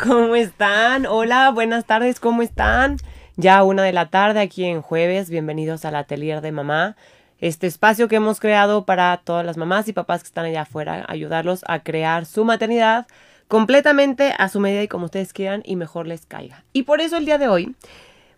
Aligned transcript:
¿Cómo 0.00 0.36
están? 0.36 1.06
Hola, 1.06 1.50
buenas 1.50 1.84
tardes, 1.84 2.20
¿cómo 2.20 2.42
están? 2.42 2.98
Ya 3.36 3.64
una 3.64 3.82
de 3.82 3.92
la 3.92 4.10
tarde 4.10 4.38
aquí 4.38 4.64
en 4.64 4.80
jueves, 4.80 5.28
bienvenidos 5.28 5.84
al 5.84 5.96
Atelier 5.96 6.40
de 6.40 6.52
Mamá, 6.52 6.94
este 7.40 7.66
espacio 7.66 8.06
que 8.06 8.16
hemos 8.16 8.38
creado 8.38 8.84
para 8.84 9.16
todas 9.24 9.44
las 9.44 9.56
mamás 9.56 9.88
y 9.88 9.92
papás 9.92 10.22
que 10.22 10.28
están 10.28 10.44
allá 10.44 10.62
afuera, 10.62 11.04
ayudarlos 11.08 11.64
a 11.66 11.80
crear 11.82 12.26
su 12.26 12.44
maternidad 12.44 13.08
completamente 13.48 14.34
a 14.38 14.48
su 14.48 14.60
medida 14.60 14.84
y 14.84 14.88
como 14.88 15.06
ustedes 15.06 15.32
quieran 15.32 15.62
y 15.64 15.74
mejor 15.74 16.06
les 16.06 16.26
caiga. 16.26 16.62
Y 16.72 16.84
por 16.84 17.00
eso 17.00 17.16
el 17.16 17.24
día 17.24 17.38
de 17.38 17.48
hoy 17.48 17.74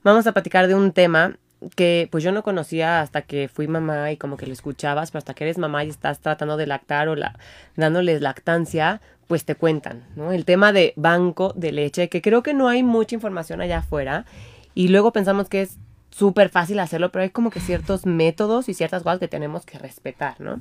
vamos 0.03 0.27
a 0.27 0.32
platicar 0.32 0.67
de 0.67 0.75
un 0.75 0.93
tema 0.93 1.36
que 1.77 2.08
pues 2.11 2.25
yo 2.25 2.32
no 2.32 2.43
conocía 2.43 3.03
hasta 3.03 3.21
que 3.21 3.49
fui 3.49 3.68
mamá 3.68 4.11
y 4.13 4.17
como 4.17 4.39
que 4.39 4.46
lo 4.46 4.54
escuchabas, 4.54 5.11
pero 5.11 5.18
hasta 5.18 5.35
que 5.35 5.45
eres 5.45 5.58
mamá 5.58 5.85
y 5.85 5.90
estás 5.90 6.21
tratando 6.21 6.57
de 6.57 6.67
lactar 6.67 7.11
o 7.11 7.17
dándoles 7.77 8.22
lactancia, 8.22 9.03
pues 9.30 9.44
te 9.44 9.54
cuentan, 9.54 10.02
¿no? 10.16 10.32
El 10.32 10.44
tema 10.44 10.72
de 10.72 10.93
banco 10.96 11.52
de 11.54 11.70
leche, 11.70 12.08
que 12.08 12.20
creo 12.20 12.43
que 12.43 12.52
no 12.52 12.66
hay 12.66 12.82
mucha 12.82 13.14
información 13.14 13.61
allá 13.61 13.79
afuera 13.79 14.25
y 14.75 14.89
luego 14.89 15.12
pensamos 15.12 15.48
que 15.48 15.62
es 15.62 15.79
súper 16.11 16.48
fácil 16.48 16.80
hacerlo, 16.80 17.12
pero 17.12 17.22
hay 17.22 17.30
como 17.30 17.50
que 17.50 17.61
ciertos 17.61 18.06
métodos 18.06 18.68
y 18.68 18.75
ciertas 18.75 19.04
cosas 19.04 19.20
que 19.20 19.29
tenemos 19.29 19.64
que 19.64 19.79
respetar, 19.79 20.40
¿no? 20.40 20.61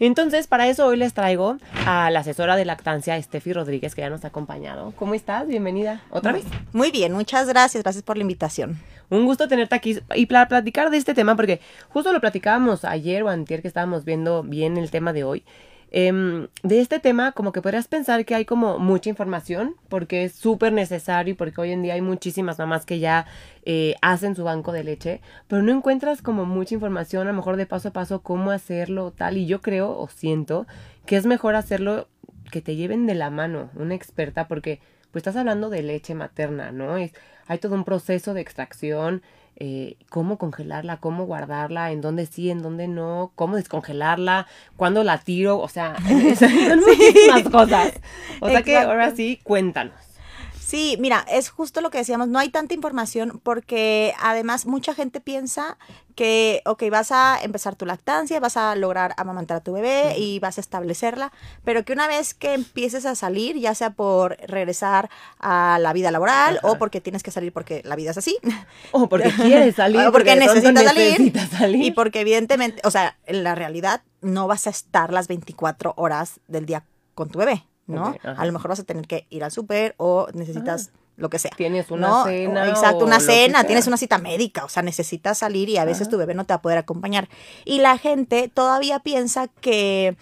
Entonces, 0.00 0.48
para 0.48 0.66
eso 0.66 0.84
hoy 0.88 0.96
les 0.96 1.14
traigo 1.14 1.58
a 1.86 2.10
la 2.10 2.18
asesora 2.18 2.56
de 2.56 2.64
lactancia, 2.64 3.22
Steffi 3.22 3.52
Rodríguez, 3.52 3.94
que 3.94 4.00
ya 4.00 4.10
nos 4.10 4.24
ha 4.24 4.28
acompañado. 4.28 4.92
¿Cómo 4.96 5.14
estás? 5.14 5.46
Bienvenida 5.46 6.02
otra 6.10 6.32
vez. 6.32 6.42
Muy 6.72 6.90
bien, 6.90 7.12
muchas 7.12 7.46
gracias, 7.46 7.84
gracias 7.84 8.02
por 8.02 8.16
la 8.16 8.22
invitación. 8.22 8.80
Un 9.10 9.26
gusto 9.26 9.46
tenerte 9.46 9.76
aquí 9.76 9.96
y 10.16 10.26
para 10.26 10.48
platicar 10.48 10.90
de 10.90 10.96
este 10.96 11.14
tema, 11.14 11.36
porque 11.36 11.60
justo 11.90 12.12
lo 12.12 12.20
platicábamos 12.20 12.84
ayer 12.84 13.22
o 13.22 13.28
antier 13.28 13.62
que 13.62 13.68
estábamos 13.68 14.04
viendo 14.04 14.42
bien 14.42 14.76
el 14.76 14.90
tema 14.90 15.12
de 15.12 15.22
hoy. 15.22 15.44
Em, 15.90 16.48
de 16.62 16.80
este 16.80 17.00
tema, 17.00 17.32
como 17.32 17.52
que 17.52 17.62
podrías 17.62 17.88
pensar 17.88 18.24
que 18.26 18.34
hay 18.34 18.44
como 18.44 18.78
mucha 18.78 19.08
información, 19.08 19.74
porque 19.88 20.24
es 20.24 20.34
súper 20.34 20.72
necesario 20.72 21.32
y 21.32 21.34
porque 21.36 21.60
hoy 21.60 21.72
en 21.72 21.82
día 21.82 21.94
hay 21.94 22.02
muchísimas 22.02 22.58
mamás 22.58 22.84
que 22.84 22.98
ya 22.98 23.26
eh, 23.64 23.94
hacen 24.02 24.36
su 24.36 24.44
banco 24.44 24.72
de 24.72 24.84
leche, 24.84 25.20
pero 25.46 25.62
no 25.62 25.72
encuentras 25.72 26.20
como 26.20 26.44
mucha 26.44 26.74
información, 26.74 27.26
a 27.26 27.30
lo 27.30 27.36
mejor 27.36 27.56
de 27.56 27.66
paso 27.66 27.88
a 27.88 27.92
paso, 27.92 28.20
cómo 28.22 28.50
hacerlo, 28.50 29.12
tal. 29.12 29.38
Y 29.38 29.46
yo 29.46 29.62
creo 29.62 29.98
o 29.98 30.08
siento 30.08 30.66
que 31.06 31.16
es 31.16 31.24
mejor 31.24 31.54
hacerlo 31.54 32.08
que 32.50 32.60
te 32.60 32.76
lleven 32.76 33.06
de 33.06 33.14
la 33.14 33.30
mano, 33.30 33.70
una 33.74 33.94
experta, 33.94 34.46
porque 34.46 34.80
pues 35.10 35.22
estás 35.22 35.36
hablando 35.36 35.70
de 35.70 35.82
leche 35.82 36.14
materna, 36.14 36.70
¿no? 36.70 36.98
Es, 36.98 37.12
hay 37.46 37.58
todo 37.58 37.74
un 37.74 37.84
proceso 37.84 38.34
de 38.34 38.42
extracción, 38.42 39.22
eh, 39.60 39.96
cómo 40.08 40.38
congelarla, 40.38 40.98
cómo 40.98 41.26
guardarla, 41.26 41.90
en 41.90 42.00
dónde 42.00 42.26
sí, 42.26 42.48
en 42.48 42.62
dónde 42.62 42.86
no, 42.86 43.32
cómo 43.34 43.56
descongelarla, 43.56 44.46
cuándo 44.76 45.02
la 45.02 45.18
tiro, 45.18 45.58
o 45.58 45.68
sea, 45.68 45.96
son 46.38 46.80
muchísimas 46.86 47.42
cosas. 47.50 47.92
O 48.40 48.48
sea 48.48 48.62
que 48.62 48.76
ahora 48.76 49.10
sí, 49.10 49.40
cuéntanos. 49.42 50.07
Sí, 50.68 50.98
mira, 51.00 51.24
es 51.30 51.48
justo 51.48 51.80
lo 51.80 51.88
que 51.88 51.96
decíamos, 51.96 52.28
no 52.28 52.38
hay 52.38 52.50
tanta 52.50 52.74
información 52.74 53.40
porque 53.42 54.12
además 54.20 54.66
mucha 54.66 54.92
gente 54.92 55.18
piensa 55.18 55.78
que, 56.14 56.60
ok, 56.66 56.82
vas 56.90 57.10
a 57.10 57.38
empezar 57.42 57.74
tu 57.74 57.86
lactancia, 57.86 58.38
vas 58.38 58.58
a 58.58 58.76
lograr 58.76 59.14
amamantar 59.16 59.56
a 59.56 59.60
tu 59.62 59.72
bebé 59.72 60.18
y 60.18 60.40
vas 60.40 60.58
a 60.58 60.60
establecerla, 60.60 61.32
pero 61.64 61.86
que 61.86 61.94
una 61.94 62.06
vez 62.06 62.34
que 62.34 62.52
empieces 62.52 63.06
a 63.06 63.14
salir, 63.14 63.56
ya 63.56 63.74
sea 63.74 63.94
por 63.94 64.36
regresar 64.46 65.08
a 65.38 65.78
la 65.80 65.94
vida 65.94 66.10
laboral 66.10 66.60
o 66.62 66.76
porque 66.76 67.00
tienes 67.00 67.22
que 67.22 67.30
salir 67.30 67.50
porque 67.50 67.80
la 67.86 67.96
vida 67.96 68.10
es 68.10 68.18
así. 68.18 68.36
O 68.90 69.08
porque 69.08 69.30
quieres 69.30 69.74
salir. 69.74 70.06
o 70.06 70.12
porque, 70.12 70.36
necesitas, 70.36 70.84
salir, 70.84 71.32
salir. 71.48 71.82
Y 71.82 71.92
porque 71.92 72.20
evidentemente, 72.20 72.82
o 72.84 72.90
sea, 72.90 73.16
en 73.24 73.42
la 73.42 73.54
realidad 73.54 74.02
no 74.20 74.46
vas 74.46 74.66
a 74.66 74.70
estar 74.70 75.14
las 75.14 75.28
24 75.28 75.94
horas 75.96 76.40
del 76.46 76.66
día 76.66 76.84
con 77.14 77.30
tu 77.30 77.38
bebé. 77.38 77.67
¿No? 77.88 78.14
a 78.22 78.46
lo 78.46 78.52
mejor 78.52 78.68
vas 78.68 78.80
a 78.80 78.84
tener 78.84 79.06
que 79.06 79.26
ir 79.30 79.42
al 79.42 79.50
súper 79.50 79.94
o 79.96 80.28
necesitas 80.34 80.90
ah. 80.94 80.98
lo 81.16 81.30
que 81.30 81.38
sea. 81.38 81.50
Tienes 81.56 81.90
una 81.90 82.24
cena. 82.24 82.68
Exacto, 82.68 83.04
una 83.04 83.18
cena, 83.18 83.64
tienes 83.64 83.86
una 83.86 83.96
cita 83.96 84.18
médica, 84.18 84.64
o 84.64 84.68
sea, 84.68 84.82
necesitas 84.82 85.38
salir 85.38 85.68
y 85.68 85.78
a 85.78 85.84
veces 85.84 86.08
tu 86.08 86.16
bebé 86.16 86.34
no 86.34 86.44
te 86.44 86.52
va 86.52 86.56
a 86.56 86.62
poder 86.62 86.78
acompañar. 86.78 87.28
Y 87.64 87.80
la 87.80 87.98
gente 87.98 88.48
todavía 88.52 89.00
piensa 89.00 89.48
que 89.48 90.16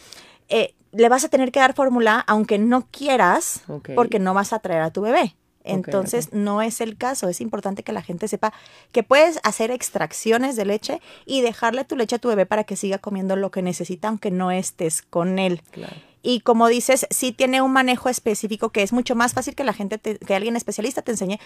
eh, 0.48 0.74
le 0.92 1.08
vas 1.08 1.24
a 1.24 1.28
tener 1.28 1.52
que 1.52 1.60
dar 1.60 1.74
fórmula 1.74 2.24
aunque 2.26 2.58
no 2.58 2.86
quieras, 2.90 3.62
porque 3.94 4.18
no 4.18 4.32
vas 4.32 4.52
a 4.52 4.60
traer 4.60 4.82
a 4.82 4.90
tu 4.90 5.02
bebé. 5.02 5.36
Entonces, 5.66 6.32
no 6.32 6.62
es 6.62 6.80
el 6.80 6.96
caso. 6.96 7.28
Es 7.28 7.40
importante 7.40 7.82
que 7.82 7.92
la 7.92 8.02
gente 8.02 8.28
sepa 8.28 8.52
que 8.92 9.02
puedes 9.02 9.40
hacer 9.42 9.70
extracciones 9.70 10.56
de 10.56 10.64
leche 10.64 11.00
y 11.24 11.40
dejarle 11.40 11.84
tu 11.84 11.96
leche 11.96 12.16
a 12.16 12.18
tu 12.18 12.28
bebé 12.28 12.46
para 12.46 12.64
que 12.64 12.76
siga 12.76 12.98
comiendo 12.98 13.36
lo 13.36 13.50
que 13.50 13.62
necesita, 13.62 14.08
aunque 14.08 14.30
no 14.30 14.50
estés 14.50 15.02
con 15.02 15.38
él. 15.38 15.62
Claro. 15.72 15.94
Y 16.28 16.40
como 16.40 16.66
dices, 16.66 17.06
sí 17.10 17.30
tiene 17.30 17.62
un 17.62 17.72
manejo 17.72 18.08
específico 18.08 18.70
que 18.70 18.82
es 18.82 18.92
mucho 18.92 19.14
más 19.14 19.32
fácil 19.32 19.54
que 19.54 19.62
la 19.62 19.72
gente, 19.72 20.00
que 20.00 20.34
alguien 20.34 20.56
especialista 20.56 21.00
te 21.00 21.12
enseñe, 21.12 21.38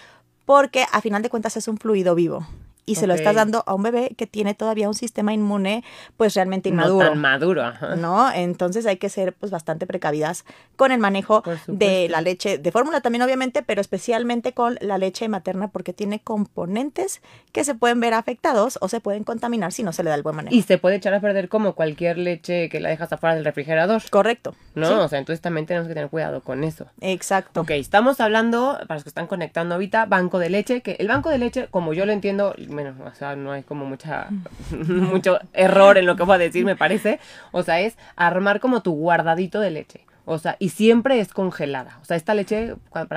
porque 0.46 0.86
a 0.90 1.02
final 1.02 1.20
de 1.20 1.28
cuentas 1.28 1.58
es 1.58 1.68
un 1.68 1.76
fluido 1.76 2.14
vivo 2.14 2.46
y 2.90 2.96
se 2.96 3.06
lo 3.06 3.14
estás 3.14 3.34
dando 3.34 3.62
a 3.66 3.74
un 3.74 3.82
bebé 3.82 4.14
que 4.16 4.26
tiene 4.26 4.54
todavía 4.54 4.88
un 4.88 4.94
sistema 4.94 5.32
inmune 5.32 5.84
pues 6.16 6.34
realmente 6.34 6.68
inmaduro. 6.68 7.04
No 7.06 7.12
tan 7.12 7.20
maduro, 7.20 7.72
¿No? 7.96 8.32
Entonces 8.32 8.86
hay 8.86 8.96
que 8.96 9.08
ser 9.08 9.32
pues 9.32 9.52
bastante 9.52 9.86
precavidas 9.86 10.44
con 10.76 10.92
el 10.92 10.98
manejo 10.98 11.42
de 11.66 12.08
la 12.08 12.20
leche 12.20 12.58
de 12.58 12.72
fórmula 12.72 13.00
también 13.00 13.22
obviamente, 13.22 13.62
pero 13.62 13.80
especialmente 13.80 14.52
con 14.52 14.76
la 14.80 14.98
leche 14.98 15.28
materna 15.28 15.68
porque 15.68 15.92
tiene 15.92 16.20
componentes 16.20 17.22
que 17.52 17.64
se 17.64 17.74
pueden 17.74 18.00
ver 18.00 18.14
afectados 18.14 18.78
o 18.80 18.88
se 18.88 19.00
pueden 19.00 19.24
contaminar 19.24 19.72
si 19.72 19.82
no 19.82 19.92
se 19.92 20.02
le 20.02 20.10
da 20.10 20.16
el 20.16 20.22
buen 20.22 20.36
manejo. 20.36 20.54
Y 20.54 20.62
se 20.62 20.78
puede 20.78 20.96
echar 20.96 21.14
a 21.14 21.20
perder 21.20 21.48
como 21.48 21.74
cualquier 21.74 22.18
leche 22.18 22.68
que 22.68 22.80
la 22.80 22.88
dejas 22.88 23.12
afuera 23.12 23.34
del 23.34 23.44
refrigerador. 23.44 24.02
Correcto. 24.10 24.54
¿No? 24.74 25.04
O 25.04 25.08
sea, 25.08 25.18
entonces 25.18 25.40
también 25.40 25.66
tenemos 25.66 25.88
que 25.88 25.94
tener 25.94 26.08
cuidado 26.10 26.40
con 26.42 26.64
eso. 26.64 26.86
Exacto. 27.00 27.60
Ok, 27.60 27.70
estamos 27.70 28.20
hablando, 28.20 28.78
para 28.86 28.94
los 28.94 29.04
que 29.04 29.10
están 29.10 29.26
conectando 29.26 29.74
ahorita, 29.74 30.06
banco 30.06 30.38
de 30.38 30.50
leche, 30.50 30.80
que 30.80 30.96
el 30.98 31.08
banco 31.08 31.28
de 31.28 31.38
leche, 31.38 31.68
como 31.70 31.92
yo 31.92 32.06
lo 32.06 32.12
entiendo, 32.12 32.54
bueno, 32.82 33.04
o 33.04 33.14
sea, 33.14 33.36
no 33.36 33.52
hay 33.52 33.62
como 33.62 33.84
mucha, 33.84 34.28
mucho 34.70 35.38
error 35.52 35.98
en 35.98 36.06
lo 36.06 36.16
que 36.16 36.22
voy 36.22 36.36
a 36.36 36.38
decir, 36.38 36.64
me 36.64 36.76
parece. 36.76 37.20
O 37.52 37.62
sea, 37.62 37.80
es 37.80 37.96
armar 38.16 38.60
como 38.60 38.82
tu 38.82 38.92
guardadito 38.92 39.60
de 39.60 39.70
leche. 39.70 40.06
O 40.24 40.38
sea, 40.38 40.56
y 40.58 40.68
siempre 40.70 41.18
es 41.20 41.32
congelada. 41.32 41.98
O 42.02 42.04
sea, 42.04 42.16
esta 42.16 42.34
leche, 42.34 42.74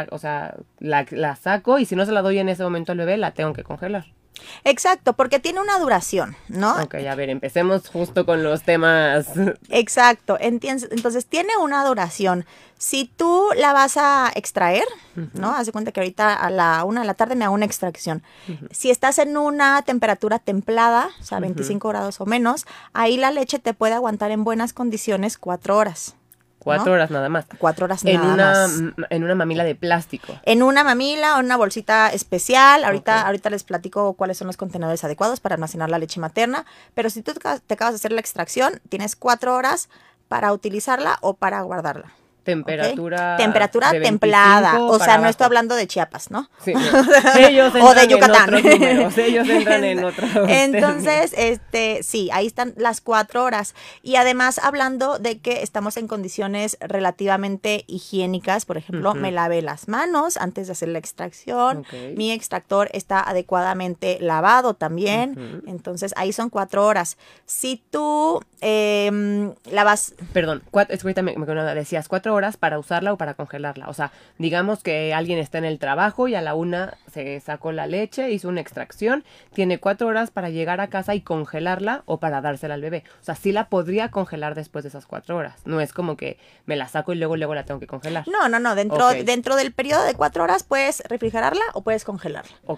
o 0.10 0.18
sea, 0.18 0.56
la, 0.80 1.06
la 1.12 1.36
saco 1.36 1.80
y 1.80 1.86
si 1.86 1.96
no 1.96 2.06
se 2.06 2.12
la 2.12 2.22
doy 2.22 2.40
en 2.40 2.50
ese 2.50 2.64
momento 2.64 2.92
al 2.92 2.98
bebé, 2.98 3.18
la 3.18 3.32
tengo 3.32 3.54
que 3.54 3.64
congelar. 3.64 4.06
Exacto, 4.64 5.14
porque 5.14 5.40
tiene 5.40 5.62
una 5.62 5.80
duración, 5.80 6.36
¿no? 6.48 6.82
Ok, 6.82 6.96
a 6.96 7.16
ver, 7.16 7.30
empecemos 7.30 7.88
justo 7.90 8.26
con 8.26 8.44
los 8.44 8.64
temas. 8.64 9.28
Exacto, 9.70 10.38
entonces 10.40 11.26
tiene 11.26 11.58
una 11.58 11.86
duración. 11.86 12.46
Si 12.78 13.06
tú 13.06 13.48
la 13.56 13.72
vas 13.72 13.96
a 13.96 14.32
extraer, 14.36 14.86
¿no? 15.34 15.56
Haz 15.56 15.68
de 15.68 15.72
cuenta 15.72 15.92
que 15.92 16.02
ahorita 16.02 16.34
a 16.34 16.50
la 16.50 16.84
una 16.84 17.02
de 17.02 17.08
la 17.08 17.14
tarde 17.14 17.36
me 17.36 17.46
hago 17.46 17.54
una 17.54 17.66
extracción. 17.66 18.24
Si 18.72 18.90
estás 18.90 19.20
en 19.20 19.38
una 19.38 19.82
temperatura 19.84 20.40
templada, 20.40 21.10
o 21.22 21.24
sea, 21.24 21.40
25 21.40 21.88
grados 21.88 22.20
o 22.20 22.26
menos, 22.26 22.66
ahí 22.92 23.16
la 23.16 23.32
leche 23.32 23.60
te 23.60 23.74
puede 23.74 23.94
aguantar 23.94 24.32
en 24.32 24.44
buenas 24.44 24.74
condiciones 24.74 25.38
cuatro 25.38 25.78
horas. 25.78 26.16
Cuatro 26.64 26.94
horas 26.94 27.12
nada 27.12 27.30
más. 27.30 27.46
Cuatro 27.58 27.86
horas 27.86 28.04
en 28.06 28.16
nada 28.16 28.34
una, 28.34 28.52
más. 28.52 29.08
En 29.10 29.24
una 29.24 29.36
mamila 29.36 29.64
de 29.64 29.76
plástico. 29.76 30.40
En 30.44 30.64
una 30.64 30.84
mamila 30.84 31.36
o 31.36 31.40
en 31.40 31.46
una 31.46 31.58
bolsita 31.58 32.10
especial. 32.10 32.84
Ahorita, 32.84 33.22
ahorita 33.22 33.50
les 33.50 33.64
platico 33.64 34.14
cuáles 34.14 34.38
son 34.38 34.48
los 34.48 34.58
contenedores 34.58 35.04
adecuados 35.04 35.40
para 35.40 35.56
almacenar 35.56 35.90
la 35.90 36.00
leche 36.00 36.20
materna. 36.20 36.66
Pero 36.94 37.10
si 37.10 37.22
tú 37.22 37.34
te 37.34 37.74
acabas 37.74 37.94
de 37.94 37.96
hacer 37.96 38.12
la 38.12 38.22
extracción, 38.22 38.82
tienes 38.90 39.16
cuatro 39.16 39.56
horas 39.56 39.90
para 40.28 40.54
utilizarla 40.54 41.18
o 41.22 41.36
para 41.36 41.62
guardarla. 41.62 42.12
Temperatura. 42.44 43.38
Temperatura 43.38 43.92
templada. 43.92 44.82
O 44.82 45.00
sea, 45.00 45.18
no 45.18 45.28
estoy 45.28 45.46
hablando 45.46 45.76
de 45.76 45.88
Chiapas, 45.88 46.30
¿no? 46.30 46.50
Sí, 46.64 46.74
Ellos 47.38 47.74
o 47.82 47.94
de 47.94 48.08
Yucatán. 48.08 48.54
Ellos 48.56 49.50
entran 49.50 49.84
en. 49.84 50.04
Entonces, 50.50 51.34
este, 51.38 52.04
sí, 52.04 52.30
ahí 52.34 52.48
están 52.48 52.74
las 52.78 53.02
cuatro 53.02 53.44
horas. 53.44 53.76
Y 54.02 54.16
además, 54.18 54.60
hablando 54.60 55.20
de 55.20 55.40
que 55.40 55.64
estamos 55.64 55.98
en 55.98 56.08
condiciones 56.08 56.78
relativamente 56.82 57.86
higiénicas, 57.88 58.66
por 58.66 58.78
ejemplo, 58.78 59.14
me 59.14 59.32
lavé 59.32 59.62
las 59.62 59.88
manos 59.88 60.38
antes 60.38 60.68
de 60.68 60.74
hacer 60.74 60.90
la 60.90 61.00
extracción. 61.00 61.86
Mi 62.16 62.32
extractor 62.32 62.90
está 62.94 63.22
adecuadamente 63.22 64.18
lavado 64.20 64.74
también. 64.74 65.64
Entonces, 65.66 66.14
ahí 66.18 66.34
son 66.34 66.50
cuatro 66.50 66.86
horas. 66.86 67.18
Si 67.46 67.82
tú 67.90 68.42
eh, 68.66 69.54
lavas. 69.70 70.16
Perdón, 70.32 70.64
cuatro, 70.72 70.96
es 70.96 71.04
que 71.04 71.22
me, 71.22 71.36
me 71.36 71.46
decías 71.76 72.08
cuatro 72.08 72.34
horas 72.34 72.56
para 72.56 72.80
usarla 72.80 73.12
o 73.12 73.18
para 73.18 73.34
congelarla. 73.34 73.90
O 73.90 73.94
sea, 73.94 74.12
digamos 74.38 74.82
que 74.82 75.14
alguien 75.14 75.38
está 75.38 75.58
en 75.58 75.66
el 75.66 75.80
trabajo 75.80 76.28
y 76.28 76.36
a 76.36 76.42
la 76.42 76.56
una 76.56 76.98
se 77.12 77.40
sacó 77.42 77.72
la 77.74 77.88
leche, 77.88 78.32
hizo 78.32 78.48
una 78.48 78.62
extracción, 78.62 79.24
tiene 79.54 79.80
cuatro 79.80 80.08
horas 80.08 80.32
para 80.32 80.50
llegar 80.50 80.80
a 80.80 80.88
casa 80.88 81.14
y 81.14 81.22
congelarla 81.22 82.04
o 82.06 82.20
para 82.20 82.42
dársela 82.42 82.76
al 82.76 82.82
bebé. 82.82 83.04
O 83.22 83.24
sea, 83.24 83.36
sí 83.36 83.52
la 83.52 83.68
podría 83.68 84.10
congelar 84.10 84.56
después 84.56 84.84
de 84.84 84.90
esas 84.90 85.06
cuatro 85.06 85.36
horas. 85.36 85.60
No 85.66 85.82
es 85.82 85.92
como 85.92 86.16
que 86.16 86.38
me 86.66 86.76
la 86.76 86.88
saco 86.88 87.14
y 87.14 87.18
luego 87.18 87.36
luego 87.36 87.56
la 87.56 87.66
tengo 87.66 87.80
que 87.80 87.88
congelar. 87.88 88.26
No, 88.28 88.48
no, 88.48 88.60
no. 88.60 88.76
Dentro, 88.76 89.10
dentro 89.10 89.56
del 89.58 89.74
periodo 89.74 90.04
de 90.06 90.14
cuatro 90.14 90.44
horas 90.44 90.64
puedes 90.64 91.02
refrigerarla 91.10 91.64
o 91.74 91.82
puedes 91.82 92.06
congelarla. 92.06 92.56
O, 92.66 92.78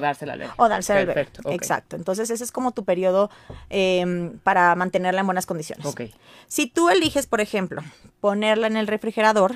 dársela 0.00 0.32
al 0.32 0.38
bebé. 0.38 0.52
O 0.56 0.68
dársela 0.68 1.00
al 1.00 1.06
bebé. 1.06 1.28
Exacto. 1.50 1.96
Entonces 1.96 2.30
ese 2.30 2.42
es 2.42 2.52
como 2.52 2.72
tu 2.72 2.84
periodo 2.84 3.30
em, 3.68 4.38
para 4.38 4.74
en 5.18 5.26
buenas 5.26 5.46
condiciones. 5.46 5.84
Ok. 5.86 6.02
Si 6.46 6.66
tú 6.68 6.88
eliges, 6.88 7.26
por 7.26 7.40
ejemplo, 7.40 7.82
ponerla 8.20 8.68
en 8.68 8.76
el 8.76 8.86
refrigerador, 8.86 9.54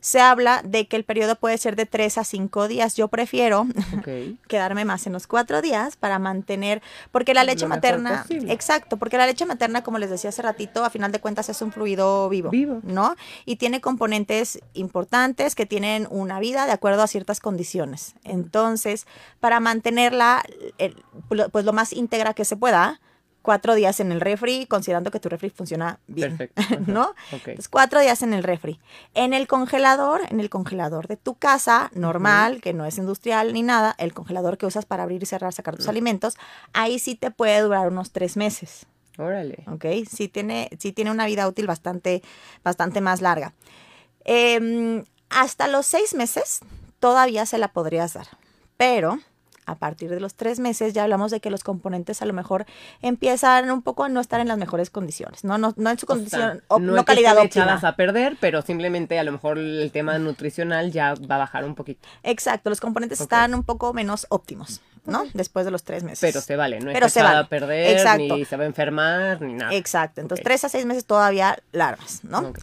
se 0.00 0.20
habla 0.20 0.62
de 0.64 0.88
que 0.88 0.96
el 0.96 1.04
periodo 1.04 1.36
puede 1.36 1.56
ser 1.58 1.76
de 1.76 1.86
3 1.86 2.18
a 2.18 2.24
5 2.24 2.66
días. 2.66 2.96
Yo 2.96 3.08
prefiero 3.08 3.66
quedarme 4.48 4.84
más 4.84 5.06
en 5.06 5.12
los 5.12 5.26
4 5.26 5.62
días 5.62 5.96
para 5.96 6.18
mantener, 6.18 6.82
porque 7.12 7.34
la 7.34 7.44
leche 7.44 7.64
Lo 7.66 7.68
materna, 7.68 8.24
exacto, 8.30 8.96
porque 8.96 9.16
la 9.18 9.26
leche 9.26 9.44
materna, 9.46 9.82
como 9.82 9.98
les 9.98 10.10
decía 10.10 10.30
hace 10.30 10.42
ratito, 10.42 10.84
a 10.84 10.90
final 10.90 11.12
de 11.12 11.20
cuentas 11.20 11.48
es 11.48 11.60
un 11.62 11.72
fluido 11.72 12.28
vivo, 12.28 12.50
Vivo. 12.50 12.80
¿no? 12.82 13.14
Y 13.44 13.56
tiene 13.56 13.80
componentes 13.80 14.60
importantes 14.74 15.54
que 15.54 15.66
tienen 15.66 16.06
una 16.10 16.40
vida 16.40 16.66
de 16.66 16.72
acuerdo 16.72 17.02
a 17.02 17.06
ciertas 17.06 17.40
condiciones. 17.40 18.14
Entonces, 18.24 19.06
para 19.40 19.60
mantenerla, 19.60 20.42
el- 20.78 20.96
pues 21.52 21.64
lo 21.64 21.72
más 21.72 21.92
íntegra 21.92 22.34
que 22.34 22.44
se 22.44 22.56
pueda, 22.56 23.00
cuatro 23.42 23.74
días 23.74 24.00
en 24.00 24.12
el 24.12 24.20
refri, 24.20 24.66
considerando 24.66 25.10
que 25.10 25.20
tu 25.20 25.28
refri 25.28 25.50
funciona 25.50 25.98
bien, 26.06 26.36
Perfecto. 26.36 26.62
¿no? 26.86 27.10
Ok. 27.32 27.48
Entonces, 27.48 27.68
cuatro 27.68 28.00
días 28.00 28.22
en 28.22 28.32
el 28.32 28.42
refri. 28.42 28.80
En 29.14 29.32
el 29.32 29.46
congelador, 29.46 30.22
en 30.28 30.40
el 30.40 30.50
congelador 30.50 31.08
de 31.08 31.16
tu 31.16 31.34
casa, 31.34 31.90
normal, 31.94 32.60
que 32.60 32.72
no 32.72 32.84
es 32.84 32.98
industrial 32.98 33.52
ni 33.52 33.62
nada, 33.62 33.94
el 33.98 34.12
congelador 34.12 34.58
que 34.58 34.66
usas 34.66 34.84
para 34.84 35.02
abrir 35.02 35.22
y 35.22 35.26
cerrar, 35.26 35.52
sacar 35.52 35.76
tus 35.76 35.88
alimentos, 35.88 36.36
ahí 36.72 36.98
sí 36.98 37.14
te 37.14 37.30
puede 37.30 37.60
durar 37.60 37.88
unos 37.88 38.12
tres 38.12 38.36
meses. 38.36 38.86
Órale. 39.18 39.64
¿ok? 39.66 39.84
Sí 40.08 40.28
tiene, 40.28 40.70
sí 40.78 40.92
tiene 40.92 41.10
una 41.10 41.26
vida 41.26 41.46
útil 41.46 41.66
bastante, 41.66 42.22
bastante 42.64 43.00
más 43.00 43.20
larga. 43.20 43.52
Em, 44.24 45.04
hasta 45.28 45.68
los 45.68 45.86
seis 45.86 46.14
meses 46.14 46.60
todavía 47.00 47.46
se 47.46 47.58
la 47.58 47.68
podrías 47.68 48.14
dar, 48.14 48.28
pero 48.76 49.18
a 49.66 49.76
partir 49.76 50.10
de 50.10 50.18
los 50.20 50.34
tres 50.34 50.58
meses 50.58 50.94
ya 50.94 51.04
hablamos 51.04 51.30
de 51.30 51.40
que 51.40 51.50
los 51.50 51.62
componentes 51.62 52.22
a 52.22 52.24
lo 52.24 52.32
mejor 52.32 52.66
empiezan 53.02 53.70
un 53.70 53.82
poco 53.82 54.04
a 54.04 54.08
no 54.08 54.20
estar 54.20 54.40
en 54.40 54.48
las 54.48 54.58
mejores 54.58 54.90
condiciones, 54.90 55.44
no, 55.44 55.58
no, 55.58 55.74
no 55.76 55.90
en 55.90 55.98
su 55.98 56.06
O 56.06 56.08
sea, 56.08 56.16
condición, 56.16 56.62
no, 56.80 56.94
es 56.96 57.00
que 57.00 57.04
calidad 57.04 57.38
estén 57.44 57.62
óptima. 57.64 57.88
a 57.88 57.96
perder, 57.96 58.36
pero 58.40 58.62
simplemente 58.62 59.18
a 59.18 59.24
lo 59.24 59.32
mejor 59.32 59.58
el 59.58 59.90
tema 59.92 60.18
nutricional 60.18 60.90
ya 60.92 61.14
va 61.14 61.36
a 61.36 61.38
bajar 61.38 61.64
un 61.64 61.74
poquito. 61.74 62.06
Exacto, 62.22 62.70
los 62.70 62.80
componentes 62.80 63.20
Ok. 63.20 63.24
están 63.26 63.54
un 63.54 63.62
poco 63.62 63.92
menos 63.92 64.26
óptimos, 64.30 64.80
¿no? 65.06 65.24
Después 65.34 65.64
de 65.64 65.70
los 65.70 65.82
tres 65.84 66.02
meses. 66.02 66.20
Pero 66.20 66.40
se 66.40 66.56
vale, 66.56 66.80
no 66.80 66.92
Pero 66.92 67.06
está 67.06 67.20
se 67.20 67.22
vale. 67.24 67.38
a 67.38 67.44
perder, 67.48 67.96
Exacto. 67.98 68.36
ni 68.36 68.44
se 68.44 68.56
va 68.56 68.64
a 68.64 68.66
enfermar, 68.66 69.40
ni 69.42 69.54
nada. 69.54 69.72
Exacto, 69.74 70.20
entonces 70.20 70.42
Ok. 70.42 70.48
tres 70.48 70.64
a 70.64 70.68
seis 70.68 70.84
meses 70.86 71.04
todavía 71.04 71.58
largas, 71.72 72.24
¿no? 72.24 72.40
Ok. 72.40 72.58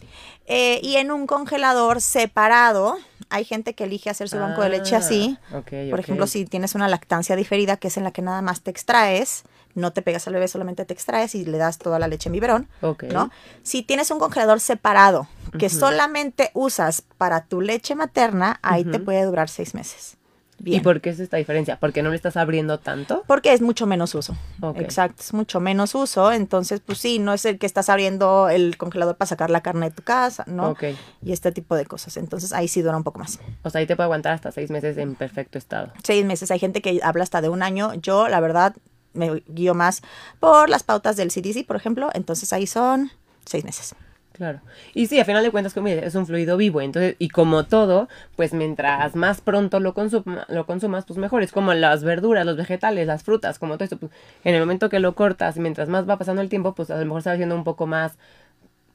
Eh, 0.46 0.80
y 0.82 0.96
en 0.96 1.10
un 1.10 1.26
congelador 1.26 2.00
separado, 2.00 2.98
hay 3.30 3.44
gente 3.44 3.74
que 3.74 3.84
elige 3.84 4.10
hacer 4.10 4.28
su 4.28 4.38
banco 4.38 4.62
de 4.62 4.68
leche 4.70 4.96
Ah, 4.96 4.98
así. 4.98 5.38
ok, 5.52 5.90
Por 5.90 6.00
ejemplo, 6.00 6.26
si 6.26 6.44
tienes 6.44 6.74
una 6.74 6.88
lactancia 6.88 7.36
diferida, 7.36 7.76
que 7.76 7.88
es 7.88 7.96
en 7.96 8.04
la 8.04 8.10
que 8.10 8.22
nada 8.22 8.42
más 8.42 8.60
te 8.60 8.70
extraes, 8.70 9.44
no 9.74 9.92
te 9.92 10.02
pegas 10.02 10.26
al 10.26 10.34
bebé, 10.34 10.48
solamente 10.48 10.84
te 10.84 10.92
extraes 10.92 11.34
y 11.34 11.44
le 11.44 11.56
das 11.56 11.78
toda 11.78 11.98
la 11.98 12.08
leche 12.08 12.28
en 12.28 12.32
biberón, 12.34 12.68
Ok. 12.82 13.04
¿no? 13.04 13.30
Si 13.62 13.82
tienes 13.82 14.10
un 14.10 14.18
congelador 14.18 14.60
separado 14.60 15.28
que 15.58 15.70
solamente 15.70 16.50
usas 16.52 17.02
para 17.16 17.44
tu 17.46 17.62
leche 17.62 17.94
materna, 17.94 18.58
ahí 18.62 18.84
te 18.84 18.98
puede 18.98 19.22
durar 19.24 19.48
seis 19.48 19.72
meses. 19.74 20.17
¿Y 20.64 20.80
por 20.80 21.00
qué 21.00 21.10
es 21.10 21.20
esta 21.20 21.36
diferencia? 21.36 21.78
¿Porque 21.78 22.02
no 22.02 22.10
le 22.10 22.16
estás 22.16 22.36
abriendo 22.36 22.78
tanto? 22.78 23.22
Porque 23.26 23.52
es 23.52 23.60
mucho 23.60 23.86
menos 23.86 24.14
uso. 24.14 24.36
Exacto, 24.76 25.22
es 25.22 25.32
mucho 25.32 25.60
menos 25.60 25.94
uso. 25.94 26.32
Entonces, 26.32 26.80
pues 26.84 26.98
sí, 26.98 27.18
no 27.18 27.32
es 27.32 27.44
el 27.44 27.58
que 27.58 27.66
estás 27.66 27.88
abriendo 27.88 28.48
el 28.48 28.76
congelador 28.76 29.16
para 29.16 29.28
sacar 29.28 29.50
la 29.50 29.60
carne 29.60 29.90
de 29.90 29.96
tu 29.96 30.02
casa, 30.02 30.44
¿no? 30.46 30.70
Ok. 30.70 30.84
Y 31.22 31.32
este 31.32 31.52
tipo 31.52 31.76
de 31.76 31.86
cosas. 31.86 32.16
Entonces, 32.16 32.52
ahí 32.52 32.68
sí 32.68 32.82
dura 32.82 32.96
un 32.96 33.04
poco 33.04 33.20
más. 33.20 33.38
O 33.62 33.70
sea, 33.70 33.80
ahí 33.80 33.86
te 33.86 33.96
puede 33.96 34.04
aguantar 34.04 34.32
hasta 34.32 34.50
seis 34.50 34.70
meses 34.70 34.98
en 34.98 35.14
perfecto 35.14 35.58
estado. 35.58 35.92
Seis 36.02 36.24
meses. 36.24 36.50
Hay 36.50 36.58
gente 36.58 36.82
que 36.82 37.00
habla 37.02 37.22
hasta 37.22 37.40
de 37.40 37.48
un 37.48 37.62
año. 37.62 37.94
Yo, 37.94 38.28
la 38.28 38.40
verdad, 38.40 38.74
me 39.12 39.42
guío 39.46 39.74
más 39.74 40.02
por 40.40 40.68
las 40.68 40.82
pautas 40.82 41.16
del 41.16 41.30
CDC, 41.30 41.66
por 41.66 41.76
ejemplo. 41.76 42.10
Entonces, 42.14 42.52
ahí 42.52 42.66
son 42.66 43.10
seis 43.44 43.64
meses. 43.64 43.94
Claro. 44.38 44.60
Y 44.94 45.08
sí, 45.08 45.18
a 45.20 45.24
final 45.24 45.42
de 45.42 45.50
cuentas, 45.50 45.74
como 45.74 45.88
es 45.88 46.14
un 46.14 46.24
fluido 46.26 46.56
vivo. 46.56 46.80
Entonces, 46.80 47.16
y 47.18 47.28
como 47.28 47.66
todo, 47.66 48.08
pues 48.36 48.54
mientras 48.54 49.14
más 49.16 49.40
pronto 49.40 49.80
lo, 49.80 49.94
consuma- 49.94 50.46
lo 50.48 50.64
consumas, 50.64 51.04
pues 51.04 51.18
mejor. 51.18 51.42
Es 51.42 51.52
como 51.52 51.74
las 51.74 52.04
verduras, 52.04 52.46
los 52.46 52.56
vegetales, 52.56 53.06
las 53.06 53.24
frutas, 53.24 53.58
como 53.58 53.74
todo 53.74 53.84
esto. 53.84 53.96
Pues, 53.98 54.12
en 54.44 54.54
el 54.54 54.60
momento 54.60 54.88
que 54.88 55.00
lo 55.00 55.14
cortas, 55.16 55.58
mientras 55.58 55.88
más 55.88 56.08
va 56.08 56.16
pasando 56.18 56.40
el 56.40 56.48
tiempo, 56.48 56.72
pues 56.74 56.90
a 56.90 56.96
lo 56.98 57.04
mejor 57.04 57.22
se 57.22 57.28
va 57.30 57.34
haciendo 57.34 57.54
un 57.56 57.64
poco 57.64 57.86
más. 57.86 58.16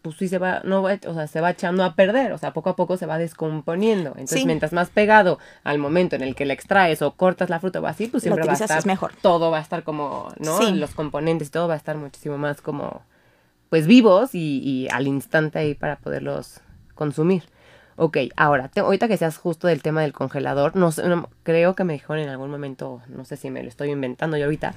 Pues 0.01 0.17
sí 0.17 0.27
se 0.27 0.37
va, 0.37 0.59
no 0.65 0.81
va, 0.81 0.97
o 1.07 1.13
sea, 1.13 1.27
se 1.27 1.39
va 1.39 1.51
echando 1.51 1.81
a 1.85 1.95
perder, 1.95 2.33
o 2.33 2.37
sea, 2.37 2.51
poco 2.51 2.69
a 2.69 2.75
poco 2.75 2.97
se 2.97 3.05
va 3.05 3.17
descomponiendo. 3.17 4.09
Entonces, 4.11 4.39
Sí. 4.41 4.45
mientras 4.45 4.73
más 4.73 4.89
pegado 4.89 5.39
al 5.63 5.77
momento 5.77 6.17
en 6.17 6.23
el 6.23 6.35
que 6.35 6.45
la 6.45 6.51
extraes 6.53 7.01
o 7.01 7.11
cortas 7.13 7.49
la 7.49 7.61
fruta 7.61 7.79
o 7.79 7.87
así, 7.87 8.07
pues 8.07 8.23
siempre 8.23 8.45
va 8.45 8.51
a 8.51 8.55
estar 8.55 8.77
es 8.79 8.85
mejor. 8.85 9.13
todo 9.21 9.49
va 9.49 9.59
a 9.59 9.61
estar 9.61 9.83
como, 9.83 10.27
¿no? 10.39 10.57
Sí. 10.57 10.73
Los 10.73 10.93
componentes 10.93 11.51
todo 11.51 11.69
va 11.69 11.75
a 11.75 11.77
estar 11.77 11.95
muchísimo 11.95 12.37
más 12.37 12.61
como, 12.61 13.01
pues 13.73 13.87
vivos 13.87 14.35
y, 14.35 14.59
y 14.63 14.87
al 14.91 15.07
instante 15.07 15.57
ahí 15.57 15.73
para 15.73 15.95
poderlos 15.95 16.61
consumir. 16.93 17.41
Ok, 17.95 18.17
ahora, 18.35 18.67
te- 18.67 18.81
ahorita 18.81 19.07
que 19.07 19.17
seas 19.17 19.35
justo 19.39 19.67
del 19.67 19.81
tema 19.81 20.03
del 20.03 20.13
congelador, 20.13 20.75
no 20.75 20.91
sé, 20.91 21.07
no- 21.09 21.27
creo 21.41 21.73
que 21.73 21.83
me 21.83 21.93
dijeron 21.93 22.19
en 22.19 22.29
algún 22.29 22.51
momento, 22.51 23.01
no 23.07 23.25
sé 23.25 23.35
si 23.35 23.49
me 23.49 23.63
lo 23.63 23.69
estoy 23.69 23.89
inventando 23.89 24.37
yo 24.37 24.43
ahorita, 24.45 24.75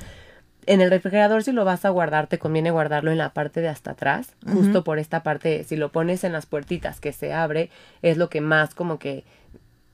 en 0.64 0.80
el 0.80 0.88
refrigerador 0.88 1.42
si 1.42 1.52
lo 1.52 1.66
vas 1.66 1.84
a 1.84 1.90
guardar, 1.90 2.26
te 2.26 2.38
conviene 2.38 2.70
guardarlo 2.70 3.10
en 3.10 3.18
la 3.18 3.34
parte 3.34 3.60
de 3.60 3.68
hasta 3.68 3.90
atrás, 3.90 4.30
justo 4.50 4.82
por 4.82 4.98
esta 4.98 5.22
parte, 5.22 5.64
si 5.64 5.76
lo 5.76 5.92
pones 5.92 6.24
en 6.24 6.32
las 6.32 6.46
puertitas 6.46 6.98
que 6.98 7.12
se 7.12 7.34
abre, 7.34 7.68
es 8.00 8.16
lo 8.16 8.30
que 8.30 8.40
más 8.40 8.74
como 8.74 8.98
que 8.98 9.24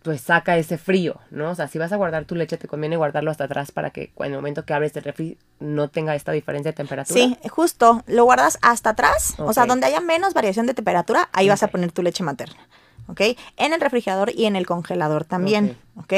pues 0.03 0.21
saca 0.21 0.57
ese 0.57 0.79
frío, 0.79 1.21
¿no? 1.31 1.51
O 1.51 1.55
sea, 1.55 1.69
si 1.69 1.79
vas 1.79 1.93
a 1.93 1.97
guardar 1.97 2.25
tu 2.25 2.35
leche, 2.35 2.57
te 2.57 2.69
conviene 2.69 2.97
guardarlo 2.97 3.31
hasta 3.31 3.45
atrás 3.45 3.73
para 3.73 3.91
que 3.91 4.13
en 4.19 4.27
el 4.27 4.35
momento 4.35 4.65
que 4.65 4.75
abres 4.75 4.95
el 4.97 5.05
refri 5.05 5.39
no 5.61 5.89
tenga 5.89 6.15
esta 6.15 6.33
diferencia 6.33 6.73
de 6.73 6.77
temperatura. 6.77 7.15
Sí, 7.15 7.37
justo. 7.49 8.03
Lo 8.07 8.25
guardas 8.25 8.59
hasta 8.63 8.91
atrás. 8.91 9.35
O 9.39 9.53
sea, 9.53 9.67
donde 9.67 9.87
haya 9.87 10.01
menos 10.01 10.35
variación 10.35 10.67
de 10.67 10.75
temperatura, 10.75 11.29
ahí 11.33 11.49
vas 11.49 11.63
a 11.63 11.69
poner 11.69 11.93
tu 11.93 12.03
leche 12.03 12.25
materna. 12.25 12.69
¿Ok? 13.09 13.21
En 13.57 13.73
el 13.73 13.81
refrigerador 13.81 14.31
y 14.35 14.45
en 14.47 14.55
el 14.55 14.67
congelador 14.67 15.25
también. 15.25 15.77
¿Ok? 15.97 16.13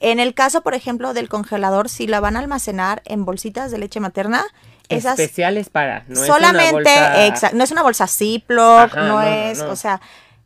En 0.00 0.20
el 0.20 0.34
caso, 0.34 0.62
por 0.62 0.74
ejemplo, 0.74 1.14
del 1.14 1.28
congelador, 1.28 1.88
si 1.88 2.06
la 2.06 2.20
van 2.20 2.36
a 2.36 2.40
almacenar 2.40 3.02
en 3.04 3.24
bolsitas 3.24 3.70
de 3.70 3.78
leche 3.78 4.00
materna, 4.00 4.44
esas 4.88 5.18
Especiales 5.18 5.70
para, 5.70 6.04
no 6.08 6.16
solamente, 6.16 6.90
es 6.92 6.98
una 6.98 7.28
bolsa... 7.28 7.50
no 7.54 7.64
es 7.64 7.70
una 7.70 7.82
bolsa 7.82 8.06
Ziploc, 8.06 8.90
Ajá, 8.92 9.00
no, 9.00 9.08
no, 9.08 9.14
no, 9.14 9.22
es, 9.22 9.58
no. 9.58 9.70
o 9.70 9.76
sea, 9.76 10.00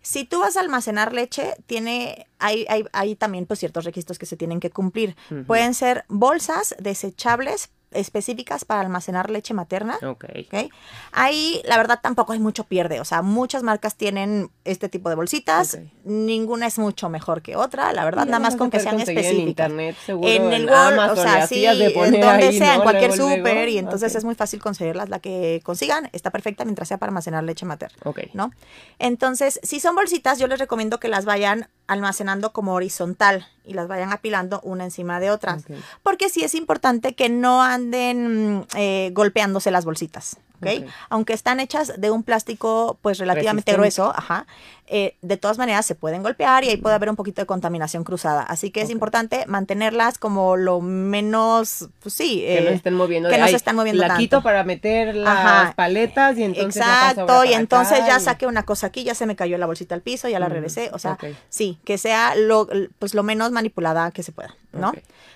si 0.06 0.24
tú 0.24 0.38
vas 0.38 0.56
a 0.56 0.60
almacenar 0.60 1.12
leche, 1.12 1.56
tiene, 1.66 2.28
hay, 2.38 2.64
hay, 2.68 2.84
hay 2.92 3.16
también 3.16 3.44
pues 3.44 3.58
ciertos 3.58 3.84
requisitos 3.84 4.20
que 4.20 4.26
se 4.26 4.36
tienen 4.36 4.60
que 4.60 4.70
cumplir. 4.70 5.16
Pueden 5.48 5.74
ser 5.74 6.04
bolsas 6.06 6.76
desechables 6.78 7.70
específicas 7.96 8.64
para 8.64 8.80
almacenar 8.80 9.30
leche 9.30 9.54
materna. 9.54 9.98
Ok. 10.02 10.24
¿ok? 10.46 10.70
Ahí, 11.12 11.62
la 11.64 11.76
verdad, 11.76 12.00
tampoco 12.02 12.32
hay 12.32 12.38
mucho 12.38 12.64
pierde. 12.64 13.00
O 13.00 13.04
sea, 13.04 13.22
muchas 13.22 13.62
marcas 13.62 13.96
tienen 13.96 14.50
este 14.64 14.88
tipo 14.88 15.08
de 15.08 15.14
bolsitas. 15.14 15.78
Ninguna 16.04 16.66
es 16.66 16.78
mucho 16.78 17.08
mejor 17.08 17.42
que 17.42 17.56
otra, 17.56 17.92
la 17.92 18.04
verdad, 18.04 18.26
nada 18.26 18.38
más 18.38 18.56
con 18.56 18.70
que 18.70 18.80
sean 18.80 19.00
específicas. 19.00 19.32
En 19.32 19.48
internet, 19.48 19.96
seguro, 20.04 20.28
En 20.28 20.52
el 20.52 20.66
Wall, 20.66 20.98
o 20.98 21.16
sea, 21.16 21.46
sí, 21.46 21.64
en 21.64 21.94
donde 21.94 22.26
ahí, 22.26 22.58
sea, 22.58 22.74
en 22.74 22.78
¿no? 22.78 22.84
cualquier 22.84 23.12
súper, 23.12 23.68
y 23.68 23.78
entonces 23.78 24.14
es 24.14 24.24
muy 24.24 24.34
fácil 24.34 24.60
conseguirlas. 24.60 25.08
La 25.08 25.18
que 25.18 25.60
consigan 25.64 26.08
está 26.12 26.30
perfecta 26.30 26.64
mientras 26.64 26.88
sea 26.88 26.98
para 26.98 27.10
almacenar 27.10 27.44
leche 27.44 27.66
materna. 27.66 27.96
Ok. 28.04 28.20
¿no? 28.34 28.52
Entonces, 28.98 29.60
si 29.62 29.80
son 29.80 29.94
bolsitas, 29.94 30.38
yo 30.38 30.46
les 30.46 30.58
recomiendo 30.58 31.00
que 31.00 31.08
las 31.08 31.24
vayan 31.24 31.68
almacenando 31.86 32.52
como 32.52 32.74
horizontal 32.74 33.46
y 33.64 33.74
las 33.74 33.88
vayan 33.88 34.12
apilando 34.12 34.60
una 34.62 34.84
encima 34.84 35.20
de 35.20 35.30
otras. 35.30 35.64
Porque 36.02 36.28
sí 36.28 36.42
es 36.42 36.54
importante 36.54 37.14
que 37.14 37.28
no 37.28 37.62
anden 37.62 37.85
mm, 37.90 38.62
eh, 38.76 39.10
golpeándose 39.12 39.70
las 39.70 39.84
bolsitas. 39.84 40.36
Aunque 41.10 41.32
están 41.34 41.60
hechas 41.60 41.92
de 42.00 42.10
un 42.10 42.22
plástico 42.24 42.98
pues 43.02 43.18
relativamente 43.18 43.70
Resistente. 43.72 44.00
grueso, 44.00 44.12
ajá, 44.16 44.46
eh, 44.88 45.14
de 45.20 45.36
todas 45.36 45.58
maneras 45.58 45.84
se 45.86 45.94
pueden 45.94 46.22
golpear 46.24 46.64
y 46.64 46.70
ahí 46.70 46.76
puede 46.78 46.94
haber 46.96 47.10
un 47.10 47.14
poquito 47.14 47.40
de 47.42 47.46
contaminación 47.46 48.02
cruzada. 48.04 48.42
Así 48.42 48.70
que 48.70 48.80
es 48.80 48.88
importante 48.90 49.44
mantenerlas 49.46 50.16
como 50.18 50.56
lo 50.56 50.80
menos, 50.80 51.88
pues 52.00 52.14
sí, 52.14 52.40
Que 52.40 52.60
no 52.62 52.66
eh, 52.68 52.70
se 52.70 52.74
estén 52.76 52.94
moviendo. 52.94 53.28
que 53.28 53.36
no 53.36 53.44
se 53.44 53.50
"Ay, 53.50 53.54
estén 53.56 53.76
moviendo 53.76 54.00
La 54.00 54.08
tanto". 54.08 54.20
quito 54.20 54.42
para 54.42 54.64
meter 54.64 55.14
las 55.14 55.36
Ajá. 55.38 55.74
paletas 55.76 56.38
y 56.38 56.44
entonces 56.44 56.82
Exacto, 56.82 57.44
y 57.44 57.52
entonces 57.52 57.98
ya 58.06 58.16
y- 58.16 58.20
saqué 58.20 58.46
una 58.46 58.62
cosa 58.64 58.86
aquí, 58.88 59.04
ya 59.04 59.14
se 59.14 59.26
me 59.26 59.36
cayó 59.36 59.58
la 59.58 59.66
bolsita 59.66 59.94
al 59.94 60.00
piso, 60.00 60.26
ya 60.28 60.38
la 60.40 60.48
Mm, 60.48 60.52
regresé, 60.52 60.90
o 60.92 60.98
sea, 60.98 61.18
sí, 61.50 61.78
que 61.84 61.98
sea 61.98 62.34
lo, 62.34 62.66
pues 62.98 63.14
lo 63.14 63.22
menos 63.22 63.52
manipulada 63.52 64.10
que 64.10 64.22
se 64.22 64.32
pueda, 64.32 64.56
¿no? 64.72 64.92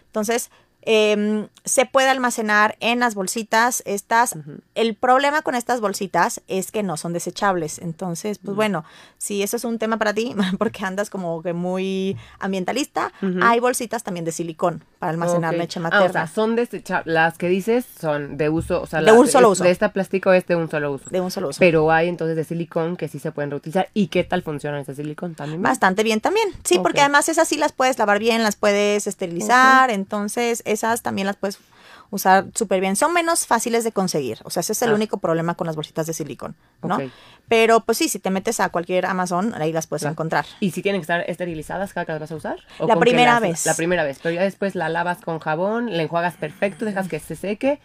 Entonces, 0.07 0.51
em, 0.83 1.49
se 1.65 1.87
puede 1.87 2.09
almacenar 2.09 2.77
en 2.81 3.01
las 3.01 3.15
bolsitas 3.15 3.83
estas. 3.87 4.37
El 4.75 4.95
problema 4.95 5.43
con 5.43 5.55
estas 5.55 5.81
bolsitas 5.81 6.41
es 6.49 6.73
que 6.73 6.83
no 6.83 6.97
son 6.97 7.13
desechables. 7.13 7.79
Entonces, 7.79 8.39
pues 8.39 8.57
bueno, 8.57 8.85
si 9.19 9.43
eso 9.43 9.57
es 9.57 9.65
un 9.65 9.79
tema 9.79 9.99
para 9.99 10.15
ti, 10.15 10.35
porque 10.59 10.85
andas 10.85 11.11
como 11.11 11.43
que 11.43 11.53
muy 11.53 12.17
ambientalista, 12.39 13.13
hay 13.43 13.61
bolsitas 13.61 14.03
también 14.03 14.25
de 14.25 14.33
silicón 14.33 14.85
para 15.01 15.11
almacenar 15.13 15.55
Ok. 15.55 15.59
leche 15.61 15.81
Ah, 15.81 15.83
materna. 15.83 16.07
o 16.07 16.13
sea, 16.13 16.27
son 16.29 16.55
desechables. 16.57 17.13
Las 17.13 17.39
que 17.39 17.49
dices 17.49 17.87
son 18.01 18.37
de 18.37 18.49
uso, 18.51 18.83
o 18.83 18.87
sea, 18.87 19.01
De 19.01 19.07
las- 19.07 19.17
un 19.17 19.27
solo 19.27 19.49
es- 19.49 19.53
uso. 19.59 19.65
De 19.65 19.71
este 19.71 19.89
plástico 19.89 20.33
es 20.33 20.47
de 20.47 20.55
un 20.57 20.71
solo 20.71 20.93
uso. 20.93 21.09
de 21.11 21.21
un 21.21 21.31
solo 21.31 21.49
uso. 21.49 21.59
Pero 21.59 21.91
hay 21.91 22.09
entonces 22.09 22.37
de 22.37 22.45
silicón 22.45 22.97
que 22.99 23.09
sí 23.09 23.19
se 23.19 23.33
pueden 23.33 23.51
reutilizar. 23.51 23.89
¿Y 23.95 24.09
qué 24.09 24.23
tal 24.25 24.43
funciona 24.43 24.79
ese 24.79 24.95
silicón 24.95 25.35
también? 25.35 25.63
Bastante 25.63 26.03
bien 26.05 26.21
también, 26.21 26.47
sí, 26.65 26.79
porque 26.79 27.01
además 27.01 27.29
esas 27.31 27.49
sí 27.49 27.57
las 27.57 27.73
puedes 27.73 27.99
lavar 27.99 28.19
bien, 28.19 28.43
las 28.43 28.57
puedes 28.57 29.07
esterilizar, 29.07 29.91
entonces 29.91 30.63
esas 30.67 31.01
también 31.03 31.27
las 31.27 31.37
puedes 31.37 31.59
usar 32.11 32.47
súper 32.55 32.81
bien. 32.81 32.97
Son 32.97 33.13
menos 33.13 33.47
fáciles 33.47 33.85
de 33.85 33.93
conseguir. 33.93 34.39
O 34.45 34.51
sea, 34.51 34.61
ese 34.61 34.73
es 34.73 34.83
el 34.83 34.91
Ah. 34.91 34.95
único 34.95 35.19
problema 35.19 35.55
con 35.55 35.67
las 35.67 35.77
bolsitas 35.77 36.07
de 36.07 36.13
silicón, 36.13 36.57
¿no? 36.83 36.99
Pero 37.49 37.81
pues 37.81 37.99
sí, 37.99 38.09
si 38.09 38.19
te 38.19 38.31
metes 38.31 38.61
a 38.61 38.69
cualquier 38.69 39.07
Amazon, 39.07 39.55
ahí 39.55 39.73
las 39.73 39.87
puedes 39.87 40.03
Claro. 40.03 40.13
encontrar. 40.13 40.47
¿Y 40.61 40.71
si 40.73 40.83
tienen 40.83 41.01
que 41.01 41.05
estar 41.05 41.25
esterilizadas 41.29 41.93
cada 41.93 42.07
que 42.07 42.13
las 42.13 42.21
vas 42.21 42.33
a 42.33 42.37
usar? 42.37 42.59
¿O 42.79 42.87
La 42.87 42.97
primera 42.97 43.35
las- 43.35 43.43
vez. 43.43 43.67
La 43.67 43.75
primera 43.75 44.05
vez, 44.05 44.19
pero 44.23 44.35
ya 44.35 44.43
después 44.43 44.75
la 44.75 44.89
lavas 44.89 45.19
con 45.21 45.39
jabón, 45.39 45.97
la 45.97 46.03
enjuagas 46.03 46.35
perfecto, 46.35 46.85
dejas 46.85 47.09
que 47.09 47.19
se 47.21 47.37
seque 47.37 47.81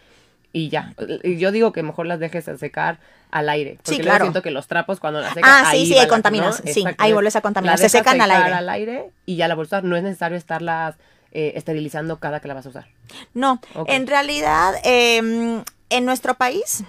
y 0.53 0.70
ya. 0.70 0.94
Y 1.24 1.38
yo 1.38 1.51
digo 1.51 1.72
que 1.72 1.84
mejor 1.84 2.05
las 2.05 2.20
dejes 2.20 2.48
a 2.48 2.58
secar 2.58 3.00
al 3.32 3.50
aire. 3.50 3.75
Porque 3.77 3.89
Sí, 3.91 3.98
luego 3.98 4.10
claro. 4.12 4.25
siento 4.25 4.41
que 4.41 4.51
los 4.51 4.67
trapos 4.67 5.00
cuando 5.01 5.20
las 5.20 5.34
secas, 5.34 5.51
Ah, 5.51 5.67
sí, 5.72 5.77
ahí 5.77 5.86
sí, 5.88 5.94
ahí 5.94 6.00
la- 6.03 6.08
contaminas. 6.08 6.63
¿no? 6.63 6.72
Sí, 6.72 6.86
ahí 6.98 7.12
vuelves 7.12 7.36
a 7.36 7.41
contaminar. 7.41 7.77
Se 7.77 7.89
secan 7.89 8.22
al 8.22 8.32
aire. 8.32 8.53
al 8.53 8.70
aire 8.70 9.12
y 9.25 9.36
ya 9.36 9.48
la 9.48 9.55
vuelves 9.55 9.74
a 9.74 9.77
usar. 9.77 9.84
No 9.84 9.98
es 9.98 10.03
necesario 10.03 10.38
estarlas 10.38 10.96
eh, 11.38 11.51
esterilizando 11.58 12.18
cada 12.18 12.39
que 12.39 12.48
la 12.48 12.54
vas 12.54 12.65
a 12.65 12.70
usar. 12.70 12.88
No, 13.34 13.60
en 13.88 14.08
realidad, 14.08 14.74
eh, 14.86 15.62
en 15.89 16.06
nuestro 16.06 16.36
país, 16.36 16.86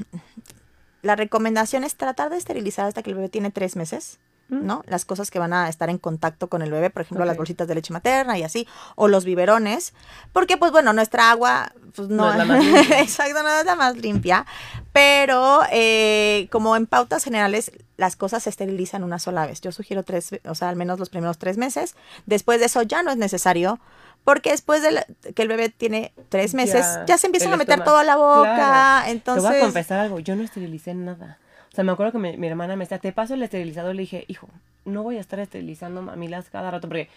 la 1.03 1.17
recomendación 1.17 1.83
es 1.83 1.97
tratar 1.97 2.31
de 2.31 2.37
esterilizar 2.37 2.87
hasta 2.87 3.03
que 3.03 3.11
el 3.11 3.17
bebé 3.17 3.29
tiene 3.29 3.50
tres 3.50 3.75
meses. 3.75 4.21
¿no? 4.49 4.85
Las 4.87 5.05
cosas 5.05 5.33
que 5.33 5.41
van 5.41 5.53
a 5.53 5.69
estar 5.69 5.91
en 5.91 5.99
contacto 5.99 6.47
con 6.49 6.62
el 6.62 6.71
bebé, 6.71 6.88
por 6.91 7.03
ejemplo, 7.03 7.25
las 7.25 7.37
bolsitas 7.37 7.67
de 7.67 7.75
leche 7.75 7.93
materna 7.93 8.38
y 8.38 8.45
así, 8.45 8.69
o 8.95 9.09
los 9.09 9.25
biberones, 9.25 9.93
porque 10.33 10.57
pues 10.57 10.71
bueno, 10.71 10.93
nuestra 10.93 11.33
agua 11.33 11.73
pues, 11.97 12.09
no, 12.09 12.26
No 12.26 12.31
es 12.31 12.38
la 12.38 12.45
más 12.45 12.65
limpia. 12.65 13.00
exacto, 13.00 13.43
no 13.43 13.49
es 13.49 13.65
la 13.67 13.75
más 13.75 13.97
limpia, 13.97 14.47
pero 14.93 15.62
eh, 15.73 16.47
como 16.53 16.76
en 16.76 16.87
pautas 16.87 17.25
generales 17.25 17.73
las 17.97 18.15
cosas 18.15 18.45
se 18.45 18.50
esterilizan 18.50 19.03
una 19.03 19.19
sola 19.19 19.47
vez. 19.49 19.61
Yo 19.62 19.73
sugiero 19.73 20.05
tres, 20.05 20.31
o 20.45 20.55
sea, 20.55 20.69
al 20.69 20.76
menos 20.76 21.00
los 21.00 21.11
primeros 21.11 21.38
tres 21.38 21.57
meses. 21.59 21.97
Después 22.26 22.61
de 22.61 22.67
eso 22.67 22.83
ya 22.83 23.03
no 23.03 23.11
es 23.11 23.17
necesario, 23.17 23.81
porque 24.26 24.50
después 24.50 24.83
de 24.83 24.90
la- 24.90 25.06
que 25.37 25.42
el 25.42 25.47
bebé 25.49 25.68
tiene 25.68 26.12
tres 26.28 26.52
meses, 26.52 26.85
ya, 26.85 27.04
Ya, 27.06 27.16
se 27.16 27.28
empiezan 27.28 27.52
a 27.52 27.56
meter 27.56 27.85
todo 27.85 27.97
a 27.97 28.02
la 28.04 28.16
boca. 28.16 28.54
Claro. 28.56 29.09
Entonces, 29.12 29.45
Te 29.45 29.49
voy 29.50 29.59
a 29.59 29.62
confesar 29.62 30.00
algo, 30.00 30.18
yo 30.18 30.35
no 30.35 30.42
esterilicé 30.42 30.95
nada. 30.95 31.38
O 31.73 31.75
sea, 31.76 31.85
me 31.85 31.92
acuerdo 31.92 32.11
que 32.11 32.18
mi, 32.18 32.37
mi 32.37 32.49
hermana 32.49 32.75
me 32.75 32.85
decía, 32.85 32.99
te 32.99 33.12
paso 33.12 33.35
el 33.35 33.42
esterilizador. 33.45 33.95
Le 33.95 34.00
dije, 34.02 34.25
hijo, 34.26 34.49
no 34.85 35.04
voy 35.04 35.18
a 35.18 35.21
estar 35.21 35.38
esterilizando 35.38 36.02
mamilas 36.02 36.50
cada 36.50 36.73
rato 36.73 36.88
porque, 36.88 37.09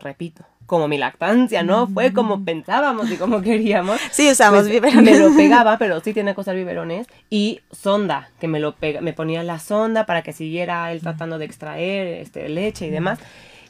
repito, 0.00 0.42
como 0.66 0.88
mi 0.88 0.98
lactancia 0.98 1.62
no 1.62 1.86
fue 1.86 2.12
como 2.12 2.44
pensábamos 2.44 3.08
y 3.12 3.16
como 3.16 3.40
queríamos. 3.42 4.00
sí 4.10 4.28
usamos 4.28 4.62
pues, 4.62 4.72
biberones. 4.72 5.20
Me 5.20 5.24
lo 5.24 5.32
pegaba, 5.36 5.78
pero 5.78 6.00
sí 6.00 6.12
tenía 6.12 6.34
que 6.34 6.40
usar 6.40 6.56
biberones. 6.56 7.06
Y 7.28 7.60
sonda, 7.70 8.28
que 8.40 8.48
me 8.48 8.58
lo 8.58 8.74
pega, 8.74 9.00
me 9.00 9.12
ponía 9.12 9.44
la 9.44 9.60
sonda 9.60 10.04
para 10.04 10.22
que 10.22 10.32
siguiera 10.32 10.90
él 10.90 11.00
tratando 11.00 11.38
de 11.38 11.44
extraer 11.44 12.06
este, 12.20 12.48
leche 12.48 12.88
y 12.88 12.90
demás. 12.90 13.20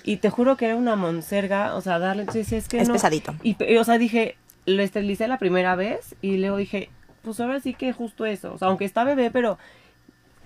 Y 0.04 0.16
te 0.16 0.30
juro 0.30 0.56
que 0.56 0.66
era 0.66 0.76
una 0.76 0.96
monserga, 0.96 1.74
o 1.74 1.80
sea, 1.80 1.98
darle, 1.98 2.22
entonces 2.22 2.52
es 2.52 2.68
que 2.68 2.80
Es 2.80 2.88
no. 2.88 2.94
pesadito. 2.94 3.34
Y, 3.42 3.56
o 3.76 3.84
sea, 3.84 3.98
dije, 3.98 4.36
lo 4.66 4.82
esterilicé 4.82 5.28
la 5.28 5.38
primera 5.38 5.76
vez 5.76 6.14
y 6.22 6.38
luego 6.38 6.56
dije, 6.56 6.90
pues 7.22 7.38
ahora 7.40 7.60
sí 7.60 7.74
que 7.74 7.92
justo 7.92 8.24
eso. 8.26 8.52
O 8.54 8.58
sea, 8.58 8.68
aunque 8.68 8.84
está 8.84 9.04
bebé, 9.04 9.30
pero... 9.30 9.58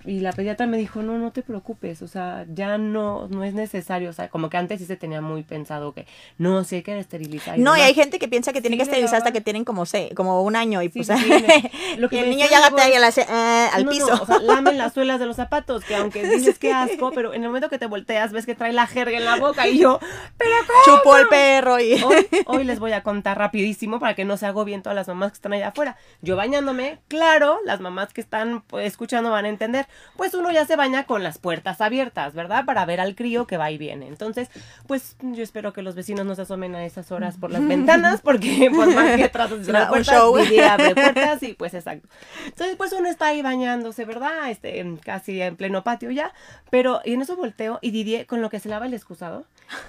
Y 0.05 0.19
la 0.19 0.31
pediatra 0.31 0.67
me 0.67 0.77
dijo, 0.77 1.01
no, 1.01 1.17
no 1.17 1.31
te 1.31 1.41
preocupes, 1.41 2.01
o 2.01 2.07
sea, 2.07 2.45
ya 2.53 2.77
no, 2.77 3.27
no 3.29 3.43
es 3.43 3.53
necesario, 3.53 4.09
o 4.09 4.13
sea, 4.13 4.29
como 4.29 4.49
que 4.49 4.57
antes 4.57 4.79
sí 4.79 4.85
se 4.85 4.95
tenía 4.97 5.21
muy 5.21 5.43
pensado 5.43 5.93
que, 5.93 6.05
no, 6.37 6.63
sí 6.63 6.75
hay 6.77 6.83
que 6.83 6.97
esterilizar. 6.99 7.57
No, 7.59 7.75
y 7.75 7.81
hay 7.81 7.93
gente 7.93 8.19
que 8.19 8.27
piensa 8.27 8.53
que 8.53 8.61
tiene 8.61 8.75
Sí, 8.75 8.77
que 8.79 8.83
esterilizar 8.83 9.17
hasta 9.17 9.31
que 9.31 9.41
tienen 9.41 9.65
como 9.65 9.85
se, 9.85 10.13
como 10.15 10.43
un 10.43 10.55
año 10.55 10.81
y 10.81 10.89
Sí, 10.89 11.03
pues 11.03 11.07
sí, 11.07 11.13
sí, 11.17 11.29
me- 11.93 11.97
lo 11.97 12.09
que 12.09 12.17
y 12.17 12.19
el 12.19 12.29
niño 12.29 12.45
ya 12.49 12.59
gatea 12.61 12.89
y 12.89 12.93
eh, 12.93 13.69
al 13.73 13.85
No, 13.85 13.91
piso. 13.91 14.07
No, 14.07 14.21
o 14.21 14.25
sea, 14.25 14.39
lamen 14.41 14.77
las 14.77 14.93
suelas 14.93 15.19
de 15.19 15.25
los 15.25 15.35
zapatos, 15.35 15.83
que 15.85 15.95
aunque 15.95 16.23
dices 16.27 16.59
que 16.59 16.71
asco, 16.71 17.11
pero 17.11 17.33
en 17.33 17.41
el 17.43 17.49
momento 17.49 17.69
que 17.69 17.79
te 17.79 17.85
volteas 17.87 18.31
ves 18.31 18.45
que 18.45 18.55
trae 18.55 18.73
la 18.73 18.87
jerga 18.87 19.17
en 19.17 19.25
la 19.25 19.37
boca 19.37 19.67
y 19.67 19.77
yo, 19.79 19.99
pero 20.37 20.51
¿cómo? 20.67 20.97
Chupó 20.97 21.17
el 21.17 21.27
perro 21.27 21.79
y 21.79 21.93
Hoy, 22.03 22.27
hoy 22.45 22.63
les 22.63 22.79
voy 22.79 22.91
a 22.91 23.03
contar 23.03 23.37
rapidísimo 23.37 23.99
para 23.99 24.13
que 24.15 24.25
no 24.25 24.37
se 24.37 24.45
agobien 24.45 24.81
todas 24.83 24.95
las 24.95 25.07
mamás 25.07 25.31
que 25.31 25.35
están 25.37 25.53
allá 25.53 25.69
afuera. 25.69 25.97
Yo 26.21 26.35
bañándome, 26.35 26.99
claro, 27.07 27.57
las 27.65 27.79
mamás 27.79 28.13
que 28.13 28.21
están 28.21 28.61
pues, 28.61 28.85
escuchando 28.87 29.31
van 29.31 29.45
a 29.45 29.49
entender, 29.49 29.87
pues 30.15 30.33
uno 30.33 30.51
ya 30.51 30.65
se 30.65 30.75
baña 30.75 31.05
con 31.05 31.23
las 31.23 31.37
puertas 31.37 31.81
abiertas, 31.81 32.33
¿verdad? 32.33 32.65
Para 32.65 32.85
ver 32.85 32.99
al 32.99 33.15
crío 33.15 33.47
que 33.47 33.57
va 33.57 33.71
y 33.71 33.77
viene. 33.77 34.07
Entonces, 34.07 34.49
pues 34.87 35.17
yo 35.21 35.43
espero 35.43 35.73
que 35.73 35.81
los 35.81 35.95
vecinos 35.95 36.25
no 36.25 36.35
se 36.35 36.43
asomen 36.43 36.75
a 36.75 36.85
esas 36.85 37.11
horas 37.11 37.37
por 37.37 37.51
las 37.51 37.61
ventanas, 37.67 38.21
porque 38.21 38.71
por 38.73 38.93
más 38.93 39.17
que 39.17 39.29
tratas 39.29 39.65
de 39.65 39.73
un 39.81 39.87
puertas, 39.87 40.17
abre 40.17 40.95
puertas 40.95 41.43
y 41.43 41.53
pues 41.53 41.73
exacto. 41.73 42.07
Entonces, 42.45 42.75
pues 42.77 42.93
uno 42.93 43.09
está 43.09 43.27
ahí 43.27 43.41
bañándose, 43.41 44.05
¿verdad? 44.05 44.49
Este, 44.49 44.85
casi 45.03 45.41
en 45.41 45.55
pleno 45.55 45.83
patio 45.83 46.11
ya, 46.11 46.33
pero 46.69 47.01
y 47.03 47.13
en 47.13 47.21
eso 47.21 47.35
volteo 47.35 47.79
y 47.81 47.91
Didier 47.91 48.25
con 48.25 48.41
lo 48.41 48.49
que 48.49 48.59
se 48.59 48.69
lava 48.69 48.85
el 48.85 48.93
excusado. 48.93 49.45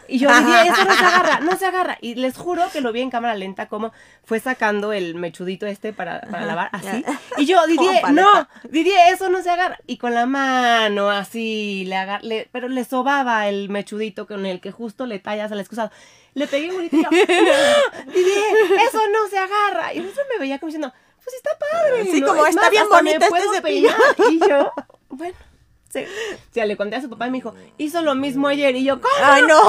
Y 0.09 0.19
yo, 0.19 0.29
Didier, 0.35 0.67
eso 0.67 0.85
no 0.85 0.95
se 0.95 1.05
agarra, 1.05 1.41
no 1.41 1.57
se 1.57 1.67
agarra. 1.67 1.99
Y 2.01 2.15
les 2.15 2.37
juro 2.37 2.63
que 2.73 2.81
lo 2.81 2.93
vi 2.93 3.03
en 3.03 3.11
cámara 3.11 3.35
lenta 3.35 3.67
como 3.67 3.93
fue 4.25 4.41
sacando 4.41 4.93
el 4.93 5.15
mechudito 5.15 5.67
este 5.67 5.93
para, 5.93 6.23
para 6.23 6.47
lavar, 6.47 6.71
así. 6.73 7.05
Y 7.37 7.47
yo, 7.47 7.67
Didier, 7.67 8.11
no, 8.13 8.49
Didier, 8.71 9.13
eso 9.13 9.29
no 9.29 9.43
se 9.43 9.51
agarra. 9.51 9.79
Y 9.87 9.96
con 9.99 10.15
la 10.15 10.27
mano 10.27 11.11
así, 11.11 11.85
le 11.87 11.97
agar- 11.97 12.23
le- 12.25 12.49
pero 12.53 12.69
le 12.69 12.85
sobaba 12.85 13.49
el 13.49 13.69
mechudito 13.69 14.27
con 14.27 14.47
el 14.47 14.61
que 14.61 14.73
justo 14.73 15.07
le 15.07 15.19
tallas 15.19 15.53
al 15.53 15.61
excusado. 15.61 15.91
Le 16.35 16.47
pegué 16.47 16.71
un 16.71 16.79
grito 16.79 16.97
y 16.97 17.03
yo, 17.03 17.11
¡No! 17.11 18.13
Didier, 18.13 18.55
eso 18.89 18.99
no 19.11 19.29
se 19.31 19.39
agarra. 19.39 19.95
Y 19.95 19.99
eso 19.99 20.21
me 20.33 20.39
veía 20.39 20.59
como 20.59 20.69
diciendo, 20.69 20.93
pues 21.25 21.35
está 21.37 21.51
padre. 21.59 22.05
Sí, 22.11 22.21
¿no? 22.21 22.29
como 22.29 22.45
Es 22.45 22.51
está 22.51 22.63
más, 22.63 22.71
bien 22.71 22.85
bonito 22.89 23.25
este 23.25 23.55
cepillo. 23.55 23.91
Y 24.31 24.39
yo, 24.41 24.73
bueno. 25.09 25.37
Sí. 25.89 26.05
Ya 26.53 26.67
le 26.67 26.77
conté 26.77 26.97
a 26.97 27.01
su 27.01 27.09
papá 27.09 27.27
y 27.27 27.31
me 27.31 27.39
dijo, 27.39 27.55
hizo 27.79 28.03
lo 28.03 28.15
mismo 28.15 28.49
ayer. 28.49 28.75
Y 28.77 28.85
yo, 28.85 29.01
¿cómo? 29.01 29.15
Ay, 29.23 29.43
no. 29.49 29.59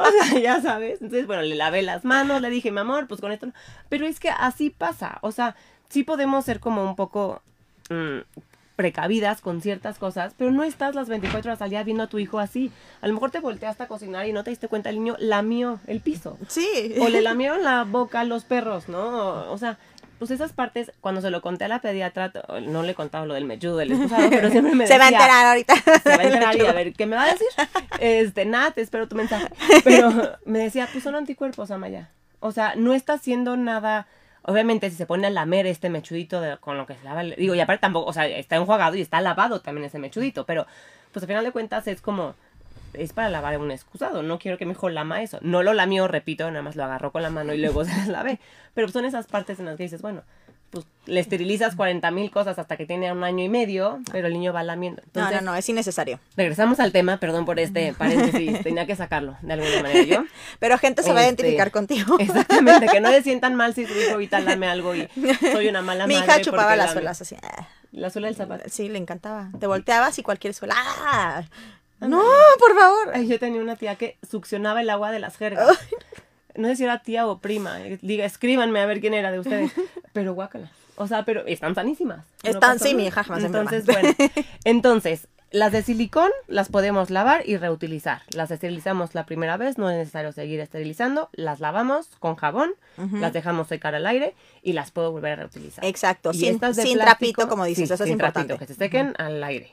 O 0.00 0.10
sea, 0.10 0.38
ya 0.40 0.60
sabes. 0.62 1.00
Entonces, 1.02 1.26
bueno, 1.26 1.42
le 1.42 1.54
lavé 1.54 1.82
las 1.82 2.04
manos, 2.06 2.40
le 2.40 2.48
dije, 2.48 2.70
mi 2.70 2.80
amor, 2.80 3.06
pues 3.06 3.20
con 3.20 3.32
esto. 3.32 3.46
no". 3.46 3.52
Pero 3.90 4.06
es 4.06 4.18
que 4.18 4.30
así 4.30 4.70
pasa. 4.70 5.18
O 5.20 5.30
sea, 5.30 5.56
sí 5.90 6.04
podemos 6.04 6.44
ser 6.44 6.58
como 6.58 6.82
un 6.84 6.96
poco 6.96 7.42
mm, 7.90 8.20
precavidas 8.80 9.42
con 9.42 9.60
ciertas 9.60 9.98
cosas, 9.98 10.32
pero 10.38 10.50
no 10.52 10.64
estás 10.64 10.94
las 10.94 11.10
24 11.10 11.50
horas 11.50 11.60
al 11.60 11.68
día 11.68 11.82
viendo 11.84 12.02
a 12.04 12.06
tu 12.06 12.18
hijo 12.18 12.38
así. 12.38 12.72
A 13.02 13.08
lo 13.08 13.12
mejor 13.12 13.30
te 13.30 13.38
volteaste 13.38 13.82
a 13.82 13.88
cocinar 13.88 14.26
y 14.26 14.32
no 14.32 14.42
te 14.42 14.48
diste 14.48 14.68
cuenta, 14.68 14.88
el 14.88 14.96
niño 14.96 15.16
lamió 15.18 15.80
el 15.86 16.00
piso. 16.00 16.38
Sí. 16.48 16.94
O 16.98 17.10
le 17.10 17.20
lamieron 17.20 17.62
la 17.62 17.84
boca 17.84 18.20
a 18.20 18.24
los 18.24 18.44
perros, 18.44 18.88
¿no? 18.88 19.52
O 19.52 19.58
sea, 19.58 19.76
pues 20.18 20.30
esas 20.30 20.54
partes, 20.54 20.92
cuando 21.02 21.20
se 21.20 21.28
lo 21.30 21.42
conté 21.42 21.66
a 21.66 21.68
la 21.68 21.82
pediatra, 21.82 22.32
no 22.62 22.82
le 22.82 22.92
he 22.92 22.94
contado 22.94 23.26
lo 23.26 23.34
del 23.34 23.44
mechudo, 23.44 23.76
del 23.76 23.92
excusado, 23.92 24.30
pero 24.30 24.48
siempre 24.50 24.74
me 24.74 24.86
Se 24.86 24.96
va 24.96 25.08
a 25.08 25.10
decía, 25.10 25.18
enterar 25.26 25.46
ahorita. 25.48 25.74
se 25.76 26.08
va 26.16 26.22
a 26.22 26.24
enterar 26.24 26.56
y 26.56 26.60
a 26.66 26.72
ver 26.80 26.92
qué 26.94 27.04
me 27.04 27.16
va 27.16 27.24
a 27.24 27.32
decir. 27.32 27.48
Este, 28.00 28.46
nada, 28.46 28.70
te 28.70 28.80
espero 28.80 29.08
tu 29.08 29.16
mensaje. 29.16 29.48
Pero 29.84 30.10
me 30.46 30.58
decía, 30.60 30.88
pues 30.90 31.04
son 31.04 31.16
anticuerpos, 31.16 31.70
Amaya. 31.70 32.08
O 32.40 32.50
sea, 32.50 32.74
no 32.76 32.94
está 32.94 33.12
haciendo 33.12 33.58
nada. 33.58 34.06
Obviamente, 34.42 34.90
si 34.90 34.96
se 34.96 35.06
pone 35.06 35.26
a 35.26 35.30
lamer 35.30 35.66
este 35.66 35.90
mechudito 35.90 36.40
de- 36.40 36.56
con 36.58 36.78
lo 36.78 36.86
que 36.86 36.94
se 36.94 37.04
lava, 37.04 37.22
digo, 37.22 37.54
y 37.54 37.60
aparte 37.60 37.82
tampoco, 37.82 38.08
o 38.10 38.12
sea, 38.12 38.26
está 38.26 38.56
enjuagado 38.56 38.96
y 38.96 39.00
está 39.00 39.20
lavado 39.20 39.60
también 39.60 39.84
ese 39.86 39.98
mechudito, 39.98 40.46
pero 40.46 40.66
pues 41.12 41.22
al 41.22 41.26
final 41.28 41.44
de 41.44 41.52
cuentas 41.52 41.86
es 41.88 42.00
como, 42.00 42.34
es 42.94 43.12
para 43.12 43.28
lavar 43.28 43.58
un 43.58 43.70
excusado, 43.70 44.22
no 44.22 44.38
quiero 44.38 44.58
que 44.58 44.64
mi 44.66 44.72
hijo 44.72 44.88
lama 44.88 45.22
eso. 45.22 45.38
No 45.42 45.62
lo 45.62 45.74
lamió, 45.74 46.08
repito, 46.08 46.48
nada 46.50 46.62
más 46.62 46.74
lo 46.76 46.84
agarró 46.84 47.12
con 47.12 47.22
la 47.22 47.30
mano 47.30 47.52
y 47.54 47.58
luego 47.58 47.84
se 47.84 47.96
las 47.96 48.08
lavé. 48.08 48.40
Pero 48.74 48.88
son 48.88 49.04
esas 49.04 49.26
partes 49.26 49.58
en 49.60 49.66
las 49.66 49.76
que 49.76 49.84
dices, 49.84 50.02
bueno, 50.02 50.22
pues 50.70 50.86
le 51.06 51.18
esterilizas 51.20 51.74
40 51.74 52.10
mil 52.12 52.30
cosas 52.30 52.58
hasta 52.58 52.76
que 52.76 52.86
tiene 52.86 53.10
un 53.12 53.24
año 53.24 53.42
y 53.44 53.48
medio, 53.48 53.98
pero 54.12 54.28
el 54.28 54.32
niño 54.34 54.52
va 54.52 54.62
lamiendo. 54.62 55.02
No, 55.02 55.22
Entonces, 55.22 55.42
no, 55.42 55.50
no, 55.52 55.56
es 55.56 55.68
innecesario. 55.68 56.20
Regresamos 56.36 56.78
al 56.78 56.92
tema, 56.92 57.16
perdón 57.18 57.44
por 57.44 57.58
este 57.58 57.92
paréntesis, 57.98 58.62
tenía 58.62 58.86
que 58.86 58.94
sacarlo 58.96 59.36
de 59.42 59.52
alguna 59.54 59.82
manera 59.82 60.02
yo. 60.04 60.24
Pero 60.60 60.78
gente 60.78 61.02
se 61.02 61.12
va 61.12 61.20
a 61.20 61.22
Este, 61.26 61.42
identificar 61.42 61.70
contigo. 61.72 62.16
Exactamente, 62.20 62.86
que 62.86 63.00
no 63.00 63.10
se 63.10 63.22
sientan 63.22 63.54
mal 63.56 63.74
si 63.74 63.86
su 63.86 63.92
hijo 63.98 64.12
ahorita 64.12 64.40
lame 64.40 64.68
algo 64.68 64.94
y 64.94 65.08
soy 65.52 65.68
una 65.68 65.82
mala 65.82 66.06
Mi 66.06 66.14
madre. 66.14 66.26
hija 66.26 66.40
chupaba 66.42 66.76
las 66.76 66.92
suelas 66.92 67.20
así. 67.20 67.36
ah. 67.42 67.66
La 67.92 68.08
suela 68.10 68.28
del 68.28 68.36
zapato. 68.36 68.62
Sí, 68.68 68.88
le 68.88 68.98
encantaba. 68.98 69.50
Te 69.58 69.66
volteabas 69.66 70.16
y 70.20 70.22
cualquier 70.22 70.54
suela. 70.54 70.74
¡Ah! 70.78 71.42
No, 72.00 72.22
por 72.58 72.74
favor. 72.78 73.18
Yo 73.26 73.38
tenía 73.38 73.60
una 73.60 73.76
tía 73.76 73.96
que 73.96 74.16
succionaba 74.30 74.80
el 74.80 74.88
agua 74.88 75.10
de 75.10 75.18
las 75.18 75.36
jergas. 75.36 75.76
No 76.56 76.68
sé 76.68 76.76
si 76.76 76.84
era 76.84 77.02
tía 77.02 77.26
o 77.26 77.38
prima. 77.38 77.78
Diga, 78.02 78.24
escríbanme 78.24 78.80
a 78.80 78.86
ver 78.86 79.00
quién 79.00 79.14
era 79.14 79.30
de 79.32 79.38
ustedes. 79.40 79.72
Pero 80.12 80.34
guácala. 80.34 80.70
O 80.96 81.06
sea, 81.06 81.24
pero 81.24 81.46
están 81.46 81.74
sanísimas. 81.74 82.26
Están- 82.42 82.78
sí, 82.78 82.94
mi 82.94 83.06
hija 83.06 83.24
jamás. 83.24 83.42
Entonces, 83.44 83.86
bueno. 83.86 84.10
Entonces, 84.64 85.28
las 85.50 85.72
de 85.72 85.82
silicón 85.82 86.30
las 86.46 86.68
podemos 86.68 87.08
lavar 87.08 87.42
y 87.48 87.56
reutilizar. 87.56 88.20
Las 88.34 88.50
esterilizamos 88.50 89.14
la 89.14 89.24
primera 89.24 89.56
vez, 89.56 89.78
no 89.78 89.88
es 89.88 89.96
necesario 89.96 90.30
seguir 90.32 90.60
esterilizando. 90.60 91.30
Las 91.32 91.58
lavamos 91.60 92.08
con 92.18 92.36
jabón, 92.36 92.72
las 93.12 93.32
dejamos 93.32 93.66
secar 93.68 93.94
al 93.94 94.06
aire 94.06 94.34
y 94.62 94.74
las 94.74 94.90
puedo 94.90 95.10
volver 95.10 95.32
a 95.32 95.36
reutilizar. 95.36 95.84
Exacto, 95.86 96.32
Y 96.34 96.38
sin, 96.40 96.54
estas 96.56 96.76
de 96.76 96.82
sin 96.82 96.98
plástico- 96.98 97.34
trapito, 97.36 97.48
como 97.48 97.64
dices, 97.64 97.88
sí, 97.88 97.94
eso 97.94 98.04
es 98.04 98.08
sin 98.08 98.12
importante. 98.12 98.48
trapito, 98.48 98.58
que 98.66 98.72
se 98.72 98.78
sequen 98.78 99.14
al 99.16 99.42
aire. 99.42 99.72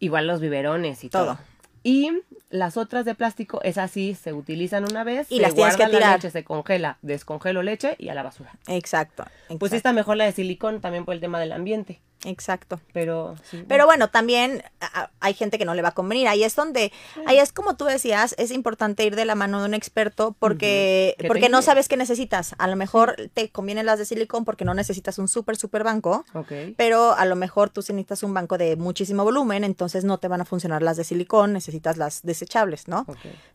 Igual 0.00 0.26
los 0.26 0.40
biberones 0.40 1.02
y 1.02 1.08
todo. 1.08 1.24
Todo. 1.24 1.38
Y 1.82 2.10
las 2.50 2.76
otras 2.76 3.04
de 3.04 3.14
plástico, 3.14 3.60
es 3.62 3.78
así, 3.78 4.14
se 4.14 4.32
utilizan 4.32 4.84
una 4.84 5.04
vez, 5.04 5.30
Y 5.30 5.36
se 5.36 5.42
las 5.42 5.54
tienes 5.54 5.76
que 5.76 5.82
guarda 5.82 5.92
la 5.92 5.98
tirar. 5.98 6.18
leche, 6.18 6.30
se 6.30 6.44
congela, 6.44 6.98
descongelo 7.02 7.62
leche 7.62 7.94
y 7.98 8.08
a 8.08 8.14
la 8.14 8.22
basura. 8.22 8.52
Exacto. 8.66 9.24
Pues 9.58 9.72
está 9.72 9.92
mejor 9.92 10.16
la 10.16 10.24
de 10.24 10.32
silicón 10.32 10.80
también 10.80 11.04
por 11.04 11.14
el 11.14 11.20
tema 11.20 11.38
del 11.40 11.52
ambiente. 11.52 12.00
Exacto. 12.24 12.80
Pero, 12.92 13.36
sí. 13.48 13.64
Pero 13.68 13.86
bueno, 13.86 14.10
también 14.10 14.64
a- 14.80 15.10
hay 15.20 15.34
gente 15.34 15.56
que 15.56 15.64
no 15.64 15.74
le 15.74 15.82
va 15.82 15.90
a 15.90 15.94
convenir. 15.94 16.26
Ahí 16.26 16.42
es 16.42 16.56
donde, 16.56 16.92
ahí 17.26 17.38
es 17.38 17.52
como 17.52 17.76
tú 17.76 17.84
decías, 17.84 18.34
es 18.38 18.50
importante 18.50 19.04
ir 19.04 19.14
de 19.14 19.24
la 19.24 19.36
mano 19.36 19.60
de 19.60 19.66
un 19.66 19.74
experto 19.74 20.34
porque, 20.38 21.14
porque 21.28 21.48
no 21.48 21.62
sabes 21.62 21.88
qué 21.88 21.96
necesitas. 21.96 22.56
A 22.58 22.66
lo 22.66 22.74
mejor 22.74 23.14
te 23.34 23.50
convienen 23.50 23.86
las 23.86 23.98
de 24.00 24.04
silicón 24.04 24.44
porque 24.44 24.64
no 24.64 24.74
necesitas 24.74 25.18
un 25.18 25.28
súper, 25.28 25.56
súper 25.56 25.84
banco. 25.84 26.24
Ok. 26.34 26.52
Pero 26.76 27.12
a 27.14 27.24
lo 27.24 27.36
mejor 27.36 27.70
tú 27.70 27.82
necesitas 27.82 28.22
un 28.24 28.34
banco 28.34 28.58
de 28.58 28.74
muchísimo 28.76 29.22
volumen, 29.22 29.62
entonces 29.62 30.02
no 30.04 30.18
te 30.18 30.26
van 30.28 30.40
a 30.40 30.44
funcionar 30.44 30.82
las 30.82 30.96
de 30.96 31.04
silicón, 31.04 31.52
necesitas 31.52 31.96
las 31.98 32.22
desechables, 32.22 32.88
¿no? 32.88 33.06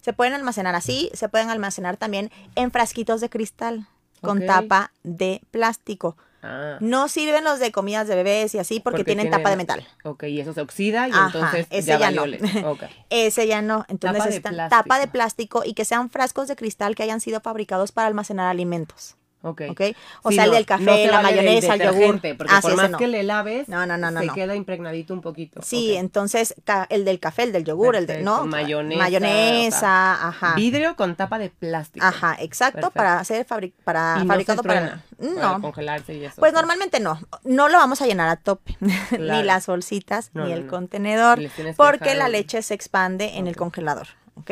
Se 0.01 0.13
pueden 0.13 0.33
almacenar 0.33 0.73
así, 0.75 1.09
se 1.13 1.27
pueden 1.27 1.49
almacenar 1.49 1.97
también 1.97 2.31
en 2.55 2.71
frasquitos 2.71 3.19
de 3.19 3.29
cristal 3.29 3.87
con 4.21 4.37
tapa 4.47 4.91
de 5.03 5.41
plástico. 5.51 6.15
Ah. 6.43 6.77
No 6.81 7.07
sirven 7.07 7.45
los 7.45 7.59
de 7.59 7.71
comidas 7.71 8.07
de 8.07 8.15
bebés 8.15 8.53
y 8.53 8.59
así 8.59 8.81
porque, 8.81 9.05
tienen 9.05 9.31
tapa 9.31 9.49
de 9.49 9.55
metal. 9.55 9.87
Ok, 10.03 10.23
y 10.23 10.41
eso 10.41 10.53
se 10.53 10.59
oxida 10.59 11.07
y 11.07 11.11
Ajá, 11.11 11.25
entonces 11.27 11.67
ese 11.69 11.97
ya, 11.97 12.11
no. 12.11 12.25
Ese 13.09 13.47
ya 13.47 13.61
no. 13.61 13.85
Entonces 13.87 14.17
Tapa 14.17 14.25
necesitan 14.25 14.69
tapa 14.69 14.99
de 14.99 15.07
plástico 15.07 15.63
y 15.65 15.73
que 15.73 15.85
sean 15.85 16.09
frascos 16.09 16.49
de 16.49 16.57
cristal 16.57 16.95
que 16.95 17.03
hayan 17.03 17.21
sido 17.21 17.39
fabricados 17.39 17.93
para 17.93 18.07
almacenar 18.07 18.47
alimentos. 18.47 19.15
Ok. 19.45 19.61
¿Ok? 19.71 19.81
O 20.23 20.29
Sí, 20.29 20.35
sea, 20.35 20.45
el 20.45 20.51
no, 20.51 20.55
del 20.55 20.65
café, 20.65 20.83
no 21.05 21.11
la 21.11 21.21
vale 21.21 21.35
mayonesa, 21.35 21.73
el 21.75 21.81
yogur. 21.81 22.21
Porque 22.21 22.45
Ah, 22.53 22.61
por 22.61 22.71
sí, 22.71 22.77
más 22.77 22.89
no. 22.91 22.97
que 22.97 23.07
le 23.07 23.23
laves, 23.23 23.67
se 23.67 24.29
queda 24.33 24.55
impregnadito 24.55 25.13
un 25.13 25.19
poquito. 25.19 25.61
Sí, 25.61 25.91
Ok. 25.91 25.99
entonces 25.99 26.55
el 26.89 27.03
del 27.03 27.19
café, 27.19 27.43
el 27.43 27.51
del 27.51 27.65
yogur, 27.65 27.97
el 27.97 28.07
de, 28.07 28.21
¿no? 28.21 28.45
mayonesa, 28.45 28.99
Mayonesa, 29.03 29.77
o 29.77 29.79
sea, 29.81 30.27
ajá. 30.29 30.55
Vidrio 30.55 30.95
con 30.95 31.15
tapa 31.15 31.39
de 31.39 31.49
plástico. 31.49 32.05
Ajá, 32.05 32.37
exacto, 32.39 32.77
Perfecto. 32.77 32.97
para 32.97 33.19
hacer 33.19 33.45
fabri- 33.45 33.73
para 33.83 34.15
Y 34.19 34.21
no 34.21 34.27
fabricado 34.27 34.61
se 34.61 34.67
para 34.67 34.79
truena, 34.79 35.03
no. 35.35 35.41
para 35.41 35.59
congelarse 35.59 36.13
y 36.13 36.23
eso. 36.23 36.35
Pues 36.39 36.53
normalmente 36.53 37.01
no, 37.01 37.19
no 37.43 37.67
lo 37.67 37.77
vamos 37.77 38.01
a 38.01 38.05
llenar 38.07 38.29
a 38.29 38.37
tope, 38.37 38.77
ni 39.19 39.43
las 39.43 39.67
bolsitas, 39.67 40.31
ni 40.33 40.53
el 40.53 40.67
contenedor, 40.67 41.39
porque 41.75 42.15
la 42.15 42.29
leche 42.29 42.61
se 42.61 42.73
expande 42.73 43.37
en 43.37 43.47
el 43.47 43.57
congelador, 43.57 44.07
¿ok? 44.35 44.51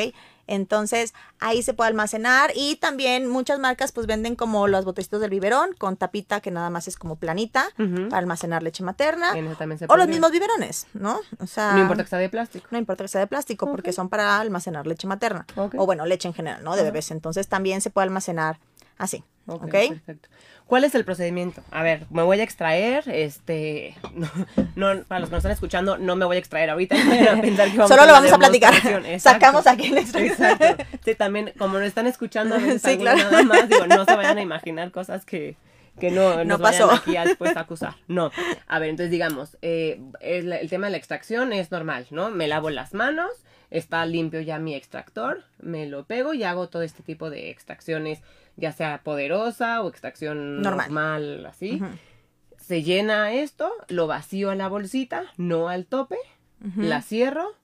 Entonces 0.52 1.14
ahí 1.40 1.64
se 1.64 1.74
puede 1.74 1.88
almacenar 1.90 2.52
y 2.56 2.76
también 2.76 3.28
muchas 3.28 3.60
marcas 3.60 3.92
pues 3.92 4.06
venden 4.06 4.36
como 4.36 4.68
los 4.68 4.84
botecitos 4.86 5.22
del 5.22 5.30
biberón 5.30 5.74
con 5.78 5.96
tapita 5.96 6.42
que 6.42 6.52
nada 6.52 6.70
más 6.70 6.88
es 6.88 6.98
como 6.98 7.16
planita 7.16 7.66
para 7.78 8.18
almacenar 8.18 8.62
leche 8.64 8.84
materna 8.84 9.32
se 9.78 9.86
o 9.88 9.96
los 9.98 10.08
mismos 10.08 10.32
biberones, 10.32 10.88
¿no? 10.94 11.20
O 11.40 11.48
sea, 11.48 11.74
No 11.74 11.82
importa 11.82 12.04
que 12.04 12.10
sea 12.10 12.20
de 12.20 12.30
plástico. 12.30 12.68
no 12.70 12.78
importa 12.78 13.04
que 13.04 13.08
sea 13.08 13.22
de 13.22 13.28
plástico, 13.28 13.70
porque 13.72 13.94
son 13.94 14.10
para 14.10 14.40
almacenar 14.40 14.86
leche 14.88 15.08
materna. 15.08 15.46
O 15.56 15.86
bueno, 15.86 16.06
leche 16.06 16.28
en 16.28 16.34
general, 16.34 16.64
¿no? 16.64 16.76
De 16.76 16.84
bebés. 16.84 17.12
Entonces 17.12 17.48
también 17.48 17.82
se 17.82 17.90
puede 17.90 18.04
almacenar 18.08 18.60
así. 19.02 19.24
Ok, 19.48 19.64
¿Ok? 19.64 19.72
perfecto. 19.72 20.30
¿Cuál 20.68 20.84
es 20.86 20.96
el 20.96 21.04
procedimiento? 21.04 21.62
A 21.72 21.84
ver, 21.84 22.06
me 22.12 22.22
voy 22.24 22.40
a 22.40 22.44
extraer, 22.44 23.04
este, 23.10 23.96
no, 24.76 24.94
no, 24.94 25.04
para 25.04 25.20
los 25.20 25.30
que 25.30 25.36
nos 25.36 25.40
están 25.40 25.52
escuchando, 25.52 25.98
no 25.98 26.16
me 26.16 26.24
voy 26.26 26.38
a 26.38 26.40
extraer 26.40 26.70
ahorita, 26.70 26.96
no 27.04 27.10
vayan 27.10 27.40
a 27.40 27.42
pensar 27.42 27.72
que 27.72 27.78
vamos 27.78 27.90
Solo 27.90 28.04
a 28.04 28.06
lo 28.06 28.14
vamos 28.14 28.32
a 28.32 28.38
platicar. 28.38 28.74
Exacto. 28.76 29.20
Sacamos 29.20 29.68
aquí 29.68 29.88
el 29.88 29.98
extracto. 29.98 30.32
Exacto. 30.44 30.84
Sí, 31.04 31.16
también, 31.16 31.52
como 31.58 31.80
lo 31.80 31.84
están 31.86 32.06
escuchando 32.08 32.56
Sí, 32.60 32.98
claro. 32.98 33.18
nada 33.18 33.44
más, 33.44 33.68
digo, 33.68 33.88
no 33.88 34.06
se 34.06 34.16
vayan 34.16 34.38
a 34.38 34.42
imaginar 34.42 34.92
cosas 34.92 35.26
que, 35.26 35.56
que 36.00 36.12
no, 36.12 36.36
No 36.38 36.46
nos 36.46 36.60
vayan 36.60 36.88
pasó. 36.88 36.94
aquí 37.02 37.18
a 37.18 37.26
después 37.26 37.58
a 37.58 37.62
acusar. 37.62 37.96
No. 38.08 38.32
A 38.68 38.80
ver, 38.80 38.90
entonces 38.92 39.10
digamos, 39.12 39.58
eh, 39.64 40.00
el, 40.22 40.54
el 40.54 40.70
tema 40.70 40.86
de 40.88 40.92
la 40.92 40.98
extracción 40.98 41.52
es 41.52 41.72
normal, 41.72 42.06
¿no? 42.12 42.30
Me 42.30 42.48
lavo 42.48 42.70
las 42.70 42.94
manos, 42.94 43.32
está 43.72 44.06
limpio 44.06 44.40
ya 44.42 44.60
mi 44.60 44.76
extractor, 44.76 45.44
me 45.60 45.88
lo 45.88 46.06
pego 46.06 46.34
y 46.36 46.44
hago 46.44 46.70
todo 46.70 46.84
este 46.84 47.02
tipo 47.04 47.30
de 47.32 47.50
extracciones, 47.50 48.22
ya 48.58 48.72
sea 48.72 49.02
poderosa 49.04 49.82
o 49.82 49.90
extracción 49.90 50.62
Normal. 50.62 50.88
normal, 50.88 51.46
así. 51.46 51.82
Se 52.58 52.84
llena 52.84 53.34
esto, 53.34 53.72
lo 53.88 54.08
vacío 54.08 54.50
a 54.52 54.56
la 54.56 54.68
bolsita, 54.68 55.26
no 55.38 55.68
al 55.68 55.86
tope, 55.86 56.18
la 56.78 57.02
cierro, 57.02 57.56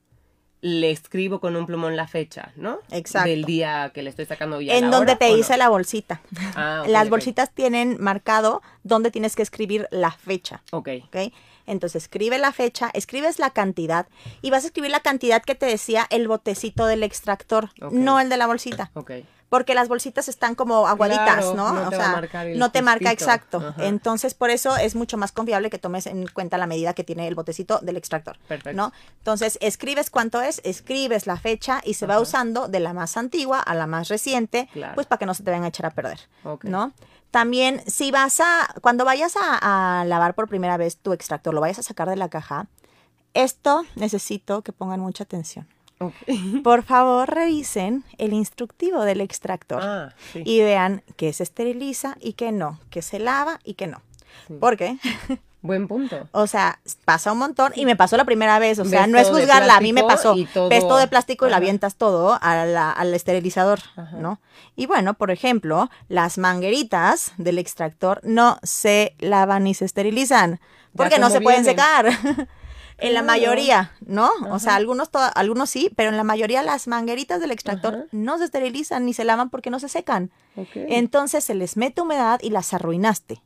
le 0.61 0.89
escribo 0.89 1.39
con 1.39 1.55
un 1.55 1.67
plumón 1.67 1.95
la 1.95 2.07
fecha, 2.07 2.51
¿no? 2.55 2.79
Exacto. 2.91 3.29
Del 3.29 3.45
día 3.45 3.91
que 3.93 4.01
le 4.01 4.09
estoy 4.09 4.25
sacando 4.25 4.59
ya 4.59 4.75
En 4.75 4.85
la 4.89 4.97
donde 4.97 5.11
hora, 5.11 5.19
te 5.19 5.29
hice 5.29 5.55
la 5.55 5.69
bolsita. 5.69 6.21
Ah, 6.55 6.83
Las 6.87 7.09
bolsitas 7.09 7.51
tienen 7.51 7.97
marcado 7.99 8.63
donde 8.83 9.11
tienes 9.11 9.35
que 9.35 9.43
escribir 9.43 9.87
la 9.91 10.11
fecha. 10.11 10.63
Ok, 10.71 10.89
¿ok? 11.05 11.31
Entonces 11.67 12.03
escribe 12.03 12.37
la 12.39 12.51
fecha, 12.53 12.89
escribes 12.93 13.39
la 13.39 13.51
cantidad 13.51 14.07
y 14.41 14.49
vas 14.49 14.63
a 14.63 14.67
escribir 14.67 14.89
la 14.89 15.01
cantidad 15.01 15.43
que 15.43 15.53
te 15.53 15.67
decía 15.67 16.07
el 16.09 16.27
botecito 16.27 16.85
del 16.87 17.03
extractor, 17.03 17.69
no 17.91 18.19
el 18.19 18.29
de 18.29 18.37
la 18.37 18.47
bolsita. 18.47 18.89
ok. 18.95 19.11
Porque 19.49 19.73
las 19.73 19.87
bolsitas 19.87 20.27
están 20.27 20.55
como 20.55 20.87
aguaditas, 20.87 21.25
Claro, 21.37 21.53
¿no? 21.55 21.71
no 21.73 21.87
o 21.87 21.91
sea, 21.91 22.21
no 22.55 22.69
te 22.71 22.81
marca 22.81 23.11
exacto. 23.11 23.59
Ajá. 23.65 23.85
Entonces, 23.85 24.33
por 24.33 24.49
eso 24.49 24.75
es 24.75 24.93
mucho 24.95 25.15
más 25.17 25.31
confiable 25.31 25.69
que 25.69 25.79
tomes 25.79 26.05
en 26.05 26.27
cuenta 26.27 26.57
la 26.57 26.67
medida 26.67 26.93
que 26.93 27.05
tiene 27.05 27.27
el 27.29 27.35
botecito 27.35 27.79
del 27.81 27.95
extractor. 27.95 28.37
Perfecto. 28.47 28.75
¿No? 28.75 28.91
Entonces, 29.19 29.57
escribes 29.61 30.09
cuánto 30.09 30.41
es, 30.41 30.59
escribes 30.65 31.27
la 31.27 31.37
fecha 31.37 31.81
y 31.85 31.93
se 31.93 32.05
va 32.05 32.19
usando 32.19 32.67
de 32.67 32.81
la 32.81 32.91
más 32.93 33.15
antigua 33.15 33.59
a 33.61 33.73
la 33.73 33.87
más 33.87 34.09
reciente, 34.09 34.67
Claro. 34.73 34.95
pues 34.95 35.07
para 35.07 35.19
que 35.19 35.25
no 35.25 35.33
se 35.33 35.43
te 35.43 35.51
vayan 35.51 35.63
a 35.63 35.69
echar 35.69 35.85
a 35.85 35.91
perder. 35.91 36.19
Ok. 36.43 36.65
¿No? 36.65 36.91
También, 37.31 37.81
si 37.87 38.11
vas 38.11 38.41
a, 38.41 38.67
cuando 38.81 39.05
vayas 39.05 39.35
a, 39.37 39.99
a 40.01 40.05
lavar 40.05 40.33
por 40.35 40.49
primera 40.49 40.75
vez 40.75 40.97
tu 40.97 41.13
extractor, 41.13 41.53
lo 41.53 41.61
vayas 41.61 41.79
a 41.79 41.83
sacar 41.83 42.09
de 42.09 42.15
la 42.17 42.27
caja, 42.29 42.67
esto 43.33 43.85
necesito 43.95 44.61
que 44.61 44.71
pongan 44.73 44.99
mucha 44.99 45.23
atención. 45.23 45.67
Por 46.63 46.83
favor, 46.83 47.29
revisen 47.33 48.03
el 48.17 48.33
instructivo 48.33 49.03
del 49.03 49.21
extractor 49.21 49.81
Ah, 49.83 50.15
sí. 50.31 50.43
y 50.45 50.59
vean 50.61 51.01
que 51.15 51.33
se 51.33 51.43
esteriliza 51.43 52.15
y 52.19 52.33
que 52.33 52.51
no, 52.51 52.79
que 52.89 53.01
se 53.01 53.19
lava 53.19 53.59
y 53.63 53.73
que 53.73 53.87
no. 53.87 54.01
Sí. 54.47 54.53
¿Por 54.59 54.77
qué? 54.77 54.97
Buen 55.63 55.87
punto. 55.87 56.29
O 56.33 56.45
sea, 56.45 56.79
pasa 57.03 57.31
un 57.31 57.39
montón 57.39 57.73
y 57.75 57.85
me 57.85 57.95
pasó 57.95 58.15
la 58.15 58.25
primera 58.25 58.59
vez. 58.59 58.77
O 58.79 58.85
sea, 58.85 59.07
no 59.07 59.17
es 59.17 59.27
juzgarla, 59.27 59.75
a 59.77 59.81
mí 59.81 59.91
me 59.91 60.03
pasó. 60.03 60.35
todo- 60.53 60.69
Ves 60.69 60.87
todo 60.87 60.97
de 60.97 61.07
plástico 61.07 61.47
y 61.47 61.49
la 61.49 61.57
avientas 61.57 61.95
todo 61.95 62.37
a 62.39 62.65
la- 62.65 62.91
al 62.91 63.13
esterilizador, 63.13 63.79
Ajá. 63.95 64.15
¿no? 64.17 64.39
Y 64.75 64.85
bueno, 64.85 65.15
por 65.15 65.31
ejemplo, 65.31 65.89
las 66.09 66.37
mangueritas 66.37 67.33
del 67.37 67.57
extractor 67.57 68.21
no 68.23 68.59
se 68.61 69.15
lavan 69.19 69.63
ni 69.63 69.73
se 69.73 69.85
esterilizan 69.85 70.59
porque 70.95 71.17
no 71.19 71.29
se 71.31 71.41
pueden 71.41 71.63
vienen. 71.63 71.75
secar. 72.13 72.47
En 72.99 73.13
la 73.13 73.21
mayoría, 73.21 73.91
¿no? 74.05 74.29
O 74.49 74.59
sea, 74.59 74.75
algunos, 74.75 75.09
algunos 75.35 75.69
sí, 75.69 75.91
pero 75.95 76.09
en 76.09 76.17
la 76.17 76.23
mayoría 76.23 76.63
las 76.63 76.87
mangueritas 76.87 77.39
del 77.39 77.51
extractor 77.51 77.93
Ajá. 77.95 78.03
no 78.11 78.37
se 78.39 78.45
esterilizan 78.45 79.05
ni 79.05 79.13
se 79.13 79.23
lavan 79.23 79.49
porque 79.49 79.69
no 79.69 79.79
se 79.79 79.87
secan. 79.89 80.31
Entonces 80.73 81.43
se 81.43 81.53
les 81.53 81.77
mete 81.77 82.01
humedad 82.01 82.39
y 82.41 82.49
las 82.49 82.73
arruinaste. 82.73 83.41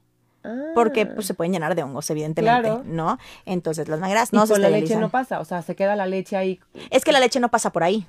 Porque 0.73 1.01
Ah. 1.01 1.11
pues, 1.13 1.27
se 1.27 1.33
pueden 1.35 1.51
llenar 1.53 1.75
de 1.75 1.83
hongos, 1.83 2.09
evidentemente, 2.09 2.61
Claro. 2.61 2.81
¿no? 2.85 3.19
Entonces 3.45 3.87
las 3.87 3.99
mangueras 3.99 4.29
Y 4.31 4.35
no 4.37 4.47
se 4.47 4.53
con 4.53 4.61
la 4.61 4.69
leche 4.69 4.77
esterilizan. 4.85 5.01
no 5.01 5.09
pasa, 5.09 5.39
o 5.39 5.45
sea, 5.45 5.61
se 5.61 5.75
queda 5.75 5.95
la 5.95 6.07
leche 6.07 6.35
ahí. 6.35 6.59
es 6.89 7.03
que 7.03 7.11
la 7.11 7.19
leche 7.19 7.39
no 7.39 7.49
pasa 7.49 7.71
por 7.71 7.83
ahí. 7.83 8.07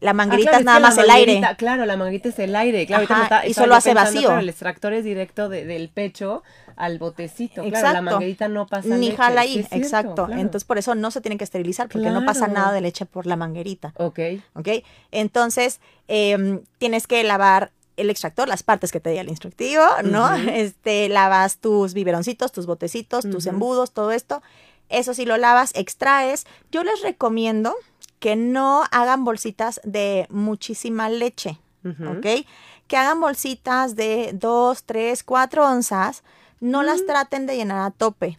La 0.00 0.10
Ah, 0.10 0.14
manguerita 0.14 0.50
claro, 0.50 0.60
es 0.60 0.64
nada 0.66 0.80
más 0.80 0.96
el 0.98 1.10
aire. 1.10 1.40
Claro, 1.56 1.84
la 1.86 1.96
manguerita 1.96 2.28
es 2.28 2.38
el 2.38 2.54
aire. 2.54 2.86
Claro, 2.86 3.04
Ajá, 3.04 3.22
está- 3.24 3.46
y 3.46 3.54
solo 3.54 3.74
hace 3.74 3.90
pensando, 3.90 4.10
vacío. 4.12 4.28
claro, 4.28 4.40
el 4.40 4.48
extractor 4.48 4.92
es 4.92 5.04
directo 5.04 5.48
de- 5.48 5.64
del 5.64 5.88
pecho 5.88 6.42
al 6.76 6.98
botecito. 6.98 7.64
Claro, 7.64 7.92
la 7.92 8.02
manguerita 8.02 8.46
no 8.48 8.66
pasa 8.66 8.88
Ni 8.96 9.06
leche. 9.06 9.16
jala 9.16 9.40
ahí, 9.40 9.54
cierto, 9.54 9.74
exacto. 9.76 10.26
claro. 10.26 10.40
Entonces 10.40 10.64
por 10.64 10.78
eso 10.78 10.94
no 10.94 11.10
se 11.10 11.20
tienen 11.20 11.38
que 11.38 11.44
esterilizar 11.44 11.88
porque 11.88 12.10
no 12.10 12.24
pasa 12.24 12.46
nada 12.46 12.70
de 12.72 12.80
leche 12.80 13.06
por 13.06 13.26
la 13.26 13.34
manguerita. 13.34 13.92
Ok. 13.96 14.18
¿Ok? 14.54 14.68
Entonces, 15.10 15.80
em, 16.06 16.60
tienes 16.78 17.06
que 17.06 17.22
lavar 17.24 17.72
el 17.96 18.10
extractor, 18.10 18.46
las 18.46 18.62
partes 18.62 18.92
que 18.92 19.00
te 19.00 19.10
di 19.10 19.18
el 19.18 19.28
instructivo, 19.28 19.82
¿no? 20.04 20.28
Este, 20.54 21.08
lavas 21.08 21.58
tus 21.58 21.94
biberoncitos, 21.94 22.52
tus 22.52 22.66
botecitos, 22.66 23.28
tus 23.28 23.46
embudos, 23.46 23.90
todo 23.90 24.12
esto. 24.12 24.42
Eso 24.88 25.12
sí 25.14 25.24
lo 25.26 25.36
lavas, 25.36 25.72
extraes. 25.74 26.46
Yo 26.70 26.84
les 26.84 27.02
recomiendo 27.02 27.74
que 28.18 28.36
no 28.36 28.84
hagan 28.90 29.24
bolsitas 29.24 29.80
de 29.84 30.26
muchísima 30.30 31.08
leche. 31.08 31.58
¿ok? 31.84 32.46
Que 32.86 32.96
hagan 32.96 33.20
bolsitas 33.20 33.96
de 33.96 34.30
2, 34.34 34.82
3, 34.84 35.22
4 35.24 35.66
onzas. 35.66 36.22
No 36.60 36.82
las 36.82 37.06
traten 37.06 37.46
de 37.46 37.56
llenar 37.56 37.78
a 37.86 37.90
tope. 37.92 38.38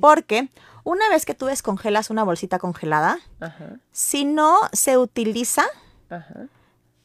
Porque 0.00 0.48
una 0.84 1.08
vez 1.08 1.24
que 1.24 1.34
tú 1.34 1.46
descongelas 1.46 2.10
una 2.10 2.24
bolsita 2.24 2.58
congelada, 2.58 3.18
si 3.92 4.24
no 4.24 4.58
se 4.72 4.98
utiliza, 4.98 5.64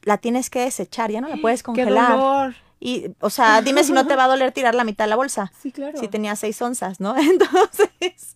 la 0.03 0.17
tienes 0.17 0.49
que 0.49 0.61
desechar, 0.61 1.11
ya 1.11 1.21
no 1.21 1.27
la 1.29 1.37
puedes 1.41 1.61
¡Qué 1.61 1.65
congelar. 1.65 2.11
dolor! 2.17 2.55
Y, 2.79 3.15
o 3.19 3.29
sea, 3.29 3.61
dime 3.61 3.83
si 3.83 3.93
no 3.93 4.05
te 4.05 4.15
va 4.15 4.25
a 4.25 4.27
doler 4.27 4.51
tirar 4.51 4.75
la 4.75 4.83
mitad 4.83 5.05
de 5.05 5.09
la 5.09 5.15
bolsa. 5.15 5.51
Sí, 5.61 5.71
claro. 5.71 5.97
Si 5.99 6.07
tenía 6.07 6.35
seis 6.35 6.61
onzas, 6.61 6.99
¿no? 6.99 7.15
Entonces, 7.17 8.35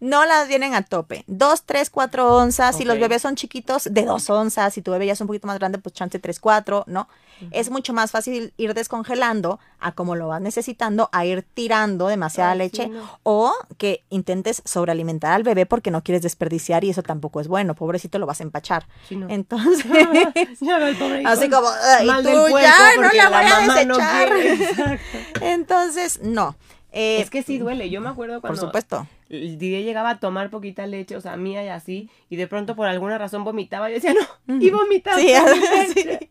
no 0.00 0.24
las 0.26 0.48
vienen 0.48 0.74
a 0.74 0.82
tope. 0.82 1.24
Dos, 1.26 1.64
tres, 1.64 1.90
cuatro 1.90 2.34
onzas. 2.36 2.76
Si 2.76 2.84
los 2.84 2.98
bebés 2.98 3.22
son 3.22 3.36
chiquitos, 3.36 3.88
de 3.90 4.04
dos 4.04 4.28
onzas. 4.30 4.74
Si 4.74 4.82
tu 4.82 4.90
bebé 4.92 5.06
ya 5.06 5.12
es 5.14 5.20
un 5.20 5.26
poquito 5.26 5.46
más 5.46 5.58
grande, 5.58 5.78
pues 5.78 5.94
chance 5.94 6.18
tres, 6.18 6.40
cuatro, 6.40 6.84
¿no? 6.86 7.08
Es 7.50 7.68
mucho 7.70 7.92
más 7.92 8.10
fácil 8.12 8.54
ir 8.56 8.72
descongelando 8.72 9.60
a 9.78 9.92
como 9.92 10.16
lo 10.16 10.28
vas 10.28 10.40
necesitando, 10.40 11.10
a 11.12 11.26
ir 11.26 11.42
tirando 11.42 12.08
demasiada 12.08 12.52
Ay, 12.52 12.56
sí, 12.56 12.62
leche. 12.78 12.88
no. 12.88 13.18
O 13.24 13.52
que 13.76 14.04
intentes 14.08 14.62
sobrealimentar 14.64 15.32
al 15.32 15.42
bebé 15.42 15.66
porque 15.66 15.90
no 15.90 16.02
quieres 16.02 16.22
desperdiciar 16.22 16.82
y 16.84 16.90
eso 16.90 17.02
tampoco 17.02 17.40
es 17.40 17.48
bueno. 17.48 17.74
Pobrecito 17.74 18.18
lo 18.18 18.24
vas 18.24 18.40
a 18.40 18.44
empachar. 18.44 18.86
Sí, 19.06 19.16
no. 19.16 19.28
Entonces, 19.28 19.84
Ya 20.60 20.76
el 20.78 21.26
así 21.26 21.50
como, 21.50 21.68
"Ay, 21.98 22.06
Mal 22.06 22.22
tú 22.22 22.28
ya 22.58 22.96
no 22.96 23.12
la 23.12 23.28
voy 23.28 23.38
a 23.50 23.84
no 23.84 23.96
desechar. 23.96 24.32
Exacto. 24.36 25.18
Entonces, 25.42 26.20
no. 26.22 26.56
Eh, 26.96 27.20
es 27.20 27.30
que 27.30 27.42
sí 27.42 27.58
duele. 27.58 27.90
Yo 27.90 28.00
me 28.00 28.08
acuerdo 28.08 28.34
por 28.40 28.50
cuando 28.50 28.60
supuesto. 28.62 29.06
el 29.28 29.58
día 29.58 29.80
llegaba 29.80 30.10
a 30.10 30.18
tomar 30.20 30.50
poquita 30.50 30.86
leche, 30.86 31.14
o 31.16 31.20
sea, 31.20 31.36
mía 31.36 31.62
y 31.64 31.68
así, 31.68 32.08
y 32.30 32.36
de 32.36 32.46
pronto 32.46 32.74
por 32.74 32.86
alguna 32.88 33.18
razón 33.18 33.44
vomitaba. 33.44 33.88
Yo 33.90 33.96
decía, 33.96 34.14
no, 34.46 34.60
y 34.60 34.70
vomitaba. 34.70 35.18
Sí, 35.18 35.28
sí. 35.94 36.30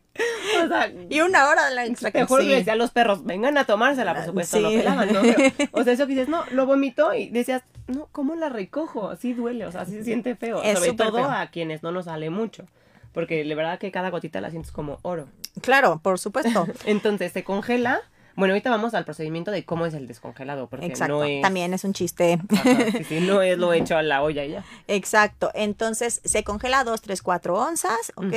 O 0.63 0.67
sea, 0.67 0.91
Y 1.09 1.19
una 1.21 1.47
hora 1.49 1.67
de 1.69 1.75
la 1.75 1.85
extra 1.85 2.09
te 2.09 2.25
juro 2.25 2.41
sí. 2.41 2.47
decía 2.49 2.73
a 2.73 2.77
los 2.77 2.91
perros, 2.91 3.25
vengan 3.25 3.57
a 3.57 3.65
tomársela, 3.65 4.15
por 4.15 4.25
supuesto, 4.25 4.57
Sí. 4.57 4.63
no 4.63 4.69
pelaban, 4.69 5.11
¿no? 5.13 5.21
Pero, 5.21 5.69
o 5.73 5.83
sea, 5.83 5.93
eso 5.93 6.07
que 6.07 6.13
dices, 6.13 6.29
no, 6.29 6.43
lo 6.51 6.65
vomitó 6.65 7.13
y 7.13 7.29
decías, 7.29 7.63
no, 7.87 8.07
¿cómo 8.11 8.35
la 8.35 8.49
recojo? 8.49 9.09
Así 9.09 9.33
duele, 9.33 9.65
o 9.65 9.71
sea, 9.71 9.81
así 9.81 9.91
se 9.91 10.03
siente 10.05 10.35
feo. 10.35 10.63
Es 10.63 10.79
Sobre 10.79 10.93
todo 10.93 11.17
feo. 11.17 11.29
a 11.31 11.47
quienes 11.47 11.83
no 11.83 11.91
nos 11.91 12.05
sale 12.05 12.29
mucho. 12.29 12.65
Porque 13.11 13.43
de 13.43 13.55
verdad 13.55 13.77
que 13.77 13.91
cada 13.91 14.09
gotita 14.09 14.41
la 14.41 14.49
sientes 14.51 14.71
como 14.71 14.99
oro. 15.01 15.27
Claro, 15.61 15.99
por 16.01 16.17
supuesto. 16.19 16.65
Entonces 16.85 17.31
se 17.33 17.43
congela. 17.43 18.01
Bueno, 18.35 18.53
ahorita 18.53 18.69
vamos 18.69 18.93
al 18.93 19.05
procedimiento 19.05 19.51
de 19.51 19.63
cómo 19.65 19.85
es 19.85 19.93
el 19.93 20.07
descongelado, 20.07 20.67
porque 20.67 20.85
Exacto. 20.85 21.13
no 21.15 21.23
es. 21.23 21.41
También 21.41 21.73
es 21.73 21.83
un 21.83 21.93
chiste. 21.93 22.39
Ajá, 22.51 22.63
sí, 22.91 23.03
sí, 23.05 23.19
no 23.21 23.41
es 23.41 23.57
lo 23.57 23.71
hecho 23.73 23.97
a 23.97 24.03
la 24.03 24.21
olla 24.23 24.45
ya. 24.45 24.63
Exacto. 24.87 25.51
Entonces 25.53 26.21
se 26.23 26.43
congela 26.43 26.83
2, 26.83 27.01
3, 27.01 27.21
4 27.21 27.55
onzas, 27.57 28.11
¿ok? 28.15 28.33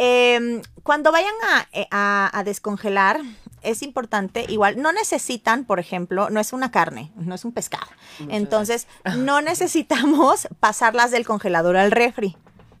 Eh, 0.00 0.62
cuando 0.84 1.10
vayan 1.10 1.34
a, 1.54 1.68
eh, 1.72 1.86
a- 1.90 2.30
a 2.32 2.44
descongelar, 2.44 3.20
es 3.62 3.82
importante, 3.82 4.44
igual, 4.48 4.80
no 4.80 4.92
necesitan, 4.92 5.64
por 5.64 5.80
ejemplo, 5.80 6.30
no 6.30 6.38
es 6.38 6.52
una 6.52 6.70
carne, 6.70 7.10
no 7.16 7.34
es 7.34 7.44
un 7.44 7.50
pescado. 7.52 7.88
Entonces, 8.28 8.86
no 9.16 9.40
necesitamos 9.42 10.46
pasarlas 10.60 11.10
del 11.10 11.26
congelador 11.26 11.76
al 11.76 11.90
refri 11.90 12.36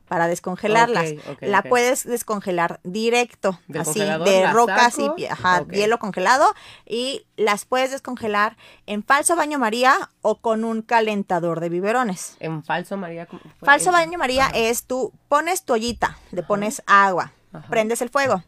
para 0.08 0.26
descongelarlas. 0.26 1.12
La 1.40 1.62
puedes 1.62 2.04
descongelar 2.04 2.80
directo, 2.82 3.60
¿Del 3.68 3.82
así, 3.82 4.00
de 4.00 4.50
rocas 4.52 4.94
saco? 4.94 5.14
y 5.18 5.26
ajá, 5.26 5.64
hielo 5.68 5.98
congelado, 5.98 6.52
y 6.86 7.26
las 7.36 7.64
puedes 7.64 7.90
descongelar 7.90 8.56
en 8.86 9.04
falso 9.04 9.36
baño 9.36 9.58
María 9.58 10.10
o 10.22 10.36
con 10.40 10.64
un 10.64 10.82
calentador 10.82 11.60
de 11.60 11.68
biberones. 11.68 12.36
En 12.40 12.64
falso 12.64 12.96
María. 12.96 13.28
Falso 13.62 13.92
baño 13.92 14.18
María 14.18 14.46
Ajá. 14.46 14.56
es 14.58 14.84
tú 14.84 15.12
pones 15.28 15.62
tu 15.64 15.74
ollita, 15.74 16.18
le 16.32 16.42
pones 16.42 16.82
agua, 16.86 17.32
Ajá. 17.52 17.68
prendes 17.68 18.02
el 18.02 18.08
fuego, 18.08 18.42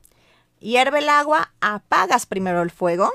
hierve 0.61 0.99
el 1.01 1.09
agua, 1.09 1.51
apagas 1.61 2.27
primero 2.27 2.62
el 2.62 2.70
fuego 2.70 3.11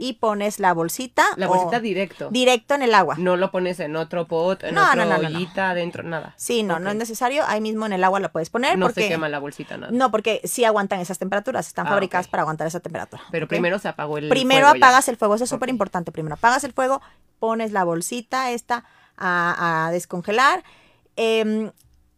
y 0.00 0.14
pones 0.14 0.58
la 0.60 0.72
bolsita. 0.72 1.24
la 1.36 1.46
bolsita 1.48 1.80
directo. 1.80 2.28
directo 2.30 2.74
en 2.74 2.82
el 2.82 2.94
agua. 2.94 3.16
No 3.18 3.36
lo 3.36 3.50
pones 3.50 3.78
en 3.80 3.96
otro 3.96 4.26
pot, 4.28 4.62
en 4.64 4.74
No, 4.74 4.82
otra 4.88 5.04
no, 5.04 5.16
ollita, 5.16 5.70
adentro, 5.70 6.02
nada. 6.04 6.34
Sí, 6.36 6.62
no, 6.62 6.78
no 6.78 6.90
es 6.90 6.96
necesario. 6.96 7.42
Ahí 7.46 7.60
mismo 7.60 7.84
en 7.86 7.92
el 7.92 8.04
agua 8.04 8.20
la 8.20 8.30
puedes 8.30 8.48
poner 8.50 8.78
No 8.78 8.86
porque 8.86 9.02
se 9.02 9.08
quema 9.08 9.28
la 9.28 9.38
bolsita, 9.40 9.76
nada. 9.76 9.92
no, 9.92 10.10
porque 10.10 10.40
sí 10.44 10.64
aguantan 10.64 11.00
esas 11.00 11.18
temperaturas, 11.18 11.66
están 11.66 11.86
Ah, 11.86 11.90
fabricadas 11.90 12.28
para 12.28 12.42
aguantar 12.42 12.66
esa 12.66 12.80
temperatura. 12.80 13.22
Pero 13.30 13.48
primero 13.48 13.78
se 13.78 13.88
apagó 13.88 14.16
el 14.18 14.28
Primero 14.28 14.66
fuego 14.68 14.78
ya. 14.78 14.86
apagas 14.86 15.08
el 15.08 15.16
fuego, 15.16 15.34
eso 15.34 15.44
es 15.44 15.50
súper 15.50 15.68
importante. 15.68 16.12
Primero 16.12 16.34
apagas 16.36 16.62
el 16.64 16.72
fuego, 16.72 17.02
pones 17.38 17.72
la 17.72 17.84
bolsita 17.84 18.50
esta 18.52 18.84
a, 19.16 19.86
a 19.86 19.90
descongelar 19.90 20.62
em, 21.16 21.72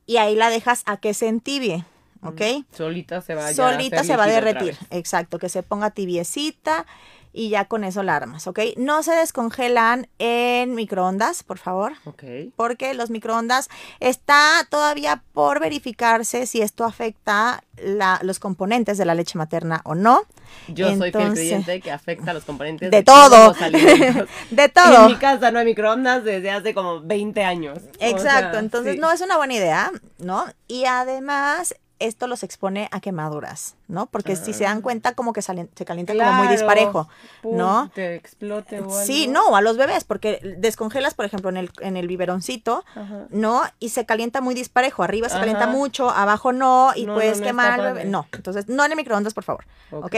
y 0.07 0.17
ahí 0.17 0.35
la 0.35 0.51
dejas 0.51 0.83
a 0.87 0.97
que 0.97 1.15
se 1.15 1.29
entibie, 1.29 1.85
¿ok? 2.23 2.43
Solita 2.73 3.21
se 3.21 3.35
va 3.35 3.49
a 3.49 3.55
Solita 3.55 4.05
se 4.05 4.17
va 4.17 4.25
a 4.25 4.29
derretir, 4.29 4.77
exacto, 4.91 5.39
que 5.39 5.49
se 5.49 5.63
ponga 5.63 5.91
tibiecita 5.91 6.87
y 7.31 7.51
ya 7.51 7.67
con 7.67 7.85
eso 7.85 8.03
la 8.03 8.17
armas, 8.17 8.47
¿ok? 8.47 8.59
No 8.79 9.03
se 9.03 9.13
descongelan 9.13 10.09
en 10.19 10.75
microondas, 10.75 11.43
por 11.45 11.59
favor. 11.59 11.93
Ok. 12.07 12.25
Porque 12.57 12.95
los 12.95 13.11
microondas 13.11 13.69
está 14.01 14.67
todavía 14.71 15.23
por 15.35 15.61
verificarse 15.61 16.47
si 16.47 16.63
esto 16.63 16.85
afecta 16.85 17.63
la- 17.77 18.19
los 18.23 18.39
componentes 18.41 18.97
de 18.99 19.05
la 19.05 19.15
leche 19.15 19.37
materna 19.39 19.83
o 19.85 19.95
no. 19.95 20.23
Yo 20.69 20.89
soy 20.97 21.13
fiel 21.13 21.33
creyente 21.35 21.81
que 21.81 21.93
afecta 21.93 22.31
a 22.31 22.35
los 22.35 22.45
componentes 22.45 22.91
De 22.91 23.03
todos 23.03 23.57
todo. 23.57 23.69
De 24.51 24.65
En 24.65 24.71
todo. 24.73 25.09
mi 25.11 25.17
casa 25.17 25.51
no 25.51 25.59
hay 25.59 25.67
microondas 25.67 26.25
desde 26.25 26.51
hace 26.51 26.73
como 26.75 27.03
20 27.03 27.45
años. 27.45 27.79
O 27.79 28.05
Exacto, 28.05 28.51
sea, 28.53 28.59
entonces 28.59 28.95
sí. 28.95 29.01
no 29.01 29.13
es 29.13 29.21
una 29.21 29.37
buena 29.37 29.53
idea, 29.55 29.93
¿no? 30.19 30.47
Y 30.67 30.87
además 30.87 31.75
esto 31.99 32.27
los 32.27 32.43
expone 32.43 32.89
a 32.93 33.01
quemaduras, 33.01 33.75
¿no? 33.89 34.07
Porque 34.07 34.37
si 34.37 34.53
se 34.53 34.65
dan 34.65 34.81
cuenta 34.83 35.15
como 35.15 35.33
que 35.33 35.41
salen- 35.43 35.69
se 35.75 35.85
calienta 35.85 36.13
como 36.15 36.33
muy 36.33 36.49
disparejo, 36.49 37.09
¿no? 37.43 37.91
Te 37.95 38.15
explote 38.15 38.81
o 38.81 38.91
Sí, 38.91 39.23
algo. 39.29 39.51
no, 39.51 39.57
a 39.57 39.61
los 39.61 39.77
bebés, 39.77 40.05
porque 40.05 40.41
descongelas, 40.59 41.15
por 41.15 41.25
ejemplo, 41.25 41.51
en 41.51 41.57
el, 41.57 41.71
en 41.81 41.97
el 41.97 42.07
biberoncito, 42.09 42.85
Ajá. 42.95 43.27
¿no? 43.31 43.63
Y 43.79 43.89
se 43.91 44.07
calienta 44.07 44.41
muy 44.41 44.55
disparejo. 44.55 45.03
Arriba 45.03 45.29
se 45.29 45.35
Ajá. 45.35 45.41
calienta 45.41 45.67
mucho, 45.67 46.11
abajo 46.11 46.53
no, 46.53 46.93
y 46.95 47.07
No, 47.07 47.15
puedes 47.15 47.39
no, 47.39 47.41
no 47.41 47.47
quemar 47.47 47.73
al 47.81 47.93
bebé. 47.95 48.05
No, 48.05 48.27
entonces 48.33 48.69
no 48.69 48.85
en 48.85 48.93
el 48.93 48.97
microondas, 48.97 49.35
por 49.35 49.45
favor. 49.45 49.65
Ok. 49.91 50.15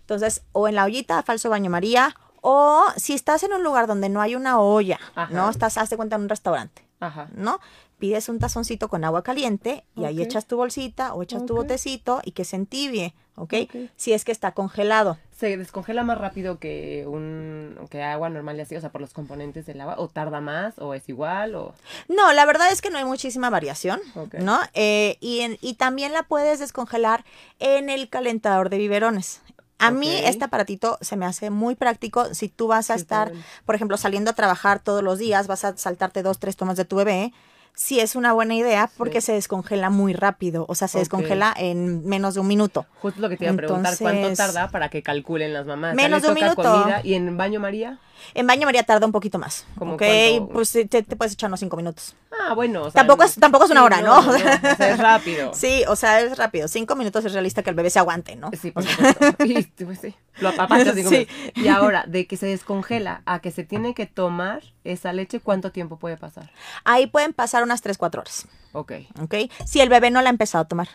Entonces, 0.00 0.42
o 0.52 0.68
en 0.68 0.74
la 0.74 0.84
ollita, 0.84 1.22
falso 1.22 1.48
baño 1.50 1.70
María, 1.70 2.14
o 2.40 2.84
si 2.96 3.14
estás 3.14 3.42
en 3.44 3.52
un 3.52 3.62
lugar 3.62 3.86
donde 3.86 4.08
no 4.08 4.20
hay 4.20 4.34
una 4.34 4.58
olla, 4.60 4.98
Ajá. 5.14 5.32
¿no? 5.32 5.48
Estás, 5.48 5.78
hazte 5.78 5.96
cuenta, 5.96 6.16
en 6.16 6.22
un 6.22 6.28
restaurante, 6.28 6.84
Ajá. 6.98 7.28
¿no? 7.34 7.60
Pides 8.02 8.28
un 8.28 8.40
tazoncito 8.40 8.88
con 8.88 9.04
agua 9.04 9.22
caliente 9.22 9.84
y 9.94 10.06
ahí 10.06 10.20
echas 10.22 10.46
tu 10.46 10.56
bolsita 10.56 11.14
o 11.14 11.22
echas 11.22 11.46
tu 11.46 11.54
botecito 11.54 12.20
y 12.24 12.32
que 12.32 12.44
se 12.44 12.56
entibie, 12.56 13.14
¿ok? 13.36 13.54
Ok. 13.62 13.76
Si 13.94 14.12
es 14.12 14.24
que 14.24 14.32
está 14.32 14.54
congelado. 14.54 15.18
¿Se 15.38 15.56
descongela 15.56 16.02
más 16.02 16.18
rápido 16.18 16.58
que 16.58 17.04
un 17.06 17.78
que 17.90 18.02
agua 18.02 18.28
normal 18.28 18.56
y 18.56 18.62
así? 18.62 18.74
O 18.74 18.80
sea, 18.80 18.90
por 18.90 19.00
los 19.00 19.12
componentes 19.12 19.66
del 19.66 19.80
agua. 19.80 19.94
¿O 19.98 20.08
tarda 20.08 20.40
más? 20.40 20.80
¿O 20.80 20.94
es 20.94 21.08
igual? 21.08 21.54
¿O 21.54 21.74
No, 22.08 22.32
la 22.32 22.44
verdad 22.44 22.72
es 22.72 22.82
que 22.82 22.90
no 22.90 22.98
hay 22.98 23.04
muchísima 23.04 23.50
variación. 23.50 24.00
¿no? 24.40 24.58
Eh, 24.74 25.16
y, 25.20 25.42
en- 25.42 25.58
y 25.60 25.74
también 25.74 26.12
la 26.12 26.24
puedes 26.24 26.58
descongelar 26.58 27.24
en 27.60 27.88
el 27.88 28.08
calentador 28.08 28.68
de 28.68 28.78
biberones. 28.78 29.42
A 29.78 29.92
mí 29.92 30.08
Ok. 30.08 30.22
este 30.26 30.44
aparatito 30.44 30.98
se 31.02 31.16
me 31.16 31.24
hace 31.26 31.50
muy 31.50 31.76
práctico 31.76 32.34
si 32.34 32.48
tú 32.48 32.66
vas 32.66 32.90
a 32.90 32.94
Sí, 32.96 33.02
estar, 33.02 33.30
por 33.64 33.76
ejemplo, 33.76 33.96
saliendo 33.96 34.32
a 34.32 34.34
trabajar 34.34 34.80
todos 34.82 35.04
los 35.04 35.20
días, 35.20 35.46
vas 35.46 35.64
a 35.64 35.76
saltarte 35.76 36.24
dos, 36.24 36.40
tres 36.40 36.56
tomas 36.56 36.76
de 36.76 36.84
tu 36.84 36.96
bebé. 36.96 37.32
Sí 37.74 38.00
es 38.00 38.16
una 38.16 38.32
buena 38.34 38.54
idea 38.54 38.90
porque 38.98 39.20
Sí. 39.20 39.26
se 39.28 39.32
descongela 39.32 39.88
muy 39.88 40.12
rápido, 40.12 40.66
o 40.68 40.74
sea, 40.74 40.88
se 40.88 40.98
descongela 40.98 41.54
en 41.56 42.06
menos 42.06 42.34
de 42.34 42.40
un 42.40 42.46
minuto. 42.46 42.84
Justo 43.00 43.20
lo 43.20 43.28
que 43.30 43.36
te 43.38 43.44
iba 43.46 43.54
a 43.54 43.56
preguntar, 43.56 43.94
¿cuánto 43.98 44.32
tarda 44.34 44.68
para 44.68 44.90
que 44.90 45.02
calculen 45.02 45.54
las 45.54 45.66
mamás? 45.66 45.94
Menos 45.94 46.20
¿Ya 46.20 46.26
de 46.28 46.32
un 46.34 46.34
minuto. 46.34 46.62
comida? 46.62 47.00
¿Y 47.02 47.14
en 47.14 47.36
baño 47.36 47.60
María? 47.60 47.98
En 48.34 48.46
baño 48.46 48.66
María 48.66 48.82
tarda 48.84 49.06
un 49.06 49.12
poquito 49.12 49.38
más, 49.38 49.64
¿Cómo 49.78 49.94
¿ok? 49.94 50.02
cuánto? 50.36 50.52
Pues 50.54 50.72
te, 50.72 50.84
te 50.86 51.16
puedes 51.16 51.32
echar 51.34 51.48
unos 51.48 51.60
cinco 51.60 51.76
minutos. 51.76 52.14
Ah, 52.40 52.54
bueno. 52.54 52.82
o 52.82 52.90
sea, 52.90 53.00
Tampoco 53.00 53.24
es- 53.24 53.34
tampoco 53.36 53.64
es 53.66 53.70
una 53.70 53.80
sí, 53.80 53.84
hora, 53.86 54.00
¿no? 54.00 54.18
o 54.18 54.32
sea, 54.38 54.54
es 54.54 54.98
rápido. 54.98 55.52
Sí, 55.54 55.84
o 55.88 55.96
sea, 55.96 56.20
es 56.20 56.36
rápido. 56.38 56.66
Cinco 56.68 56.96
minutos 56.96 57.24
es 57.24 57.32
realista 57.32 57.62
que 57.62 57.70
el 57.70 57.76
bebé 57.76 57.90
se 57.90 57.98
aguante, 57.98 58.36
¿no? 58.36 58.50
Sí, 58.60 58.70
por 58.70 58.84
supuesto. 58.84 59.26
Y, 59.44 59.62
pues, 59.84 59.98
sí, 60.00 60.14
lo 60.40 60.48
apapachas 60.50 60.94
cinco 60.94 61.10
Sí. 61.10 61.26
Y 61.56 61.68
ahora, 61.68 62.04
de 62.06 62.26
que 62.26 62.36
se 62.36 62.46
descongela 62.46 63.22
a 63.26 63.40
que 63.40 63.50
se 63.50 63.64
tiene 63.64 63.94
que 63.94 64.06
tomar 64.06 64.62
esa 64.84 65.12
leche, 65.12 65.40
¿cuánto 65.40 65.72
tiempo 65.72 65.98
puede 65.98 66.16
pasar? 66.16 66.50
Ahí 66.84 67.06
pueden 67.06 67.32
pasar 67.32 67.62
unas 67.62 67.82
3, 67.82 67.98
4 67.98 68.20
horas, 68.22 68.46
Ok. 68.72 68.92
¿ok? 69.20 69.34
Si 69.66 69.80
el 69.80 69.88
bebé 69.88 70.10
no 70.10 70.22
la 70.22 70.28
ha 70.28 70.32
empezado 70.32 70.62
a 70.64 70.68
tomar, 70.68 70.88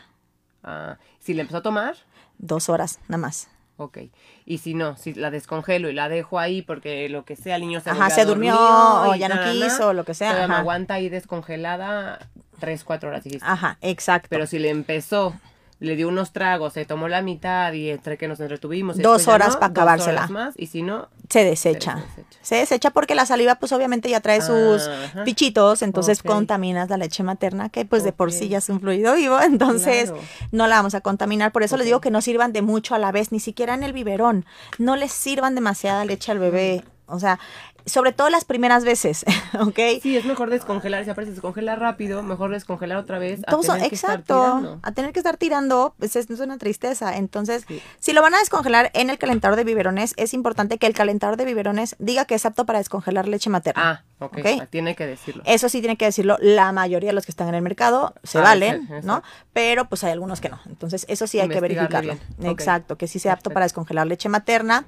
Ah, 0.64 0.98
si 1.20 1.34
le 1.34 1.42
empezó 1.42 1.58
a 1.60 1.62
tomar, 1.62 1.96
dos 2.40 2.68
horas 2.70 3.00
nada 3.08 3.20
más. 3.20 3.48
Ok. 3.78 4.00
Y 4.46 4.58
si 4.58 4.74
no, 4.74 4.98
si 4.98 5.14
la 5.14 5.32
descongelo 5.32 5.90
y 5.90 5.94
la 5.94 6.10
dejo 6.10 6.40
ahí 6.40 6.62
porque 6.62 7.08
lo 7.10 7.26
que 7.26 7.36
sea, 7.36 7.56
el 7.56 7.62
niño 7.62 7.80
se 7.80 7.90
Ajá, 7.92 8.10
se 8.10 8.26
durmió, 8.26 8.56
o 8.58 9.16
ya 9.16 9.30
no 9.30 9.52
quiso, 9.52 9.90
o 9.90 9.94
lo 9.94 10.04
que 10.04 10.14
sea, 10.14 10.30
todavía 10.30 10.48
me 10.48 10.54
ajá. 10.56 10.62
aguanta 10.62 10.94
ahí 10.96 11.10
descongelada 11.10 12.28
tres, 12.60 12.84
cuatro 12.84 13.10
horas. 13.10 13.24
dijiste. 13.24 13.46
Ajá, 13.48 13.78
exacto. 13.82 14.28
Pero 14.30 14.48
si 14.48 14.60
le 14.60 14.70
empezó, 14.70 15.34
le 15.80 15.96
dio 15.96 16.08
unos 16.08 16.32
tragos, 16.34 16.74
se 16.74 16.86
tomó 16.86 17.08
la 17.08 17.22
mitad 17.22 17.72
y 17.74 17.90
entre 17.92 18.18
que 18.18 18.28
nos 18.28 18.40
entretuvimos. 18.40 18.98
Dos 18.98 19.28
horas 19.28 19.54
no, 19.54 19.60
pa' 19.60 19.68
dos 19.68 19.72
acabársela. 19.72 20.22
horas 20.22 20.30
más, 20.32 20.54
y 20.58 20.68
si 20.68 20.82
no, 20.82 21.08
se 21.30 21.44
desecha. 21.44 21.98
Se 21.98 22.02
desecha. 22.22 22.40
Se 22.42 22.56
desecha 22.56 22.90
porque 22.92 23.14
la 23.14 23.26
saliva, 23.26 23.56
pues 23.56 23.72
obviamente 23.74 24.10
ya 24.10 24.20
trae 24.20 24.42
sus 24.42 24.88
Ajá. 24.88 25.24
pichitos, 25.24 25.82
entonces 25.84 26.20
Ok. 26.22 26.26
contaminas 26.28 26.90
la 26.90 26.98
leche 26.98 27.22
materna, 27.22 27.70
que 27.70 27.86
pues 27.86 28.04
de 28.04 28.12
por 28.12 28.32
sí 28.32 28.48
ya 28.50 28.58
es 28.58 28.70
un 28.70 28.80
fluido 28.80 29.14
vivo, 29.16 29.40
entonces 29.42 30.10
Claro. 30.10 30.24
no 30.52 30.68
la 30.68 30.78
vamos 30.78 30.96
a 30.96 31.02
contaminar. 31.02 31.52
Por 31.52 31.62
eso 31.64 31.78
les 31.78 31.84
Ok. 31.86 31.88
digo 31.88 32.02
que 32.02 32.10
no 32.12 32.22
sirvan 32.22 32.54
de 32.54 32.62
mucho 32.64 32.96
a 32.96 33.00
la 33.00 33.12
vez, 33.12 33.32
ni 33.32 33.40
siquiera 33.40 33.74
en 33.76 33.84
el 33.84 33.94
biberón. 33.94 34.46
No 34.80 34.96
les 34.96 35.12
sirvan 35.12 35.54
demasiada 35.56 36.06
leche 36.06 36.32
al 36.32 36.40
bebé. 36.40 36.84
O 37.06 37.20
sea, 37.20 37.40
sobre 37.88 38.12
todo 38.12 38.30
las 38.30 38.46
primeras 38.46 38.84
veces, 38.86 39.26
¿ok? 39.60 39.80
Sí, 40.04 40.16
es 40.16 40.26
mejor 40.26 40.52
descongelar. 40.52 41.04
Si 41.06 41.10
aparece 41.10 41.32
descongela 41.32 41.76
rápido, 41.76 42.22
mejor 42.22 42.52
descongelar 42.52 42.98
otra 42.98 43.18
vez. 43.18 43.40
A 43.48 43.58
tener 43.58 43.90
que 43.90 43.96
estar 43.96 44.12
exacto, 44.20 44.80
a 44.84 44.92
tener 44.92 45.14
que 45.14 45.20
estar 45.20 45.38
tirando, 45.38 45.96
pues 45.98 46.16
es, 46.16 46.30
es 46.30 46.40
una 46.40 46.58
tristeza. 46.60 47.18
Entonces, 47.18 47.66
Sí. 47.68 47.82
si 48.00 48.14
lo 48.14 48.22
van 48.22 48.36
a 48.36 48.40
descongelar 48.40 48.92
en 48.94 49.10
el 49.10 49.18
calentador 49.18 49.56
de 49.58 49.64
biberones, 49.64 50.14
es 50.18 50.34
importante 50.36 50.78
que 50.78 50.86
el 50.86 50.94
calentador 50.94 51.38
de 51.38 51.46
biberones 51.46 51.96
diga 51.98 52.26
que 52.26 52.36
es 52.36 52.46
apto 52.46 52.66
para 52.66 52.78
descongelar 52.80 53.28
leche 53.28 53.50
materna. 53.50 54.04
Ah, 54.20 54.26
ok. 54.26 54.38
Ok. 54.40 54.46
ah, 54.62 54.66
Tiene 54.70 54.96
que 54.96 55.08
decirlo. 55.08 55.42
Eso 55.46 55.70
sí 55.70 55.80
tiene 55.80 55.96
que 55.98 56.06
decirlo 56.06 56.38
la 56.42 56.72
mayoría 56.74 57.10
de 57.10 57.14
los 57.14 57.26
que 57.26 57.32
están 57.32 57.48
en 57.48 57.56
el 57.56 57.62
mercado, 57.62 58.14
se 58.24 58.38
Ah, 58.40 58.42
valen, 58.42 58.76
exacto, 58.84 59.08
¿no? 59.08 59.18
exacto. 59.18 59.30
Pero 59.54 59.86
pues 59.90 60.04
hay 60.04 60.12
algunos 60.12 60.42
que 60.42 60.50
no. 60.50 60.60
Entonces, 60.68 61.06
eso 61.10 61.26
sí 61.26 61.40
hay 61.40 61.48
que 61.50 61.60
verificarlo. 61.62 62.16
bien. 62.38 62.52
Exacto, 62.52 62.98
que 62.98 63.08
sí 63.08 63.18
sea 63.20 63.34
apto 63.34 63.44
Perfecto. 63.46 63.54
para 63.54 63.66
descongelar 63.66 64.08
leche 64.08 64.28
materna. 64.30 64.86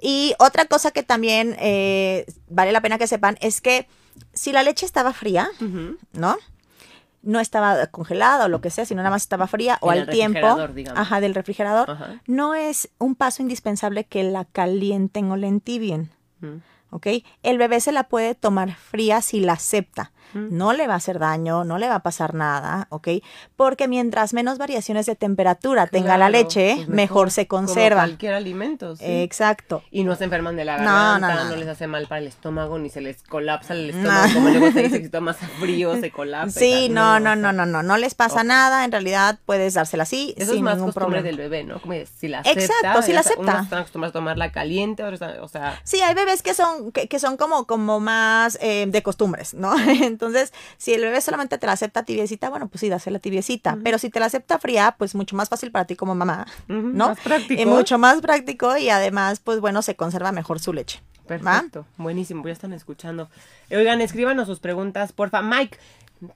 Y 0.00 0.34
otra 0.38 0.66
cosa 0.66 0.90
que 0.90 1.02
también 1.02 1.56
eh, 1.58 2.26
vale 2.48 2.72
la 2.72 2.80
pena 2.80 2.98
que 2.98 3.06
sepan 3.06 3.36
es 3.40 3.60
que 3.60 3.86
si 4.32 4.52
la 4.52 4.62
leche 4.62 4.84
estaba 4.86 5.12
fría. 5.12 5.48
¿no? 6.12 6.36
No 7.22 7.40
estaba 7.40 7.86
congelada 7.88 8.44
o 8.44 8.48
lo 8.48 8.60
que 8.60 8.70
sea, 8.70 8.84
sino 8.86 8.98
nada 9.02 9.10
más 9.10 9.22
estaba 9.22 9.46
fría 9.48 9.78
o 9.80 9.92
En 9.92 10.00
al 10.02 10.08
tiempo, 10.08 10.68
digamos. 10.68 11.00
ajá, 11.00 11.20
del 11.20 11.34
refrigerador, 11.34 11.90
Ajá. 11.90 12.20
no 12.26 12.54
es 12.54 12.88
un 12.98 13.16
paso 13.16 13.42
indispensable 13.42 14.04
que 14.04 14.22
la 14.22 14.44
calienten 14.44 15.30
o 15.32 15.36
la 15.36 15.48
entibien. 15.48 16.10
¿ok? 16.90 17.06
El 17.42 17.58
bebé 17.58 17.80
se 17.80 17.90
la 17.90 18.04
puede 18.04 18.34
tomar 18.36 18.74
fría 18.76 19.22
si 19.22 19.40
la 19.40 19.54
acepta. 19.54 20.12
No 20.34 20.72
le 20.72 20.86
va 20.86 20.94
a 20.94 20.96
hacer 20.96 21.18
daño, 21.18 21.64
no 21.64 21.78
le 21.78 21.88
va 21.88 21.96
a 21.96 22.02
pasar 22.02 22.34
nada, 22.34 22.86
¿ok? 22.90 23.08
Porque 23.56 23.88
mientras 23.88 24.34
menos 24.34 24.58
variaciones 24.58 25.06
de 25.06 25.16
temperatura 25.16 25.86
tenga 25.86 26.18
la 26.18 26.28
leche, 26.28 26.74
pues 26.76 26.88
mejor, 26.88 27.30
se 27.30 27.46
como 27.46 27.66
conserva. 27.66 28.02
cualquier 28.02 28.34
alimento, 28.34 28.96
sí. 28.96 29.04
Exacto. 29.06 29.82
Y 29.90 30.04
no 30.04 30.14
se 30.14 30.24
enferman 30.24 30.56
de 30.56 30.64
la 30.64 30.76
garganta, 30.76 31.18
no, 31.36 31.44
no, 31.44 31.50
no. 31.50 31.56
les 31.56 31.68
hace 31.68 31.86
mal 31.86 32.06
para 32.06 32.20
el 32.20 32.26
estómago, 32.26 32.78
ni 32.78 32.90
se 32.90 33.00
les 33.00 33.22
colapsa 33.22 33.72
el 33.74 33.90
estómago, 33.90 34.34
como 34.34 34.48
luego 34.50 34.72
se 34.72 34.82
dice 34.82 34.98
que 34.98 35.04
si 35.04 35.10
tomas 35.10 35.36
frío 35.58 35.96
se 36.00 36.10
colapsa. 36.10 36.58
Sí, 36.60 36.88
no, 36.90 37.18
no, 37.20 37.34
no, 37.36 37.52
no, 37.52 37.64
no, 37.66 37.82
no 37.82 37.96
les 37.96 38.14
pasa 38.14 38.44
nada, 38.44 38.84
en 38.84 38.92
realidad 38.92 39.38
puedes 39.46 39.74
dársela 39.74 40.02
así 40.02 40.34
Eso 40.36 40.50
sin 40.52 40.58
es 40.58 40.62
más 40.64 40.76
ningún 40.76 40.92
problema. 40.92 41.22
del 41.22 41.36
bebé, 41.36 41.64
¿no? 41.64 41.80
Como 41.80 41.94
si 42.18 42.28
la 42.28 42.40
Exacto, 42.40 42.62
acepta. 42.86 43.02
si 43.02 43.12
la 43.12 43.20
acepta. 43.20 43.40
Unos 43.40 43.62
están 43.64 43.78
acostumbrados 43.80 44.12
a 44.12 44.18
tomarla 44.18 44.52
caliente, 44.52 45.02
otros, 45.02 45.20
están- 45.20 45.40
o 45.40 45.48
sea, 45.48 45.80
Sí, 45.84 46.00
hay 46.02 46.14
bebés 46.14 46.42
que 46.42 46.52
son, 46.54 46.92
que, 46.92 47.08
que 47.08 47.18
son 47.18 47.36
como, 47.36 47.66
como 47.66 48.00
más 48.00 48.58
eh, 48.60 48.86
de 48.88 49.02
costumbres, 49.02 49.54
¿no? 49.54 49.74
Entonces, 50.16 50.54
si 50.78 50.94
el 50.94 51.02
bebé 51.02 51.20
solamente 51.20 51.58
te 51.58 51.66
la 51.66 51.72
acepta 51.72 52.04
tibiecita, 52.04 52.48
bueno, 52.48 52.68
pues 52.68 52.80
sí, 52.80 52.88
dásela 52.88 53.18
tibiecita. 53.18 53.76
Pero 53.84 53.98
si 53.98 54.08
te 54.08 54.18
la 54.18 54.26
acepta 54.26 54.58
fría, 54.58 54.94
pues 54.96 55.14
mucho 55.14 55.36
más 55.36 55.50
fácil 55.50 55.70
para 55.70 55.84
ti 55.84 55.94
como 55.94 56.14
mamá, 56.14 56.46
¿no? 56.68 57.08
más 57.08 57.20
práctico. 57.20 57.60
Y 57.60 57.66
mucho 57.66 57.98
más 57.98 58.22
práctico 58.22 58.78
y 58.78 58.88
además, 58.88 59.40
pues 59.40 59.60
bueno, 59.60 59.82
se 59.82 59.94
conserva 59.94 60.32
mejor 60.32 60.58
su 60.58 60.72
leche. 60.72 61.02
¿va? 61.24 61.26
Perfecto, 61.26 61.84
buenísimo, 61.98 62.42
ya 62.46 62.52
están 62.52 62.72
escuchando. 62.72 63.28
Oigan, 63.70 64.00
escríbanos 64.00 64.46
sus 64.46 64.58
preguntas, 64.58 65.12
porfa. 65.12 65.42
Mike, 65.42 65.76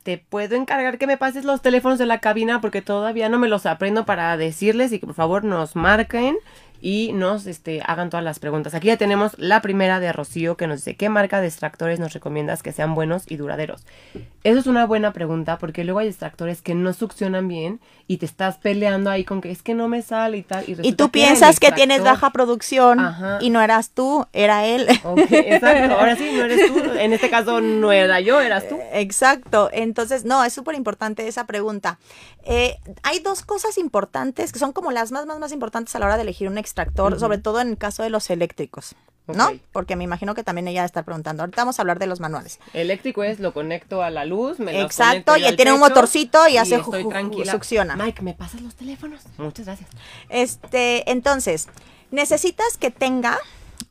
¿te 0.03 0.19
puedo 0.19 0.57
encargar 0.57 0.99
que 0.99 1.07
me 1.07 1.17
pases 1.17 1.47
los 1.47 1.63
teléfonos 1.63 1.99
de 1.99 2.05
la 2.05 2.19
cabina? 2.19 2.61
Porque 2.61 2.83
todavía 2.83 3.31
no 3.31 3.39
me 3.39 3.49
los 3.49 3.65
aprendo 3.65 4.05
para 4.05 4.37
decirles 4.37 4.93
y 4.93 5.01
que 5.01 5.07
por 5.07 5.15
favor 5.15 5.45
nos 5.45 5.75
marquen 5.75 6.37
y 6.81 7.13
nos 7.13 7.47
este, 7.47 7.83
hagan 7.85 8.11
todas 8.11 8.25
las 8.25 8.39
preguntas. 8.39 8.75
Aquí 8.75 8.89
ya 8.89 8.97
tenemos 8.97 9.39
la 9.39 9.61
primera 9.61 10.01
de 10.01 10.13
Rocío 10.13 10.57
que 10.57 10.67
nos 10.67 10.79
dice, 10.79 10.97
¿qué 10.97 11.09
marca 11.09 11.41
de 11.41 11.47
extractores 11.47 12.01
nos 12.01 12.13
recomiendas 12.13 12.63
que 12.63 12.73
sean 12.73 12.95
buenos 12.95 13.25
y 13.31 13.37
duraderos? 13.37 13.85
Eso 14.43 14.59
es 14.59 14.67
una 14.67 14.87
buena 14.87 15.13
pregunta 15.13 15.59
porque 15.59 15.85
luego 15.85 15.99
hay 15.99 16.09
extractores 16.09 16.63
que 16.63 16.75
no 16.75 16.93
succionan 16.95 17.47
bien 17.49 17.81
y 18.07 18.17
te 18.17 18.27
estás 18.27 18.57
peleando 18.57 19.11
ahí 19.11 19.25
con 19.25 19.41
que 19.41 19.51
es 19.51 19.63
que 19.63 19.75
no 19.75 19.89
me 19.89 20.01
sale 20.01 20.39
y 20.39 20.43
tal. 20.43 20.65
Y, 20.67 20.93
tú 20.95 21.11
piensas 21.11 21.61
que 21.61 21.73
tienes 21.73 22.03
baja 22.03 22.31
producción 22.31 23.01
Ajá. 23.01 23.39
y 23.41 23.51
no 23.51 23.61
eras 23.61 23.91
tú, 23.91 24.27
era 24.33 24.65
él. 24.65 24.87
Ok, 25.05 25.19
exacto. 25.31 25.95
Ahora 25.99 26.17
sí, 26.17 26.31
no 26.35 26.45
eres 26.45 26.73
tú. 26.73 26.81
En 26.99 27.13
este 27.13 27.29
caso 27.29 27.61
no 27.61 27.93
era 27.93 28.21
yo, 28.21 28.41
eras 28.41 28.69
tú. 28.69 28.79
Exacto. 28.93 29.69
Entonces, 29.73 30.25
no, 30.25 30.43
es 30.45 30.53
súper 30.53 30.75
importante 30.75 31.29
esa 31.29 31.47
pregunta. 31.47 31.99
Eh, 32.45 32.79
hay 33.03 33.19
dos 33.19 33.43
cosas 33.43 33.77
importantes 33.77 34.53
que 34.53 34.59
son 34.59 34.73
como 34.73 34.93
las 34.93 35.13
más, 35.13 35.27
más, 35.27 35.39
más 35.39 35.53
importantes 35.53 35.95
a 35.95 35.99
la 35.99 36.07
hora 36.07 36.17
de 36.17 36.23
elegir 36.23 36.49
un 36.49 36.59
extractor, 36.59 36.70
sobre 37.19 37.39
todo 37.39 37.61
en 37.61 37.69
el 37.69 37.79
caso 37.79 38.03
de 38.03 38.11
los 38.11 38.29
eléctricos. 38.31 38.95
¿no? 39.27 39.49
Porque 39.71 39.95
me 39.95 40.03
imagino 40.03 40.35
que 40.35 40.43
también 40.43 40.67
ella 40.67 40.85
está 40.85 41.05
preguntando. 41.05 41.45
Ahorita 41.45 41.61
vamos 41.63 41.79
a 41.79 41.83
hablar 41.83 42.01
de 42.01 42.09
los 42.09 42.19
manuales. 42.19 42.59
Eléctrico 42.75 43.23
es 43.23 43.39
lo 43.39 43.53
conecto 43.55 44.03
a 44.03 44.11
la 44.11 44.25
luz, 44.25 44.59
me 44.59 44.73
lo 44.73 44.81
Exacto, 44.81 45.37
y 45.37 45.45
al 45.45 45.55
tiene 45.55 45.73
un 45.73 45.79
motorcito 45.79 46.49
y 46.49 46.57
hace 46.57 46.81
ju- 46.83 47.09
tranquila. 47.09 47.53
succiona. 47.53 47.95
Mike, 47.95 48.23
¿me 48.23 48.35
pasas 48.35 48.61
los 48.61 48.75
teléfonos? 48.75 49.23
Muchas 49.39 49.67
gracias. 49.67 49.89
Este, 50.31 51.09
entonces, 51.13 51.69
necesitas 52.11 52.77
que 52.77 52.91
tenga 52.91 53.39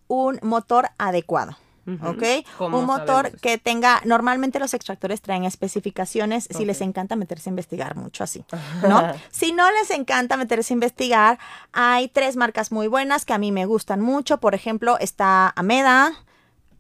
un 0.10 0.40
motor 0.42 0.90
adecuado. 0.98 1.58
¿Ok? 2.04 2.24
¿Cómo 2.58 2.80
Un 2.80 2.86
motor 2.86 3.26
sabemos 3.26 3.42
que 3.42 3.58
tenga, 3.58 4.02
normalmente 4.06 4.60
los 4.60 4.74
extractores 4.74 5.22
traen 5.22 5.44
especificaciones 5.46 6.48
si 6.50 6.66
les 6.66 6.82
encanta 6.82 7.16
meterse 7.16 7.50
a 7.50 7.52
investigar 7.52 7.96
mucho 7.96 8.24
así, 8.24 8.44
¿no? 8.88 9.14
si 9.32 9.52
no 9.54 9.70
les 9.72 9.90
encanta 9.92 10.38
meterse 10.38 10.74
a 10.74 10.76
investigar, 10.76 11.40
hay 11.72 12.08
tres 12.08 12.36
marcas 12.36 12.72
muy 12.72 12.88
buenas 12.88 13.26
que 13.26 13.34
a 13.34 13.38
mí 13.38 13.52
me 13.52 13.66
gustan 13.66 14.02
mucho. 14.02 14.40
Por 14.40 14.56
ejemplo, 14.56 14.98
está 15.00 15.54
Ameda, 15.56 16.14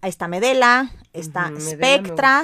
está 0.01 0.27
Medela, 0.27 0.91
está 1.13 1.51
Spectra. 1.59 2.43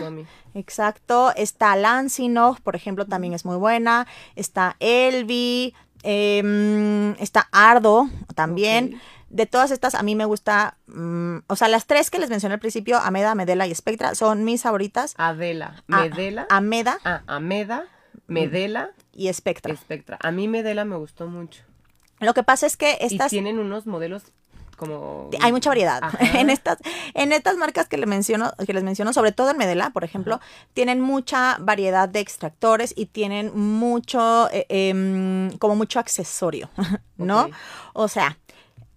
Exacto, 0.54 1.34
está 1.36 1.76
Lansinov, 1.76 2.62
por 2.62 2.76
ejemplo, 2.76 3.06
también 3.06 3.34
es 3.34 3.44
muy 3.44 3.58
buena. 3.58 4.08
Está 4.36 4.78
Elvi, 4.80 5.74
em, 6.04 7.12
está 7.20 7.48
Ardo 7.52 8.10
también. 8.36 9.02
De 9.36 9.46
todas 9.46 9.70
estas, 9.72 9.96
a 9.96 10.02
mí 10.02 10.16
me 10.16 10.24
gusta, 10.24 10.78
mm, 10.88 11.40
o 11.48 11.56
sea, 11.58 11.68
las 11.68 11.86
tres 11.88 12.10
que 12.10 12.20
les 12.20 12.30
mencioné 12.30 12.54
al 12.54 12.62
principio, 12.62 12.98
Ameda, 13.00 13.36
Medela 13.36 13.68
y 13.68 13.76
Spectra, 13.76 14.16
son 14.16 14.46
mis 14.46 14.62
favoritas. 14.62 15.14
Adela, 15.18 15.84
A- 15.92 16.04
Medela, 16.04 16.48
Ameda 16.50 17.00
ah, 17.04 17.22
Ameda, 17.28 17.84
Medela, 18.28 18.92
y 19.12 19.32
Spectra. 19.34 19.74
Espectra. 19.74 20.18
A 20.22 20.32
mí 20.32 20.48
Medela 20.48 20.86
me 20.86 20.96
gustó 20.96 21.28
mucho. 21.28 21.64
Lo 22.22 22.34
que 22.34 22.44
pasa 22.44 22.66
es 22.66 22.78
que 22.78 22.98
Y 23.02 23.06
estas 23.16 23.30
tienen 23.30 23.60
unos 23.60 23.86
modelos 23.88 24.24
como... 24.78 25.30
hay 25.42 25.52
mucha 25.52 25.70
variedad. 25.70 26.00
Ajá. 26.02 26.18
En 26.40 26.50
estas, 26.50 26.78
en 27.14 27.34
estas 27.34 27.58
marcas 27.58 27.90
que 27.90 27.98
les 27.98 28.08
menciono, 28.08 28.54
que 28.66 28.74
les 28.74 28.84
menciono, 28.84 29.12
sobre 29.12 29.34
todo 29.34 29.50
en 29.52 29.58
Medela, 29.58 29.90
por 29.90 30.06
ejemplo, 30.06 30.40
tienen 30.74 31.02
mucha 31.02 31.58
variedad 31.60 32.08
de 32.08 32.22
extractores 32.22 32.94
y 32.96 33.08
tienen 33.08 33.52
mucho, 33.58 34.50
eh, 34.52 34.66
em, 34.70 35.58
como 35.58 35.76
mucho 35.76 36.00
accesorio, 36.00 36.70
¿no? 37.18 37.50
O 37.94 38.08
sea, 38.08 38.38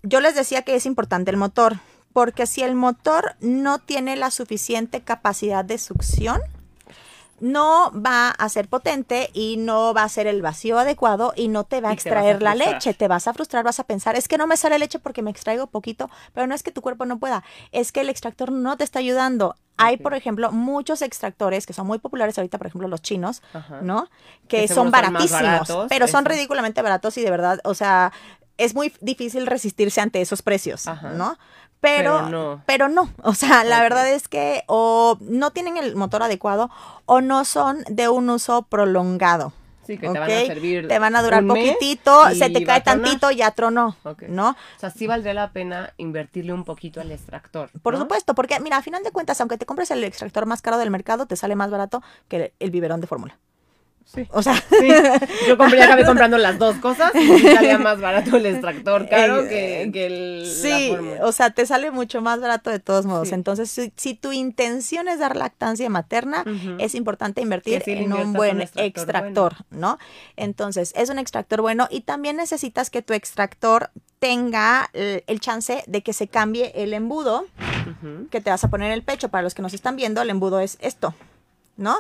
yo 0.09 0.21
les 0.21 0.35
decía 0.35 0.63
que 0.63 0.75
es 0.75 0.87
importante 0.87 1.31
el 1.31 1.37
motor, 1.37 1.79
porque 2.13 2.47
si 2.47 2.63
el 2.63 2.75
motor 2.75 3.37
no 3.41 3.79
tiene 3.79 4.17
la 4.17 4.31
suficiente 4.31 5.03
capacidad 5.03 5.65
de 5.65 5.79
succión, 5.79 6.41
no 7.41 7.93
va 7.93 8.31
a 8.31 8.49
ser 8.49 8.69
potente 8.69 9.31
y 9.33 9.57
no 9.59 9.95
va 9.95 10.03
a 10.03 10.09
ser 10.09 10.27
el 10.27 10.43
vacío 10.43 10.79
adecuado 10.79 11.33
y 11.37 11.49
no 11.49 11.65
te 11.65 11.81
va 11.81 11.91
a 11.91 11.93
extraer 11.93 12.43
la 12.43 12.55
leche. 12.55 12.95
Te 12.95 13.09
vas 13.09 13.29
a 13.29 13.35
frustrar, 13.35 13.65
vas 13.65 13.79
a 13.79 13.85
pensar, 13.85 14.17
es 14.17 14.29
que 14.29 14.39
no 14.39 14.47
me 14.47 14.57
sale 14.57 14.79
leche 14.79 14.99
porque 14.99 15.23
me 15.23 15.31
extraigo 15.31 15.67
poquito, 15.67 16.11
pero 16.35 16.47
no 16.47 16.55
es 16.55 16.63
que 16.63 16.73
tu 16.73 16.83
cuerpo 16.83 17.05
no 17.05 17.19
pueda, 17.19 17.45
es 17.73 17.93
que 17.93 18.01
el 18.01 18.09
extractor 18.09 18.51
no 18.51 18.77
te 18.77 18.85
está 18.85 18.99
ayudando. 18.99 19.55
Hay, 19.81 19.97
por 19.97 20.15
ejemplo, 20.15 20.51
muchos 20.51 21.03
extractores 21.03 21.65
que 21.65 21.73
son 21.73 21.87
muy 21.87 22.01
populares 22.01 22.37
ahorita, 22.37 22.59
por 22.59 22.67
ejemplo, 22.67 22.89
los 22.89 23.01
chinos, 23.01 23.43
Ajá. 23.53 23.79
¿no? 23.81 24.09
Que, 24.49 24.63
Que 24.63 24.69
son 24.69 24.91
baratísimos, 24.91 25.41
baratos, 25.41 25.87
pero 25.89 26.09
son 26.09 26.25
ridículamente 26.25 26.83
baratos 26.83 27.17
y 27.17 27.23
de 27.23 27.31
verdad, 27.31 27.61
o 27.63 27.75
sea, 27.75 28.13
es 28.59 28.75
muy 28.75 28.93
difícil 29.01 29.47
resistirse 29.47 30.01
ante 30.01 30.21
esos 30.21 30.43
precios, 30.43 30.87
Ajá. 30.87 31.11
¿no? 31.11 31.39
Pero, 31.81 32.17
Pero 32.17 32.29
no. 32.29 32.63
pero 32.67 32.89
no, 32.89 33.09
o 33.23 33.35
sea, 33.35 33.63
la 33.63 33.81
verdad 33.81 34.09
es 34.11 34.27
que 34.27 34.65
o 34.67 35.17
no 35.21 35.53
tienen 35.53 35.77
el 35.77 35.95
motor 35.95 36.25
adecuado 36.25 36.71
o 37.07 37.21
no 37.21 37.45
son 37.45 37.85
de 37.89 38.09
un 38.09 38.29
uso 38.31 38.63
prolongado. 38.63 39.53
Sí, 39.87 39.97
que 39.97 40.07
te 40.11 40.19
van 40.19 40.31
a 40.31 40.41
servir 40.45 40.87
Te 40.87 40.99
van 40.99 41.17
a 41.17 41.23
durar 41.23 41.43
un 41.43 41.49
poquitito, 41.49 42.31
y 42.31 42.35
se 42.35 42.51
te 42.51 42.63
cae 42.63 42.83
tantito, 42.83 43.31
ya 43.31 43.53
tronó, 43.53 43.97
Ok. 44.05 44.25
¿no? 44.25 44.51
O 44.51 44.79
sea, 44.79 44.91
sí 44.91 45.07
valdría 45.07 45.33
la 45.33 45.53
pena 45.53 45.95
invertirle 45.97 46.53
un 46.53 46.65
poquito 46.65 47.01
al 47.01 47.11
extractor. 47.11 47.71
Por 47.81 47.97
supuesto, 47.97 48.35
porque 48.35 48.61
mira, 48.61 48.77
a 48.77 48.83
final 48.83 49.03
de 49.03 49.13
cuentas, 49.13 49.41
aunque 49.41 49.57
te 49.57 49.65
compres 49.65 49.91
el 49.91 50.05
extractor 50.05 50.45
más 50.45 50.61
caro 50.61 50.77
del 50.77 50.91
mercado, 50.91 51.25
te 51.25 51.37
sale 51.37 51.57
más 51.57 51.71
barato 51.71 52.03
que 52.29 52.53
el 52.59 52.71
biberón 52.71 53.01
de 53.01 53.07
fórmula. 53.07 53.39
Sí. 54.13 54.27
O 54.31 54.43
sea, 54.43 54.55
Sí, 54.57 54.89
yo 55.47 55.59
compré, 55.59 55.83
acabé 55.83 56.05
comprando 56.07 56.39
las 56.39 56.59
dos 56.59 56.77
cosas 56.77 57.13
y 57.15 57.39
salía 57.41 57.79
más 57.79 58.01
barato 58.01 58.37
el 58.37 58.47
extractor 58.47 59.09
caro 59.09 59.47
que, 59.49 59.91
que 59.93 60.07
el, 60.07 60.47
Sí, 60.47 60.97
o 61.21 61.31
sea, 61.33 61.51
te 61.51 61.67
sale 61.67 61.91
mucho 61.91 62.23
más 62.23 62.41
barato 62.41 62.71
de 62.71 62.79
todos 62.79 63.05
modos. 63.05 63.29
Sí. 63.29 63.35
Entonces, 63.35 63.71
si, 63.71 63.93
si 63.97 64.15
tu 64.15 64.33
intención 64.33 65.09
es 65.09 65.19
dar 65.19 65.37
lactancia 65.37 65.91
materna, 65.91 66.45
es 66.79 66.95
importante 66.95 67.43
invertir 67.43 67.83
en 67.87 68.13
un 68.13 68.33
buen 68.33 68.57
un 68.57 68.63
extractor 68.63 68.87
extractor, 68.87 69.55
¿no? 69.71 69.99
Entonces, 70.37 70.93
es 70.97 71.11
un 71.11 71.19
extractor 71.19 71.61
bueno 71.61 71.87
y 71.91 72.01
también 72.01 72.37
necesitas 72.37 72.91
que 72.91 73.03
tu 73.03 73.13
extractor 73.13 73.91
tenga 74.19 74.91
eh, 74.95 75.23
el 75.27 75.41
chance 75.41 75.85
de 75.87 76.03
que 76.03 76.13
se 76.13 76.29
cambie 76.29 76.73
el 76.75 76.95
embudo 76.95 77.47
que 78.31 78.41
te 78.41 78.51
vas 78.51 78.63
a 78.65 78.69
poner 78.69 78.89
en 78.89 78.95
el 78.95 79.03
pecho. 79.03 79.29
Para 79.29 79.43
los 79.43 79.55
que 79.55 79.63
nos 79.63 79.75
están 79.75 79.97
viendo, 79.97 80.23
el 80.23 80.31
embudo 80.31 80.61
es 80.61 80.79
esto, 80.81 81.15
¿no? 81.77 81.97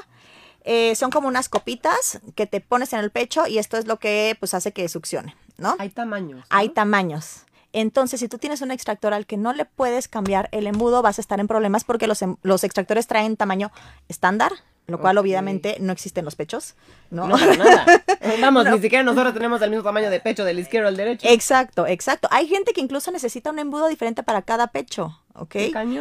Eh, 0.65 0.95
son 0.97 1.11
como 1.11 1.29
unas 1.29 1.49
copitas 1.49 2.21
que 2.35 2.47
te 2.47 2.61
pones 2.61 2.93
en 2.93 3.01
el 3.01 3.11
pecho 3.11 3.47
y 3.47 3.59
esto 3.59 3.77
es 3.77 3.87
lo 3.87 3.99
que 3.99 4.37
pues 4.39 4.55
hace 4.55 4.73
que 4.73 4.89
succione, 4.89 5.35
¿no? 5.57 5.77
Hay 5.79 5.89
tamaños. 5.91 6.39
¿no? 6.41 6.45
Hay 6.51 6.69
tamaños. 6.71 7.43
Entonces, 7.73 8.21
si 8.21 8.29
tú 8.29 8.39
tienes 8.39 8.61
un 8.63 8.71
extractor 8.71 9.13
al 9.13 9.27
que 9.27 9.37
no 9.37 9.53
le 9.53 9.65
puedes 9.67 10.09
cambiar 10.09 10.49
el 10.53 10.67
embudo, 10.67 11.03
vas 11.03 11.19
a 11.19 11.21
estar 11.21 11.39
en 11.39 11.47
problemas 11.49 11.85
porque 11.85 12.07
los, 12.07 12.23
em- 12.23 12.37
los 12.43 12.65
extractores 12.65 13.07
traen 13.07 13.37
tamaño 13.37 13.71
estándar, 14.09 14.53
lo 14.89 14.99
cual 14.99 15.19
obviamente 15.19 15.77
no 15.81 15.93
existe 15.93 16.21
en 16.21 16.25
los 16.25 16.35
pechos, 16.35 16.75
¿no? 17.11 17.29
No, 17.29 17.37
para 17.37 17.57
nada. 17.57 17.87
Vamos, 18.41 18.65
ni 18.65 18.81
siquiera 18.81 19.05
nosotros 19.05 19.35
tenemos 19.35 19.61
el 19.61 19.69
mismo 19.69 19.85
tamaño 19.85 20.09
de 20.09 20.19
pecho 20.19 20.45
del 20.45 20.59
izquierdo 20.59 20.89
al 20.89 20.97
derecho. 20.97 21.29
Exacto, 21.29 21.87
exacto. 21.87 22.27
Hay 22.31 22.49
gente 22.49 22.73
que 22.73 22.81
incluso 22.81 23.11
necesita 23.11 23.51
un 23.51 23.59
embudo 23.59 23.87
diferente 23.89 24.23
para 24.23 24.41
cada 24.41 24.69
pecho, 24.69 25.21
¿ok? 25.35 25.57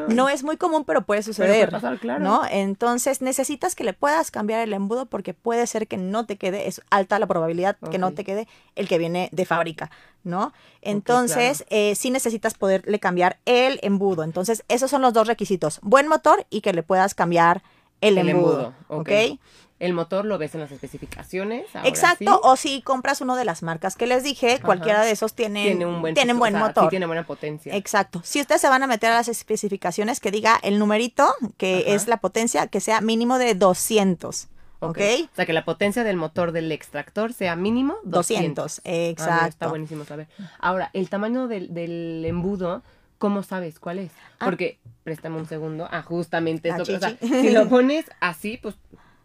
No 0.07 0.29
es 0.29 0.43
muy 0.43 0.55
común, 0.55 0.85
pero 0.85 1.01
puede 1.01 1.17
puede 1.17 1.23
suceder, 1.23 1.69
pasar, 1.69 1.99
claro. 1.99 2.23
¿no? 2.23 2.41
Entonces 2.49 3.21
necesitas 3.21 3.75
que 3.75 3.83
le 3.83 3.93
puedas 3.93 4.31
cambiar 4.31 4.61
el 4.61 4.71
embudo 4.73 5.05
porque 5.07 5.33
puede 5.33 5.65
ser 5.67 5.87
que 5.87 5.97
no 5.97 6.25
te 6.25 6.37
quede, 6.37 6.67
es 6.67 6.81
alta 6.89 7.19
la 7.19 7.27
probabilidad 7.27 7.77
que 7.91 7.97
no 7.97 8.13
te 8.13 8.23
quede 8.23 8.47
el 8.75 8.87
que 8.87 8.97
viene 8.97 9.29
de 9.31 9.45
fábrica, 9.45 9.89
¿no? 10.23 10.53
Entonces 10.81 11.65
eh, 11.69 11.95
sí 11.95 12.09
necesitas 12.11 12.53
poderle 12.53 12.99
cambiar 12.99 13.37
el 13.45 13.79
embudo. 13.81 14.23
Entonces 14.23 14.63
esos 14.67 14.91
son 14.91 15.01
los 15.01 15.13
dos 15.13 15.27
requisitos, 15.27 15.79
buen 15.81 16.07
motor 16.07 16.45
y 16.49 16.61
que 16.61 16.71
le 16.73 16.83
puedas 16.83 17.15
cambiar 17.15 17.63
el, 18.01 18.17
El 18.17 18.29
embudo, 18.29 18.51
embudo, 18.51 18.73
ok. 18.89 19.09
¿ok? 19.09 19.39
El 19.79 19.93
motor 19.93 20.25
lo 20.25 20.39
ves 20.39 20.55
en 20.55 20.61
las 20.61 20.71
especificaciones. 20.71 21.65
ahora 21.75 21.87
Exacto, 21.87 22.31
sí. 22.33 22.39
o 22.41 22.55
si 22.55 22.81
compras 22.81 23.21
uno 23.21 23.35
de 23.35 23.45
las 23.45 23.61
marcas 23.61 23.95
que 23.95 24.07
les 24.07 24.23
dije, 24.23 24.59
cualquiera 24.59 25.03
de 25.03 25.11
esos 25.11 25.35
tienen, 25.35 25.65
tiene 25.65 25.85
un 25.85 26.01
buen, 26.01 26.15
tienen 26.15 26.35
o 26.37 26.39
buen 26.39 26.53
sea, 26.53 26.61
motor. 26.65 26.83
Sí, 26.85 26.89
tiene 26.89 27.05
buena 27.05 27.27
potencia. 27.27 27.75
Exacto. 27.75 28.21
Si 28.23 28.41
ustedes 28.41 28.59
se 28.59 28.69
van 28.69 28.81
a 28.81 28.87
meter 28.87 29.11
a 29.11 29.15
las 29.15 29.27
especificaciones, 29.27 30.19
que 30.19 30.31
diga 30.31 30.59
el 30.63 30.79
numerito, 30.79 31.31
que 31.57 31.83
Ajá. 31.85 31.95
es 31.95 32.07
la 32.07 32.17
potencia, 32.17 32.65
que 32.65 32.79
sea 32.79 33.01
mínimo 33.01 33.37
de 33.37 33.53
200. 33.53 34.47
¿Ok? 34.79 34.97
O 35.31 35.35
sea, 35.35 35.45
que 35.45 35.53
la 35.53 35.65
potencia 35.65 36.03
del 36.03 36.17
motor 36.17 36.51
del 36.51 36.71
extractor 36.71 37.33
sea 37.33 37.55
mínimo 37.55 37.97
200. 38.03 38.77
200. 38.77 38.79
Ah, 38.79 38.81
mira, 38.85 39.07
está 39.09 39.35
Exacto. 39.45 39.69
buenísimo 39.69 40.05
saber. 40.05 40.27
Ahora, 40.59 40.89
el 40.93 41.09
tamaño 41.09 41.47
del, 41.47 41.73
del 41.73 42.23
embudo, 42.25 42.81
¿cómo 43.17 43.43
sabes 43.43 43.79
cuál 43.79 43.99
es? 43.99 44.11
Ah. 44.39 44.45
Porque, 44.45 44.79
préstame 45.03 45.37
un 45.37 45.47
segundo. 45.47 45.87
Ah, 45.91 46.01
justamente 46.01 46.71
Ah, 46.71 46.77
que- 46.83 46.95
o 46.95 46.99
sea, 46.99 47.17
si 47.21 47.51
lo 47.51 47.67
pones 47.69 48.05
así, 48.19 48.57
pues 48.57 48.75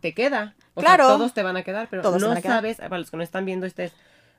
te 0.00 0.14
queda. 0.14 0.54
O 0.74 0.80
Claro. 0.80 1.06
sea, 1.06 1.16
todos 1.16 1.34
te 1.34 1.42
van 1.42 1.56
a 1.56 1.62
quedar, 1.62 1.88
pero 1.90 2.02
Todos 2.02 2.20
no 2.22 2.28
quedar. 2.30 2.42
sabes, 2.42 2.78
para 2.78 2.98
los 2.98 3.10
que 3.10 3.16
no 3.16 3.22
están 3.22 3.44
viendo, 3.44 3.66
este 3.66 3.84
es, 3.84 3.92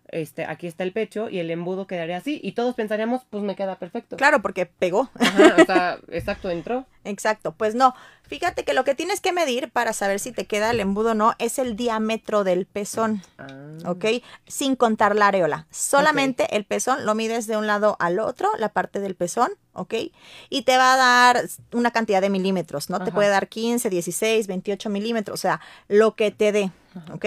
este, 0.10 0.46
aquí 0.46 0.68
está 0.68 0.84
el 0.84 0.92
pecho 0.92 1.30
y 1.30 1.40
el 1.40 1.50
embudo 1.52 1.88
quedaría 1.88 2.18
así. 2.18 2.40
Y 2.44 2.52
todos 2.54 2.76
pensaríamos, 2.76 3.22
pues 3.30 3.44
me 3.44 3.56
queda 3.56 3.78
perfecto. 3.78 4.18
Claro, 4.18 4.42
porque 4.42 4.66
pegó. 4.66 5.10
Ajá, 5.20 5.56
o 5.62 5.66
sea, 5.66 5.98
exacto, 6.10 6.50
entró. 6.50 6.86
Exacto. 7.04 7.54
Pues 7.54 7.76
no. 7.76 7.94
Fíjate 8.24 8.64
que 8.64 8.74
lo 8.74 8.84
que 8.84 8.96
tienes 8.96 9.22
que 9.22 9.32
medir 9.32 9.72
para 9.72 9.94
saber 9.94 10.20
si 10.20 10.32
te 10.32 10.46
queda 10.46 10.72
el 10.72 10.80
embudo 10.80 11.12
o 11.12 11.14
no 11.14 11.34
es 11.40 11.60
el 11.60 11.76
diámetro 11.76 12.44
del 12.44 12.66
pezón. 12.66 13.22
Ah. 13.38 13.64
¿ok? 13.86 14.06
Sin 14.48 14.76
contar 14.76 15.16
la 15.16 15.28
areola. 15.28 15.68
Solamente 15.72 16.56
el 16.56 16.66
pezón 16.66 17.06
lo 17.06 17.16
mides 17.16 17.48
de 17.48 17.58
un 17.58 17.68
lado 17.68 17.96
al 18.00 18.20
otro, 18.20 18.50
la 18.58 18.70
parte 18.70 19.00
del 19.00 19.16
pezón, 19.16 19.52
¿ok? 19.74 19.96
Y 20.50 20.64
te 20.64 20.78
va 20.78 20.94
a 20.94 20.98
dar 20.98 21.50
una 21.72 21.92
cantidad 21.92 22.22
de 22.22 22.30
milímetros, 22.30 22.90
¿no? 22.90 23.04
Te 23.04 23.12
puede 23.12 23.30
dar 23.30 23.48
15, 23.48 23.90
16, 23.90 24.48
28 24.48 24.90
milímetros, 24.90 25.40
o 25.40 25.42
sea, 25.42 25.62
lo 25.88 26.16
que 26.16 26.32
te 26.32 26.52
dé, 26.52 26.72
¿ok? 27.14 27.26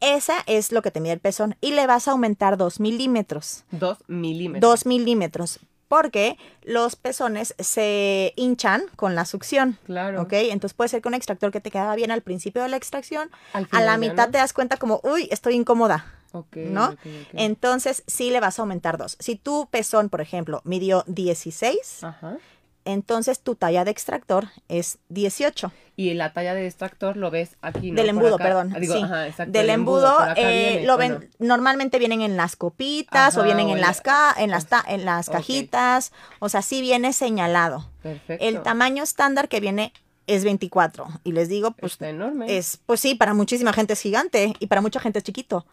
Esa 0.00 0.34
es 0.46 0.72
lo 0.72 0.82
que 0.82 0.90
te 0.90 1.00
mide 1.00 1.12
el 1.12 1.20
pezón 1.20 1.56
y 1.60 1.72
le 1.72 1.86
vas 1.86 2.08
a 2.08 2.12
aumentar 2.12 2.56
2 2.56 2.80
milímetros. 2.80 3.64
Dos 3.70 3.98
milímetros. 4.08 4.68
2 4.68 4.86
milímetros. 4.86 5.60
Porque 5.92 6.38
los 6.62 6.96
pezones 6.96 7.54
se 7.58 8.32
hinchan 8.36 8.84
con 8.96 9.14
la 9.14 9.26
succión. 9.26 9.76
Claro. 9.84 10.22
¿Ok? 10.22 10.32
Entonces 10.32 10.72
puede 10.72 10.88
ser 10.88 11.02
que 11.02 11.08
un 11.08 11.12
extractor 11.12 11.52
que 11.52 11.60
te 11.60 11.70
quedaba 11.70 11.94
bien 11.96 12.10
al 12.10 12.22
principio 12.22 12.62
de 12.62 12.70
la 12.70 12.78
extracción, 12.78 13.30
Al 13.52 13.64
a 13.64 13.66
final 13.66 13.84
la 13.84 13.98
mitad 13.98 14.26
no. 14.28 14.32
te 14.32 14.38
das 14.38 14.54
cuenta 14.54 14.78
como, 14.78 15.00
uy, 15.02 15.28
estoy 15.30 15.52
incómoda. 15.52 16.06
Ok, 16.32 16.56
¿no? 16.56 16.96
Entonces 17.34 18.04
sí 18.06 18.30
le 18.30 18.40
vas 18.40 18.58
a 18.58 18.62
aumentar 18.62 18.96
dos. 18.96 19.18
Si 19.20 19.36
tu 19.36 19.68
pezón, 19.70 20.08
por 20.08 20.22
ejemplo, 20.22 20.62
midió 20.64 21.04
16, 21.08 22.04
Ajá. 22.04 22.38
Entonces 22.84 23.40
tu 23.40 23.54
talla 23.54 23.84
de 23.84 23.90
extractor 23.90 24.48
es 24.68 24.98
18. 25.08 25.72
Y 25.94 26.14
la 26.14 26.32
talla 26.32 26.54
de 26.54 26.66
extractor 26.66 27.16
lo 27.16 27.30
ves 27.30 27.56
aquí, 27.60 27.90
¿no? 27.90 27.96
Del 27.96 28.08
embudo, 28.10 28.36
acá. 28.36 28.44
perdón. 28.44 28.74
Digo, 28.80 28.94
sí. 28.94 29.02
ajá, 29.02 29.26
exacto, 29.28 29.52
Del 29.52 29.64
el 29.64 29.70
embudo, 29.70 30.16
eh, 30.36 30.70
viene, 30.72 30.86
lo 30.86 30.94
¿o 30.94 30.98
ven, 30.98 31.30
no? 31.38 31.46
normalmente 31.46 31.98
vienen 31.98 32.22
en 32.22 32.36
las 32.36 32.56
copitas 32.56 33.36
o 33.36 33.42
vienen 33.44 33.66
o 33.68 33.74
en 33.74 33.80
las, 33.80 33.98
la- 33.98 34.02
ca- 34.02 34.34
en 34.38 34.50
las, 34.50 34.66
ta- 34.66 34.84
en 34.88 35.04
las 35.04 35.28
cajitas, 35.28 36.12
o 36.38 36.48
sea, 36.48 36.62
sí 36.62 36.80
viene 36.80 37.12
señalado. 37.12 37.88
Perfecto. 38.02 38.44
El 38.44 38.62
tamaño 38.62 39.02
estándar 39.02 39.48
que 39.48 39.60
viene 39.60 39.92
es 40.26 40.44
24 40.44 41.06
y 41.24 41.32
les 41.32 41.48
digo, 41.48 41.72
pues 41.72 41.92
Está 41.92 42.08
enorme. 42.08 42.56
es, 42.56 42.78
pues 42.86 43.00
sí, 43.00 43.14
para 43.14 43.34
muchísima 43.34 43.72
gente 43.72 43.92
es 43.92 44.00
gigante 44.00 44.54
y 44.60 44.66
para 44.68 44.80
mucha 44.80 44.98
gente 45.00 45.18
es 45.18 45.24
chiquito. 45.24 45.66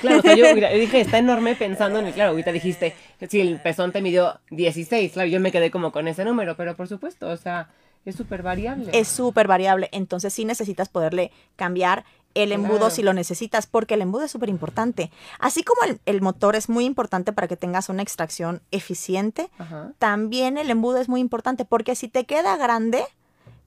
Claro, 0.00 0.18
o 0.18 0.22
sea, 0.22 0.34
yo 0.34 0.46
dije, 0.54 1.00
está 1.00 1.18
enorme 1.18 1.54
pensando 1.54 1.98
en 1.98 2.06
el, 2.06 2.12
claro, 2.12 2.30
ahorita 2.30 2.52
dijiste, 2.52 2.94
si 3.28 3.40
el 3.40 3.60
pezón 3.60 3.92
te 3.92 4.00
midió 4.02 4.40
16, 4.50 5.12
claro, 5.12 5.28
yo 5.28 5.40
me 5.40 5.52
quedé 5.52 5.70
como 5.70 5.92
con 5.92 6.08
ese 6.08 6.24
número, 6.24 6.56
pero 6.56 6.74
por 6.76 6.88
supuesto, 6.88 7.28
o 7.28 7.36
sea, 7.36 7.68
es 8.04 8.16
súper 8.16 8.42
variable. 8.42 8.90
es 8.94 9.08
súper 9.08 9.46
variable. 9.48 9.88
Entonces 9.92 10.32
sí 10.32 10.44
necesitas 10.44 10.88
poderle 10.88 11.30
cambiar 11.56 12.04
el 12.34 12.52
embudo 12.52 12.76
Claro. 12.78 12.90
si 12.90 13.02
lo 13.02 13.12
necesitas, 13.14 13.66
porque 13.66 13.94
el 13.94 14.02
embudo 14.02 14.24
es 14.24 14.30
súper 14.30 14.50
importante. 14.50 15.10
Así 15.38 15.62
como 15.62 15.82
el, 15.84 16.00
el 16.04 16.20
motor 16.20 16.54
es 16.54 16.68
muy 16.68 16.84
importante 16.84 17.32
para 17.32 17.48
que 17.48 17.56
tengas 17.56 17.88
una 17.88 18.02
extracción 18.02 18.60
eficiente, 18.70 19.48
Ajá. 19.58 19.92
también 19.98 20.58
el 20.58 20.70
embudo 20.70 20.98
es 20.98 21.08
muy 21.08 21.20
importante, 21.20 21.64
porque 21.64 21.94
si 21.94 22.08
te 22.08 22.24
queda 22.26 22.56
grande, 22.58 23.02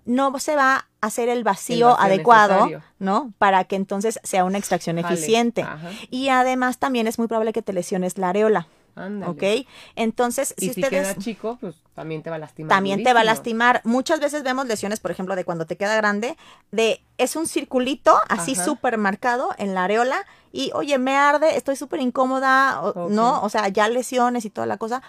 no 0.10 0.38
se 0.40 0.56
va 0.56 0.76
a 0.76 0.86
hacer 1.02 1.30
el 1.30 1.44
vacío, 1.44 1.90
vacío 1.90 2.04
adecuado, 2.04 2.54
necesario. 2.66 2.84
¿no? 2.98 3.32
Para 3.38 3.64
que 3.66 3.76
entonces 3.76 4.20
sea 4.24 4.44
una 4.44 4.58
extracción 4.58 5.00
Jale. 5.00 5.14
eficiente. 5.14 5.62
Ajá. 5.62 5.92
Y 6.10 6.30
además 6.30 6.80
también 6.80 7.06
es 7.08 7.20
muy 7.20 7.28
probable 7.28 7.54
que 7.54 7.62
te 7.62 7.74
lesiones 7.74 8.18
la 8.18 8.30
areola, 8.30 8.68
Ándale. 8.96 9.32
¿ok? 9.32 9.68
Entonces, 9.96 10.56
Y 10.58 10.70
si 10.70 10.74
si, 10.74 10.82
ustedes... 10.82 11.10
queda 11.10 11.16
chico, 11.24 11.58
pues 11.62 11.76
también 11.94 12.24
te 12.24 12.32
va 12.32 12.38
a 12.38 12.40
lastimar. 12.40 12.70
También 12.70 13.04
te 13.04 13.14
va 13.14 13.20
a 13.22 13.24
lastimar. 13.24 13.82
Muchas 13.84 14.20
veces 14.20 14.42
vemos 14.42 14.66
lesiones, 14.66 15.00
por 15.00 15.12
ejemplo, 15.12 15.36
de 15.36 15.46
cuando 15.46 15.68
te 15.68 15.78
queda 15.78 15.96
grande, 15.96 16.36
de 16.72 17.04
es 17.20 17.36
un 17.36 17.46
circulito 17.48 18.20
así 18.30 18.56
súper 18.56 18.98
marcado 18.98 19.54
en 19.60 19.76
la 19.76 19.84
areola 19.84 20.26
y, 20.52 20.72
oye, 20.74 20.98
me 20.98 21.16
arde, 21.18 21.56
estoy 21.56 21.76
súper 21.76 22.00
incómoda. 22.00 22.82
¿no? 23.10 23.44
O 23.44 23.50
sea, 23.50 23.68
ya 23.68 23.88
lesiones 23.88 24.44
y 24.44 24.50
toda 24.50 24.66
la 24.66 24.78
cosa. 24.78 25.04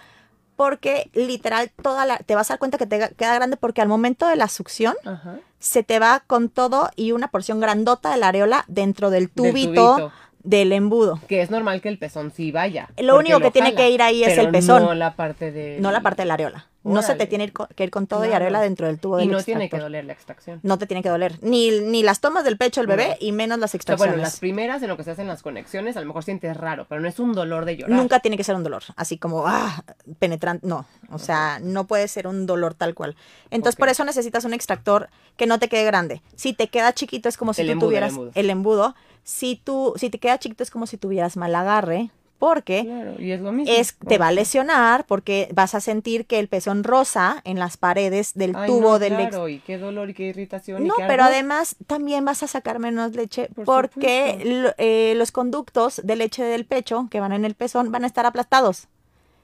Porque 0.55 1.09
literal, 1.13 1.71
toda 1.81 2.05
la, 2.05 2.17
te 2.17 2.35
vas 2.35 2.49
a 2.49 2.53
dar 2.53 2.59
cuenta 2.59 2.77
que 2.77 2.85
te 2.85 3.13
queda 3.15 3.35
grande 3.35 3.57
porque 3.57 3.81
al 3.81 3.87
momento 3.87 4.27
de 4.27 4.35
la 4.35 4.47
succión 4.47 4.95
Ajá. 5.05 5.39
se 5.59 5.83
te 5.83 5.99
va 5.99 6.23
con 6.27 6.49
todo 6.49 6.91
y 6.95 7.13
una 7.13 7.29
porción 7.29 7.59
grandota 7.59 8.11
de 8.11 8.17
la 8.17 8.27
areola 8.27 8.65
dentro 8.67 9.09
del 9.09 9.29
tubito. 9.29 10.11
Del 10.43 10.71
embudo. 10.73 11.19
Que 11.27 11.41
es 11.41 11.51
normal 11.51 11.81
que 11.81 11.89
el 11.89 11.97
pezón 11.97 12.31
sí 12.31 12.51
vaya. 12.51 12.89
Lo 12.97 13.17
único 13.17 13.39
que 13.39 13.51
tiene 13.51 13.69
jala, 13.69 13.77
que 13.81 13.89
ir 13.91 14.01
ahí 14.01 14.23
es 14.23 14.37
el 14.37 14.49
pezón. 14.49 14.83
No 14.83 14.93
la 14.95 15.15
parte 15.15 15.51
de. 15.51 15.77
No 15.79 15.91
la 15.91 16.01
parte 16.01 16.21
de 16.23 16.25
la 16.27 16.33
areola. 16.35 16.67
No 16.83 17.03
se 17.03 17.13
te 17.13 17.27
tiene 17.27 17.53
que 17.75 17.83
ir 17.83 17.91
con 17.91 18.07
todo 18.07 18.25
y 18.25 18.31
areola 18.31 18.59
dentro 18.59 18.87
del 18.87 18.97
tubo 18.97 19.19
Y 19.19 19.27
del 19.27 19.31
no 19.33 19.43
tiene 19.43 19.69
que 19.69 19.77
doler 19.77 20.03
la 20.03 20.13
extracción. 20.13 20.59
no 20.63 20.79
te 20.79 20.87
tiene 20.87 21.03
que 21.03 21.09
doler. 21.09 21.37
Ni, 21.43 21.69
ni 21.79 22.01
las 22.01 22.21
tomas 22.21 22.43
del 22.43 22.57
pecho 22.57 22.81
del 22.81 22.87
bebé 22.87 23.09
No. 23.09 23.15
y 23.19 23.31
menos 23.33 23.59
las 23.59 23.69
O 23.69 23.71
sea, 23.73 23.77
extracciones. 23.77 24.13
bueno, 24.13 24.23
las 24.23 24.39
primeras 24.39 24.81
en 24.81 24.87
lo 24.87 24.97
que 24.97 25.03
se 25.03 25.11
hacen 25.11 25.27
las 25.27 25.43
conexiones, 25.43 25.95
a 25.95 25.99
lo 26.01 26.07
mejor 26.07 26.23
sientes 26.23 26.57
raro, 26.57 26.87
pero 26.89 26.99
no 26.99 27.07
es 27.07 27.19
un 27.19 27.33
dolor 27.33 27.65
de 27.65 27.77
llorar. 27.77 27.95
Nunca 27.95 28.19
tiene 28.19 28.35
que 28.35 28.43
ser 28.43 28.55
un 28.55 28.63
dolor, 28.63 28.81
así 28.95 29.19
como, 29.19 29.43
ah, 29.45 29.83
penetrante, 30.17 30.65
no, 30.65 30.87
o 31.11 31.19
sea, 31.19 31.59
no 31.61 31.85
puede 31.85 32.07
ser 32.07 32.25
un 32.25 32.47
dolor 32.47 32.73
tal 32.73 32.95
cual. 32.95 33.15
Entonces, 33.51 33.75
por 33.77 33.87
eso 33.89 34.03
necesitas 34.03 34.43
un 34.45 34.55
extractor 34.55 35.09
que 35.37 35.45
no 35.45 35.59
te 35.59 35.69
quede 35.69 35.83
grande. 35.85 36.23
Si 36.35 36.53
te 36.53 36.67
queda 36.67 36.93
chiquito 36.93 37.29
es 37.29 37.37
como 37.37 37.53
si 37.53 37.61
El 37.61 37.67
tú 37.67 37.71
embudo, 37.73 37.89
el 37.89 37.91
tuvieras 37.91 38.11
embudo. 38.13 38.31
el 38.33 38.49
embudo. 38.49 38.95
Si 39.23 39.55
tú, 39.63 39.93
si 39.97 40.09
te 40.09 40.19
queda 40.19 40.39
chiquito 40.39 40.63
es 40.63 40.71
como 40.71 40.87
si 40.87 40.97
tuvieras 40.97 41.37
mal 41.37 41.53
agarre, 41.55 42.09
porque 42.39 42.83
Claro, 42.85 43.21
y 43.21 43.29
es 43.31 43.39
lo 43.39 43.51
mismo. 43.51 43.71
es, 43.71 43.95
te 44.07 44.17
va 44.17 44.29
a 44.29 44.31
lesionar, 44.31 45.05
porque 45.05 45.47
vas 45.53 45.75
a 45.75 45.79
sentir 45.79 46.25
que 46.25 46.39
el 46.39 46.47
pezón 46.47 46.83
rosa 46.83 47.39
en 47.43 47.59
las 47.59 47.77
paredes 47.77 48.33
del 48.33 48.55
Ay, 48.55 48.65
tubo 48.67 48.93
no, 48.93 48.99
del 48.99 49.13
ex- 49.13 49.29
claro, 49.29 49.47
y 49.47 49.59
qué 49.59 49.77
dolor 49.77 50.09
y 50.09 50.15
qué 50.15 50.23
irritación. 50.23 50.83
y 50.83 50.87
No, 50.87 50.95
qué 50.95 51.03
pero 51.07 51.23
además 51.23 51.75
también 51.85 52.25
vas 52.25 52.41
a 52.41 52.47
sacar 52.47 52.79
menos 52.79 53.11
leche 53.15 53.47
Por 53.53 53.65
porque 53.65 54.73
eh, 54.79 55.13
los 55.15 55.31
conductos 55.31 56.01
de 56.03 56.15
leche 56.15 56.43
del 56.43 56.65
pecho 56.65 57.07
que 57.11 57.19
van 57.19 57.31
en 57.31 57.45
el 57.45 57.53
pezón 57.53 57.91
van 57.91 58.05
a 58.05 58.07
estar 58.07 58.25
aplastados, 58.25 58.87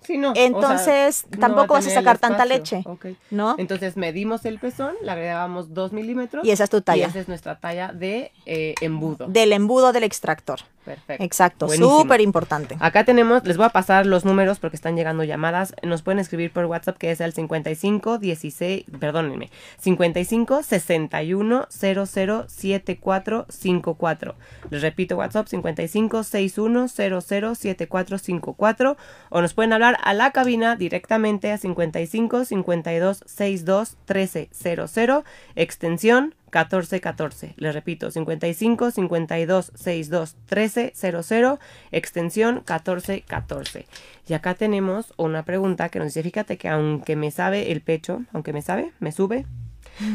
Sí, 0.02 0.18
no. 0.18 0.32
o 0.32 0.36
sea, 0.36 0.46
entonces, 0.46 1.26
no 1.32 1.40
tampoco 1.40 1.74
va 1.74 1.80
vas 1.80 1.88
a 1.88 1.92
sacar 1.92 2.18
tanta 2.18 2.46
leche. 2.46 2.84
¿no? 3.32 3.56
Entonces 3.58 3.98
medimos 3.98 4.46
el 4.46 4.60
pezón, 4.60 4.96
le 5.02 5.12
agregamos 5.12 5.74
dos 5.74 5.92
milímetros. 5.92 6.46
Y 6.46 6.52
esa 6.52 6.66
es 6.66 6.70
tu 6.70 6.78
Y 6.78 6.82
talla 6.82 7.08
esa 7.08 7.20
es 7.20 7.28
nuestra 7.28 7.60
talla 7.60 7.92
de 7.94 8.32
eh, 8.46 8.76
embudo. 8.82 9.28
del 9.28 9.54
embudo 9.54 9.92
del 9.92 10.04
extractor. 10.04 10.60
Perfecto. 10.88 11.22
Exacto, 11.22 11.68
súper 11.68 12.22
importante. 12.22 12.78
Acá 12.80 13.04
tenemos, 13.04 13.44
les 13.44 13.58
voy 13.58 13.66
a 13.66 13.70
pasar 13.70 14.06
los 14.06 14.24
números 14.24 14.60
porque 14.60 14.78
están 14.78 14.96
llegando 14.96 15.26
llamadas. 15.26 15.76
Nos 15.84 16.02
pueden 16.02 16.20
escribir 16.20 16.54
por 16.54 16.64
WhatsApp 16.64 16.98
que 16.98 17.12
es 17.12 17.20
el 17.20 17.34
55 17.34 18.18
16, 18.18 18.86
perdónenme, 18.98 19.50
55 19.80 20.64
61 20.64 21.68
00 21.70 22.06
74 22.48 23.46
54. 23.50 24.36
Les 24.70 24.82
repito 24.82 25.18
WhatsApp 25.18 25.48
55 25.48 26.24
61 26.24 26.88
00 26.88 27.56
74 27.56 28.18
54 28.18 28.98
o 29.30 29.42
nos 29.42 29.54
pueden 29.54 29.74
hablar 29.74 29.98
a 30.02 30.14
la 30.14 30.32
cabina 30.32 30.78
directamente 30.78 31.52
a 31.52 31.58
55 31.58 32.46
52 32.46 33.24
62 33.26 33.98
13 34.06 34.50
00 34.54 35.24
extensión 35.56 36.34
1414. 36.48 37.54
Les 37.58 37.74
repito, 37.74 38.10
55 38.12 38.92
52 38.92 39.72
62 39.76 40.36
13 40.46 40.94
00, 40.96 41.60
extensión 41.92 42.56
1414. 42.56 43.86
Y 44.28 44.34
acá 44.34 44.54
tenemos 44.56 45.14
una 45.18 45.44
pregunta 45.44 45.90
que 45.90 46.00
nos 46.00 46.08
dice, 46.08 46.24
fíjate 46.24 46.58
que 46.58 46.70
aunque 46.70 47.16
me 47.16 47.32
sabe 47.32 47.72
el 47.72 47.82
pecho, 47.82 48.22
aunque 48.34 48.54
me 48.54 48.62
sabe, 48.62 48.92
me 49.00 49.12
sube, 49.12 49.46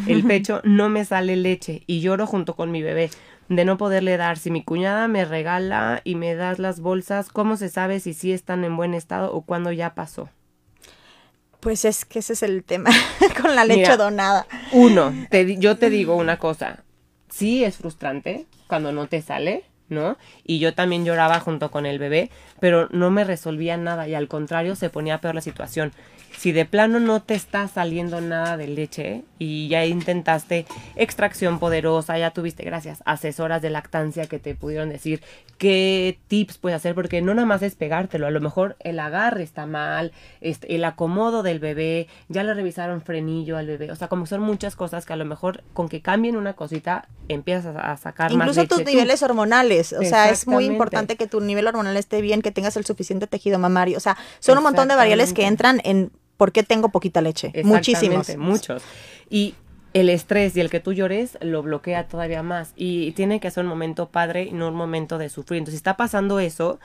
el 0.06 0.24
pecho 0.26 0.60
no 0.64 0.88
me 0.88 1.04
sale 1.04 1.36
leche 1.36 1.82
y 1.86 2.00
lloro 2.00 2.26
junto 2.26 2.56
con 2.56 2.70
mi 2.70 2.82
bebé 2.82 3.10
de 3.48 3.64
no 3.64 3.76
poderle 3.76 4.16
dar. 4.16 4.38
Si 4.38 4.50
mi 4.50 4.62
cuñada 4.62 5.08
me 5.08 5.24
regala 5.24 6.00
y 6.04 6.14
me 6.14 6.34
das 6.34 6.58
las 6.58 6.80
bolsas, 6.80 7.28
¿cómo 7.28 7.56
se 7.56 7.68
sabe 7.68 8.00
si 8.00 8.14
sí 8.14 8.32
están 8.32 8.64
en 8.64 8.76
buen 8.76 8.94
estado 8.94 9.32
o 9.32 9.42
cuando 9.42 9.72
ya 9.72 9.94
pasó? 9.94 10.28
Pues 11.62 11.84
es 11.84 12.04
que 12.04 12.18
ese 12.18 12.32
es 12.32 12.42
el 12.42 12.64
tema 12.64 12.90
con 13.40 13.54
la 13.54 13.64
leche 13.64 13.82
Mira. 13.82 13.96
donada. 13.96 14.48
Uno, 14.72 15.14
te 15.30 15.56
yo 15.58 15.78
te 15.78 15.90
digo 15.90 16.16
una 16.16 16.36
cosa. 16.36 16.82
Sí 17.30 17.62
es 17.62 17.76
frustrante 17.76 18.46
cuando 18.66 18.90
no 18.90 19.06
te 19.06 19.22
sale, 19.22 19.62
¿no? 19.92 20.16
Y 20.44 20.58
yo 20.58 20.74
también 20.74 21.04
lloraba 21.04 21.38
junto 21.40 21.70
con 21.70 21.86
el 21.86 21.98
bebé, 21.98 22.30
pero 22.60 22.88
no 22.90 23.10
me 23.10 23.24
resolvía 23.24 23.76
nada 23.76 24.08
y 24.08 24.14
al 24.14 24.28
contrario 24.28 24.74
se 24.74 24.90
ponía 24.90 25.20
peor 25.20 25.34
la 25.34 25.40
situación 25.40 25.92
si 26.36 26.52
de 26.52 26.64
plano 26.64 26.98
no 26.98 27.22
te 27.22 27.34
está 27.34 27.68
saliendo 27.68 28.20
nada 28.20 28.56
de 28.56 28.66
leche 28.66 29.24
y 29.38 29.68
ya 29.68 29.84
intentaste 29.84 30.66
extracción 30.96 31.58
poderosa, 31.58 32.18
ya 32.18 32.30
tuviste, 32.30 32.64
gracias, 32.64 33.02
asesoras 33.04 33.62
de 33.62 33.70
lactancia 33.70 34.26
que 34.26 34.38
te 34.38 34.54
pudieron 34.54 34.88
decir 34.88 35.22
qué 35.58 36.18
tips 36.28 36.58
puedes 36.58 36.76
hacer, 36.76 36.94
porque 36.94 37.22
no 37.22 37.34
nada 37.34 37.46
más 37.46 37.62
es 37.62 37.74
pegártelo, 37.74 38.26
a 38.26 38.30
lo 38.30 38.40
mejor 38.40 38.76
el 38.80 38.98
agarre 38.98 39.42
está 39.42 39.66
mal, 39.66 40.12
este, 40.40 40.74
el 40.74 40.84
acomodo 40.84 41.42
del 41.42 41.60
bebé, 41.60 42.08
ya 42.28 42.42
le 42.42 42.54
revisaron 42.54 43.02
frenillo 43.02 43.56
al 43.56 43.66
bebé, 43.66 43.90
o 43.92 43.96
sea, 43.96 44.08
como 44.08 44.26
son 44.26 44.40
muchas 44.40 44.74
cosas 44.74 45.06
que 45.06 45.12
a 45.12 45.16
lo 45.16 45.24
mejor 45.24 45.62
con 45.74 45.88
que 45.88 46.02
cambien 46.02 46.36
una 46.36 46.54
cosita 46.54 47.08
empiezas 47.28 47.76
a, 47.76 47.96
sacar 47.96 48.32
más 48.34 48.48
leche. 48.48 48.62
Incluso 48.62 48.82
tus 48.82 48.86
niveles 48.86 49.22
hormonales, 49.22 49.81
o 49.92 50.02
sea, 50.02 50.30
es 50.30 50.46
muy 50.46 50.66
importante 50.66 51.16
que 51.16 51.26
tu 51.26 51.40
nivel 51.40 51.66
hormonal 51.66 51.96
esté 51.96 52.20
bien, 52.20 52.42
que 52.42 52.52
tengas 52.52 52.76
el 52.76 52.84
suficiente 52.84 53.26
tejido 53.26 53.58
mamario, 53.58 53.96
o 53.96 54.00
sea, 54.00 54.16
son 54.38 54.58
un 54.58 54.64
montón 54.64 54.88
de 54.88 54.94
variables 54.94 55.32
que 55.32 55.46
entran 55.46 55.80
en 55.84 56.12
¿Por 56.42 56.50
qué 56.50 56.64
tengo 56.64 56.88
poquita 56.88 57.20
leche? 57.20 57.52
Muchísimos. 57.62 58.36
Muchos. 58.36 58.82
Y 59.30 59.54
el 59.94 60.08
estrés 60.08 60.56
y 60.56 60.60
el 60.60 60.70
que 60.70 60.80
tú 60.80 60.92
llores 60.92 61.38
lo 61.40 61.62
bloquea 61.62 62.08
todavía 62.08 62.42
más. 62.42 62.72
Y 62.74 63.12
tiene 63.12 63.38
que 63.38 63.48
ser 63.52 63.62
un 63.62 63.70
momento 63.70 64.08
padre 64.08 64.42
y 64.42 64.52
no 64.52 64.66
un 64.66 64.74
momento 64.74 65.18
de 65.18 65.28
sufrir. 65.28 65.58
Entonces, 65.58 65.74
si 65.74 65.76
está 65.76 65.96
pasando 65.96 66.40
eso, 66.40 66.80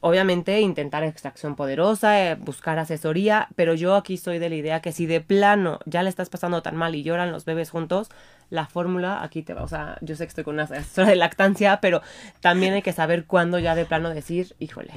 obviamente 0.00 0.60
intentar 0.60 1.04
extracción 1.04 1.56
poderosa, 1.56 2.30
eh, 2.30 2.34
buscar 2.34 2.78
asesoría, 2.78 3.48
pero 3.54 3.74
yo 3.74 3.94
aquí 3.94 4.16
soy 4.16 4.38
de 4.38 4.48
la 4.48 4.56
idea 4.56 4.80
que 4.80 4.92
si 4.92 5.06
de 5.06 5.20
plano 5.20 5.78
ya 5.84 6.02
le 6.02 6.08
estás 6.08 6.30
pasando 6.30 6.62
tan 6.62 6.76
mal 6.76 6.94
y 6.94 7.02
lloran 7.02 7.32
los 7.32 7.44
bebés 7.44 7.70
juntos, 7.70 8.08
la 8.48 8.66
fórmula 8.66 9.22
aquí 9.22 9.42
te 9.42 9.54
va, 9.54 9.62
o 9.62 9.68
sea, 9.68 9.98
yo 10.00 10.16
sé 10.16 10.24
que 10.24 10.28
estoy 10.28 10.44
con 10.44 10.54
una 10.54 10.64
asesora 10.64 11.08
de 11.08 11.16
lactancia, 11.16 11.80
pero 11.80 12.02
también 12.40 12.74
hay 12.74 12.82
que 12.82 12.92
saber 12.92 13.24
cuándo 13.26 13.58
ya 13.58 13.74
de 13.74 13.84
plano 13.84 14.10
decir, 14.10 14.54
híjole, 14.58 14.92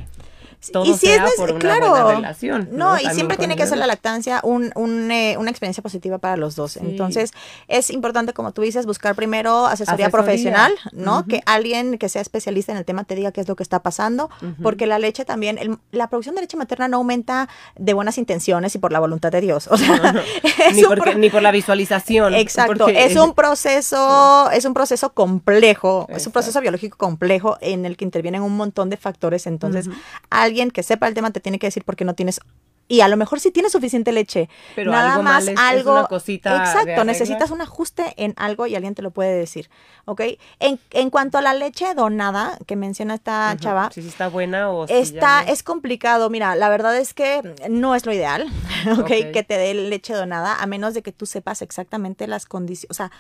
y 0.86 0.93
si 0.93 1.07
es 1.07 1.22
por 1.38 1.51
una 1.51 1.59
claro, 1.59 2.07
relación. 2.09 2.70
No, 2.72 2.99
y 2.99 3.05
siempre 3.09 3.38
tiene 3.38 3.55
que 3.55 3.68
ser 3.68 3.78
la 3.78 3.88
lactancia 3.88 4.41
un, 4.43 4.72
eh, 5.11 5.36
una 5.38 5.49
experiencia 5.49 5.84
positiva 5.84 6.18
para 6.18 6.38
los 6.38 6.55
dos. 6.55 6.78
Entonces, 6.78 7.32
es 7.68 7.89
importante, 7.89 8.34
como 8.34 8.51
tú 8.51 8.61
dices, 8.61 8.86
buscar 8.86 9.16
primero 9.16 9.66
asesoría, 9.66 10.09
profesional, 10.09 10.74
¿no? 10.91 11.26
Que 11.26 11.41
alguien 11.45 11.97
que 11.97 12.09
sea 12.09 12.22
especialista 12.22 12.72
en 12.72 12.78
el 12.78 12.86
tema 12.86 13.03
te 13.03 13.16
diga 13.16 13.32
qué 13.32 13.41
es 13.41 13.47
lo 13.47 13.55
que 13.55 13.64
está 13.64 13.82
pasando, 13.82 14.30
porque 14.61 14.88
la 14.88 14.99
leche 14.99 15.26
también, 15.26 15.80
la 15.91 16.07
producción 16.07 16.36
de 16.36 16.41
leche 16.41 16.57
materna 16.57 16.88
no 16.88 16.97
aumenta 16.97 17.49
de 17.76 17.93
buenas 17.93 18.18
intenciones 18.18 18.76
y 18.76 18.80
por 18.80 18.91
la 18.91 18.99
voluntad 18.99 19.32
de 19.32 19.41
Dios. 19.41 19.68
O 19.70 19.78
sea, 19.78 20.14
ni, 20.74 20.84
ni, 21.18 21.30
por 21.30 21.41
la 21.41 21.51
visualización. 21.51 22.36
Exacto, 22.36 22.88
es 22.88 23.16
un 23.16 23.34
proceso, 23.34 24.49
es 24.51 24.66
un 24.66 24.74
proceso 24.74 25.14
complejo, 25.14 26.07
es 26.09 26.26
un 26.26 26.32
proceso 26.32 26.61
biológico 26.61 26.97
complejo 26.97 27.57
en 27.61 27.86
el 27.86 27.97
que 27.97 28.05
intervienen 28.05 28.41
un 28.41 28.55
montón 28.55 28.89
de 28.89 28.97
factores. 28.97 29.47
Entonces, 29.47 29.89
alguien 30.30 30.53
que 30.72 30.84
sepa 30.84 31.08
el 31.08 31.14
tema 31.14 31.32
te 31.32 31.39
tiene 31.39 31.60
que 31.60 31.68
decir 31.68 31.84
por 31.84 31.95
qué 31.95 32.06
no 32.06 32.16
tienes 32.16 32.39
y 32.88 33.01
a 33.01 33.08
lo 33.08 33.18
mejor 33.18 33.39
sí 33.39 33.51
tienes 33.51 33.72
suficiente 33.72 34.12
leche. 34.12 34.49
Pero 34.76 34.91
nada 34.91 35.22
más 35.22 35.49
algo. 35.58 35.93
una 35.93 36.06
cosita 36.06 36.58
exacto, 36.58 37.04
necesitas 37.06 37.49
un 37.49 37.62
ajuste 37.62 38.14
en 38.18 38.34
algo 38.36 38.68
y 38.68 38.76
alguien 38.76 38.93
te 38.93 39.01
lo 39.01 39.12
puede 39.12 39.34
decir. 39.36 39.70
¿Ok? 40.06 40.22
En, 40.60 40.80
en 40.91 41.10
cuanto 41.10 41.38
a 41.38 41.41
la 41.41 41.54
leche 41.54 41.93
donada 41.95 42.58
que 42.68 42.76
menciona 42.76 43.16
esta 43.16 43.56
chava. 43.58 43.89
Si 43.91 44.01
está 44.01 44.28
buena 44.28 44.70
o. 44.70 44.86
Está, 44.88 45.43
es 45.43 45.64
complicado. 45.64 46.30
Mira, 46.30 46.56
la 46.56 46.70
verdad 46.70 46.97
es 46.97 47.14
que 47.14 47.56
no 47.70 47.95
es 47.95 48.06
lo 48.06 48.14
ideal, 48.14 48.47
¿ok? 48.99 49.08
Que 49.08 49.45
te 49.47 49.58
dé 49.58 49.74
leche 49.74 50.14
donada, 50.14 50.62
a 50.62 50.68
menos 50.68 50.93
de 50.93 51.01
que 51.01 51.12
tú 51.12 51.26
sepas 51.26 51.62
exactamente 51.62 52.28
las 52.28 52.45
condiciones. 52.45 52.91
O 52.91 52.93
sea, 52.93 53.12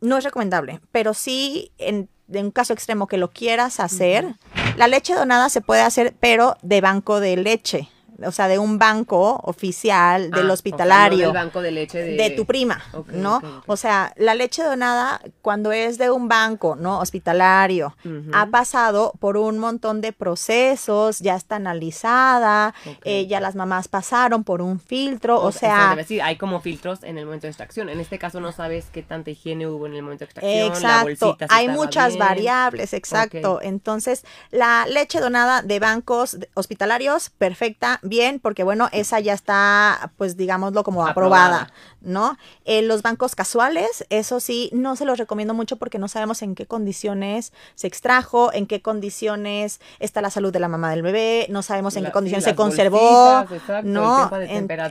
no 0.00 0.16
es 0.16 0.24
recomendable, 0.24 0.80
pero 0.92 1.12
sí 1.12 1.72
en 1.78 2.08
un 2.38 2.50
caso 2.50 2.72
extremo 2.72 3.06
que 3.06 3.16
lo 3.16 3.30
quieras 3.30 3.80
hacer, 3.80 4.36
la 4.76 4.88
leche 4.88 5.14
donada 5.14 5.48
se 5.48 5.60
puede 5.60 5.82
hacer, 5.82 6.14
pero 6.20 6.56
de 6.62 6.80
banco 6.80 7.20
de 7.20 7.36
leche 7.36 7.88
o 8.24 8.32
sea, 8.32 8.48
de 8.48 8.58
un 8.58 8.78
banco 8.78 9.40
oficial 9.44 10.30
del 10.30 10.50
ah, 10.50 10.52
hospitalario. 10.52 11.26
del 11.26 11.34
banco 11.34 11.62
de 11.62 11.70
leche 11.70 12.02
de, 12.02 12.30
tu 12.30 12.44
prima, 12.44 12.82
¿no? 13.12 13.40
O 13.66 13.76
sea, 13.76 14.12
la 14.16 14.34
leche 14.34 14.62
donada, 14.62 15.20
cuando 15.42 15.72
es 15.72 15.98
de 15.98 16.10
un 16.10 16.28
banco, 16.28 16.76
¿no? 16.76 16.98
Hospitalario, 17.00 17.96
ha 18.32 18.46
pasado 18.46 19.12
por 19.20 19.36
un 19.36 19.58
montón 19.58 20.00
de 20.00 20.12
procesos, 20.12 21.20
ya 21.20 21.36
está 21.36 21.56
analizada, 21.56 22.74
eh, 23.04 23.26
ya 23.26 23.40
las 23.40 23.54
mamás 23.54 23.88
pasaron 23.88 24.44
por 24.44 24.62
un 24.62 24.80
filtro, 24.80 25.40
o, 25.40 25.52
sea... 25.52 25.94
decir, 25.96 26.22
hay 26.22 26.36
como 26.36 26.60
filtros 26.60 27.02
en 27.02 27.18
el 27.18 27.26
momento 27.26 27.46
de 27.46 27.50
extracción. 27.50 27.88
En 27.88 28.00
este 28.00 28.18
caso 28.18 28.40
no 28.40 28.52
sabes 28.52 28.86
qué 28.92 29.02
tanta 29.02 29.30
higiene 29.30 29.66
hubo 29.66 29.86
en 29.86 29.94
el 29.94 30.02
momento 30.02 30.24
de 30.24 30.26
extracción. 30.26 30.66
Exacto, 30.68 31.36
hay 31.48 31.68
muchas 31.68 32.16
variables, 32.16 32.92
exacto. 32.92 33.60
Entonces, 33.62 34.24
la 34.50 34.86
leche 34.86 35.20
donada 35.20 35.62
de 35.62 35.78
bancos 35.78 36.38
hospitalarios, 36.54 37.30
perfecta, 37.30 38.00
bien, 38.10 38.40
porque 38.40 38.62
bueno, 38.62 38.90
esa 38.92 39.18
ya 39.20 39.32
está, 39.32 40.12
pues 40.18 40.36
digámoslo 40.36 40.84
como 40.84 41.06
aprobada, 41.06 41.72
¿no? 42.02 42.36
Eh, 42.66 42.82
los 42.82 43.00
bancos 43.00 43.34
casuales, 43.34 44.04
eso 44.10 44.40
sí, 44.40 44.68
no 44.74 44.96
se 44.96 45.06
los 45.06 45.18
recomiendo 45.18 45.54
mucho 45.54 45.76
porque 45.76 45.98
no 45.98 46.08
sabemos 46.08 46.42
en 46.42 46.54
qué 46.54 46.66
condiciones 46.66 47.54
se 47.74 47.86
extrajo, 47.86 48.52
en 48.52 48.66
qué 48.66 48.82
condiciones 48.82 49.80
está 49.98 50.20
la 50.20 50.28
salud 50.28 50.52
de 50.52 50.60
la 50.60 50.68
mamá 50.68 50.90
del 50.90 51.00
bebé, 51.00 51.46
no 51.48 51.62
sabemos 51.62 51.96
en 51.96 52.04
qué 52.04 52.12
condiciones 52.12 52.44
se 52.44 52.54
conservó, 52.54 53.46
¿no? 53.84 54.30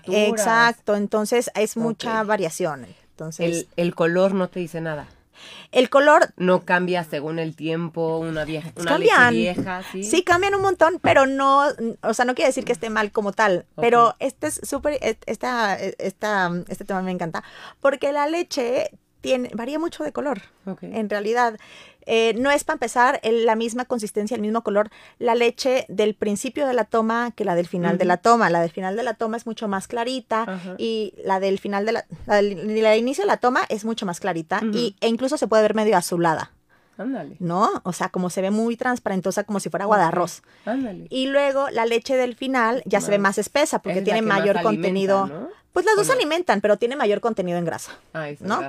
exacto, 0.07 0.95
entonces 0.95 1.51
es 1.53 1.78
mucha 1.78 2.24
variación. 2.24 2.88
Entonces, 3.11 3.67
el 3.76 3.95
color 3.95 4.34
no 4.34 4.47
te 4.47 4.61
dice 4.61 4.80
nada. 4.80 5.05
El 5.72 5.90
color 5.90 6.34
no 6.38 6.66
cambia 6.66 7.04
según 7.04 7.40
el 7.40 7.56
tiempo, 7.56 8.18
una 8.18 8.46
vieja, 8.46 8.72
una 8.76 8.92
cambian. 8.92 9.34
vieja, 9.34 9.84
¿sí? 9.92 10.04
Sí, 10.04 10.24
cambian 10.24 10.56
un 10.56 10.62
montón, 10.62 11.00
pero 11.02 11.26
no, 11.26 11.66
o 12.02 12.14
sea, 12.14 12.26
no 12.26 12.36
quiere 12.36 12.50
decir 12.50 12.66
que 12.66 12.72
esté 12.72 12.90
mal 12.90 13.12
como 13.12 13.32
tal, 13.32 13.66
pero 13.76 14.16
este 14.20 14.48
es 14.48 14.62
súper, 14.64 14.94
e, 15.02 15.18
esta, 15.26 15.80
e, 15.80 15.96
esta, 16.00 16.52
este 16.68 16.86
tema 16.86 17.02
me 17.02 17.12
encanta, 17.12 17.44
porque 17.82 18.12
la 18.12 18.28
leche 18.28 18.92
tiene, 19.22 19.49
varía 19.53 19.80
mucho 19.80 20.03
de 20.03 20.11
color, 20.11 20.41
en 20.82 21.09
realidad. 21.09 21.57
Eh, 22.05 22.34
no 22.39 22.49
es 22.49 22.63
para 22.63 22.76
empezar 22.76 23.20
la 23.24 23.55
misma 23.55 23.86
consistencia, 23.86 24.36
el 24.36 24.41
mismo 24.41 24.63
color, 24.63 24.89
la 25.20 25.36
leche 25.36 25.86
del 25.89 26.15
principio 26.15 26.65
de 26.65 26.74
la 26.74 26.86
toma 26.86 27.32
que 27.36 27.45
la 27.45 27.55
del 27.55 27.67
final 27.67 27.97
de 27.97 28.05
la 28.05 28.17
toma. 28.17 28.49
La 28.49 28.61
del 28.61 28.72
final 28.72 28.95
de 28.95 29.03
la 29.03 29.13
toma 29.13 29.38
es 29.38 29.45
mucho 29.45 29.67
más 29.67 29.88
clarita 29.88 30.59
y 30.78 31.13
la 31.24 31.39
del 31.39 31.59
final 31.59 31.86
de 31.86 31.91
la, 31.91 32.05
la 32.26 32.38
del, 32.38 32.97
inicio 32.97 33.24
de 33.24 33.28
la 33.28 33.38
toma 33.38 33.61
es 33.70 33.86
mucho 33.86 34.05
más 34.05 34.20
clarita 34.20 34.61
y, 34.74 34.95
e 35.01 35.07
incluso 35.07 35.38
se 35.38 35.47
puede 35.47 35.61
ver 35.61 35.76
medio 35.76 35.97
azulada. 35.97 36.51
Ándale. 36.99 37.38
¿No? 37.39 37.70
O 37.84 37.93
sea, 37.93 38.09
como 38.09 38.30
se 38.30 38.41
ve 38.41 38.51
muy 38.51 38.76
transparentosa, 38.76 39.45
como 39.45 39.61
si 39.61 39.70
fuera 39.70 39.86
agua 39.86 39.97
de 39.97 40.03
arroz. 40.03 40.43
Ándale. 40.65 41.07
Y 41.09 41.28
luego 41.28 41.70
la 41.70 41.86
leche 41.86 42.17
del 42.17 42.36
final 42.36 42.84
ya 42.86 42.99
se 42.99 43.09
ve 43.09 43.20
más 43.20 43.38
espesa 43.38 43.82
porque 43.82 44.01
tiene 44.01 44.22
mayor 44.22 44.61
contenido. 44.61 45.49
Pues 45.74 45.86
las 45.86 45.95
dos 45.95 46.09
alimentan, 46.09 46.61
pero 46.61 46.78
tiene 46.78 46.95
mayor 46.95 47.22
contenido 47.22 47.57
en 47.57 47.65
grasa. 47.65 47.91
Ah, 48.13 48.30
¿no? 48.39 48.61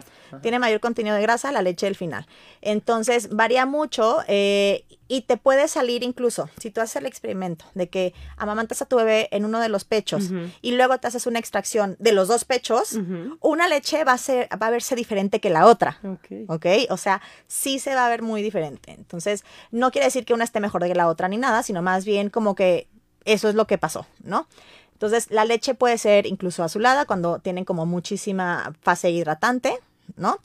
Tiene 0.42 0.58
mayor 0.58 0.80
contenido 0.80 1.16
de 1.16 1.22
grasa 1.22 1.50
la 1.50 1.62
leche 1.62 1.86
del 1.86 1.96
final. 1.96 2.26
Entonces, 2.60 3.30
varía 3.30 3.64
mucho 3.64 4.18
eh, 4.28 4.84
y 5.08 5.22
te 5.22 5.36
puede 5.36 5.66
salir 5.66 6.02
incluso, 6.02 6.50
si 6.60 6.70
tú 6.70 6.80
haces 6.80 6.96
el 6.96 7.06
experimento 7.06 7.64
de 7.74 7.88
que 7.88 8.14
amamantas 8.36 8.82
a 8.82 8.86
tu 8.86 8.96
bebé 8.96 9.28
en 9.32 9.44
uno 9.44 9.60
de 9.60 9.68
los 9.68 9.84
pechos 9.84 10.30
y 10.62 10.72
luego 10.72 10.98
te 10.98 11.08
haces 11.08 11.26
una 11.26 11.38
extracción 11.38 11.96
de 11.98 12.12
los 12.12 12.28
dos 12.28 12.44
pechos, 12.44 12.96
una 13.40 13.66
leche 13.66 14.04
va 14.04 14.12
a, 14.12 14.18
ser, 14.18 14.48
va 14.62 14.66
a 14.66 14.70
verse 14.70 14.94
diferente 14.94 15.40
que 15.40 15.50
la 15.50 15.66
otra. 15.66 15.98
ok. 16.48 16.66
O 16.90 16.96
sea, 16.96 17.22
sí 17.48 17.78
se 17.78 17.94
va 17.94 18.06
a 18.06 18.08
ver 18.08 18.22
muy 18.22 18.42
diferente. 18.42 18.92
Entonces, 18.92 19.42
no 19.70 19.90
quiere 19.90 20.04
decir 20.04 20.24
que 20.24 20.34
una 20.34 20.44
esté 20.44 20.60
mejor 20.60 20.86
que 20.86 20.94
la 20.94 21.08
otra 21.08 21.28
ni 21.28 21.38
nada, 21.38 21.62
sino 21.62 21.82
más 21.82 22.04
bien 22.04 22.30
como 22.30 22.54
que 22.54 22.86
eso 23.24 23.48
es 23.48 23.54
lo 23.54 23.66
que 23.66 23.78
pasó, 23.78 24.06
¿no? 24.22 24.46
Entonces, 25.00 25.30
la 25.30 25.46
leche 25.46 25.72
puede 25.72 25.96
ser 25.96 26.26
incluso 26.26 26.62
azulada 26.62 27.06
cuando 27.06 27.38
tienen 27.38 27.64
como 27.64 27.86
muchísima 27.86 28.74
fase 28.82 29.08
hidratante, 29.10 29.78
¿no? 30.18 30.40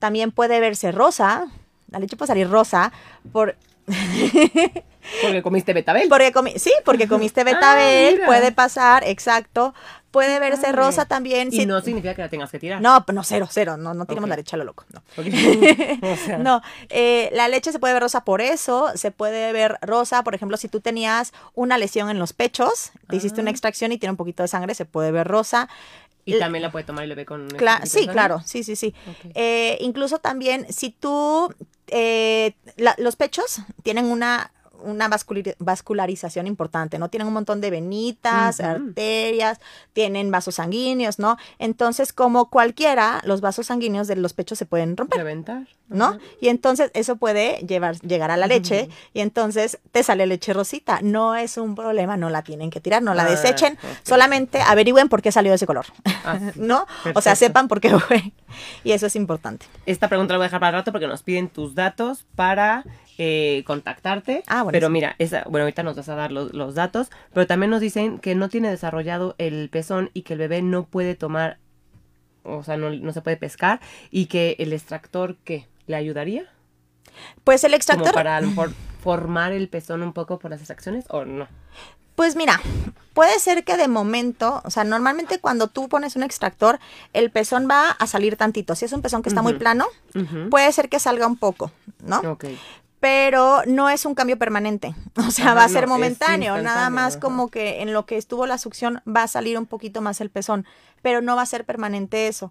También 0.00 0.32
puede 0.32 0.58
verse 0.58 0.90
rosa. 0.90 1.46
La 1.92 2.00
leche 2.00 2.16
puede 2.16 2.26
salir 2.26 2.50
rosa 2.50 2.92
por... 3.30 3.54
porque 5.22 5.42
comiste 5.42 5.72
betabel. 5.72 6.08
Porque 6.08 6.32
sí, 6.58 6.72
porque 6.84 7.08
comiste 7.08 7.42
ah, 7.42 7.44
betabel, 7.44 8.20
puede 8.26 8.52
pasar, 8.52 9.04
exacto. 9.06 9.74
Puede 10.10 10.40
verse 10.40 10.72
rosa 10.72 11.04
también. 11.04 11.50
Y 11.52 11.66
no 11.66 11.80
significa 11.82 12.16
que 12.16 12.22
la 12.22 12.28
tengas 12.28 12.50
que 12.50 12.58
tirar. 12.58 12.80
No, 12.82 13.04
no, 13.12 13.22
cero, 13.22 13.46
cero. 13.48 13.76
No, 13.76 13.94
no 13.94 14.06
tenemos 14.06 14.28
la 14.28 14.34
leche 14.34 14.56
a 14.56 14.58
lo 14.58 14.64
loco. 14.64 14.84
No. 14.92 15.02
no, 16.38 16.62
eh, 16.88 17.30
la 17.32 17.46
leche 17.46 17.70
se 17.70 17.78
puede 17.78 17.94
ver 17.94 18.02
rosa 18.02 18.24
por 18.24 18.40
eso. 18.40 18.90
Se 18.96 19.12
puede 19.12 19.52
ver 19.52 19.78
rosa, 19.82 20.24
por 20.24 20.34
ejemplo, 20.34 20.56
si 20.56 20.66
tú 20.66 20.80
tenías 20.80 21.32
una 21.54 21.78
lesión 21.78 22.10
en 22.10 22.18
los 22.18 22.32
pechos, 22.32 22.90
te 23.08 23.16
hiciste 23.16 23.40
una 23.40 23.50
ah. 23.50 23.52
extracción 23.52 23.92
y 23.92 23.98
tiene 23.98 24.10
un 24.10 24.16
poquito 24.16 24.42
de 24.42 24.48
sangre, 24.48 24.74
se 24.74 24.84
puede 24.84 25.12
ver 25.12 25.28
rosa. 25.28 25.68
Y 26.24 26.38
también 26.38 26.62
la 26.62 26.70
puede 26.70 26.84
tomar 26.84 27.04
y 27.04 27.08
le 27.08 27.14
ve 27.14 27.24
con... 27.24 27.48
sí, 27.84 28.06
claro, 28.06 28.42
sí, 28.44 28.62
sí, 28.62 28.76
sí. 28.76 28.94
Eh, 29.34 29.78
incluso 29.80 30.18
también, 30.18 30.66
si 30.72 30.90
tú... 30.90 31.54
Eh, 31.90 32.54
los 32.98 33.16
pechos 33.16 33.60
tienen 33.82 34.06
una 34.06 34.52
una 34.84 35.08
vascularización 35.58 36.46
importante, 36.46 36.98
¿no? 36.98 37.08
Tienen 37.08 37.26
un 37.28 37.34
montón 37.34 37.60
de 37.60 37.70
venitas, 37.70 38.60
arterias, 38.60 39.58
tienen 39.92 40.30
vasos 40.30 40.56
sanguíneos, 40.56 41.18
¿no? 41.18 41.36
Entonces, 41.58 42.12
como 42.12 42.50
cualquiera, 42.50 43.20
los 43.24 43.40
vasos 43.40 43.66
sanguíneos 43.66 44.06
de 44.08 44.16
los 44.16 44.32
pechos 44.32 44.58
se 44.58 44.66
pueden 44.66 44.96
romper. 44.96 45.18
Reventar. 45.18 45.66
¿no? 45.90 46.18
Y 46.40 46.50
entonces 46.50 46.92
eso 46.94 47.16
puede 47.16 47.66
llevar, 47.66 47.96
llegar 48.02 48.30
a 48.30 48.36
la 48.36 48.46
leche 48.46 48.88
y 49.12 49.22
entonces 49.22 49.80
te 49.90 50.04
sale 50.04 50.24
leche 50.28 50.52
rosita. 50.52 51.00
No 51.02 51.34
es 51.34 51.56
un 51.56 51.74
problema, 51.74 52.16
no 52.16 52.30
la 52.30 52.42
tienen 52.42 52.70
que 52.70 52.80
tirar, 52.80 53.02
no 53.02 53.12
la 53.12 53.24
Ah, 53.24 53.30
desechen, 53.30 53.76
solamente 54.04 54.60
averigüen 54.62 55.08
por 55.08 55.20
qué 55.20 55.32
salió 55.32 55.52
ese 55.52 55.66
color, 55.66 55.86
Ah. 56.24 56.38
¿no? 56.54 56.86
O 57.16 57.20
sea, 57.20 57.34
sepan 57.34 57.66
por 57.66 57.80
qué 57.80 57.98
fue. 57.98 58.32
Y 58.84 58.92
eso 58.92 59.06
es 59.06 59.16
importante. 59.16 59.66
Esta 59.84 60.06
pregunta 60.06 60.34
la 60.34 60.38
voy 60.38 60.44
a 60.44 60.46
dejar 60.46 60.60
para 60.60 60.70
el 60.70 60.74
rato 60.82 60.92
porque 60.92 61.08
nos 61.08 61.24
piden 61.24 61.48
tus 61.48 61.74
datos 61.74 62.24
para 62.36 62.84
eh, 63.22 63.64
contactarte. 63.66 64.42
Ah, 64.46 64.62
buenísimo. 64.62 64.72
Pero 64.72 64.88
mira, 64.88 65.14
esa, 65.18 65.44
bueno, 65.44 65.64
ahorita 65.64 65.82
nos 65.82 65.94
vas 65.94 66.08
a 66.08 66.14
dar 66.14 66.32
los, 66.32 66.54
los 66.54 66.74
datos, 66.74 67.10
pero 67.34 67.46
también 67.46 67.68
nos 67.68 67.82
dicen 67.82 68.18
que 68.18 68.34
no 68.34 68.48
tiene 68.48 68.70
desarrollado 68.70 69.34
el 69.36 69.68
pezón 69.68 70.08
y 70.14 70.22
que 70.22 70.32
el 70.32 70.38
bebé 70.38 70.62
no 70.62 70.86
puede 70.86 71.14
tomar, 71.16 71.58
o 72.44 72.62
sea, 72.62 72.78
no, 72.78 72.88
no 72.88 73.12
se 73.12 73.20
puede 73.20 73.36
pescar 73.36 73.78
y 74.10 74.24
que 74.24 74.56
el 74.58 74.72
extractor, 74.72 75.36
¿qué? 75.44 75.66
¿Le 75.86 75.96
ayudaría? 75.96 76.46
Pues 77.44 77.62
el 77.64 77.72
Como 77.72 77.76
extractor, 77.76 78.14
para 78.14 78.38
a 78.38 78.40
lo 78.40 78.46
mejor 78.48 78.72
formar 79.02 79.52
el 79.52 79.68
pezón 79.68 80.02
un 80.02 80.14
poco 80.14 80.38
por 80.38 80.50
las 80.50 80.60
extracciones 80.60 81.04
o 81.10 81.26
no. 81.26 81.46
pues 82.14 82.36
mira, 82.36 82.58
puede 83.12 83.38
ser 83.38 83.64
que 83.64 83.76
de 83.76 83.88
momento, 83.88 84.62
o 84.64 84.70
sea, 84.70 84.84
normalmente 84.84 85.40
cuando 85.40 85.66
tú 85.68 85.90
pones 85.90 86.16
un 86.16 86.22
extractor, 86.22 86.78
el 87.12 87.30
pezón 87.30 87.68
va 87.70 87.90
a 87.90 88.06
salir 88.06 88.36
tantito. 88.36 88.74
Si 88.74 88.86
es 88.86 88.92
un 88.94 89.02
pezón 89.02 89.22
que 89.22 89.28
está 89.28 89.42
muy 89.42 89.54
plano, 89.54 89.86
puede 90.50 90.72
ser 90.72 90.88
que 90.88 90.98
salga 90.98 91.26
un 91.26 91.36
poco, 91.36 91.70
¿no? 92.02 92.20
Ok. 92.20 92.46
Pero 93.00 93.62
no 93.66 93.88
es 93.88 94.04
un 94.04 94.14
cambio 94.14 94.38
permanente. 94.38 94.94
O 95.16 95.30
sea, 95.32 95.46
Ajá, 95.46 95.54
va 95.54 95.64
a 95.64 95.68
ser 95.68 95.86
momentáneo, 95.86 96.60
nada 96.62 96.88
más 96.90 97.16
como 97.16 97.50
que 97.50 97.82
en 97.82 97.92
lo 97.92 98.06
que 98.06 98.16
estuvo 98.16 98.46
la 98.46 98.58
succión 98.58 99.02
va 99.06 99.24
a 99.24 99.28
salir 99.28 99.58
un 99.58 99.66
poquito 99.66 100.00
más 100.00 100.20
el 100.20 100.30
pezón, 100.30 100.66
pero 101.02 101.20
no 101.20 101.36
va 101.36 101.42
a 101.42 101.46
ser 101.46 101.64
permanente 101.64 102.26
eso. 102.26 102.50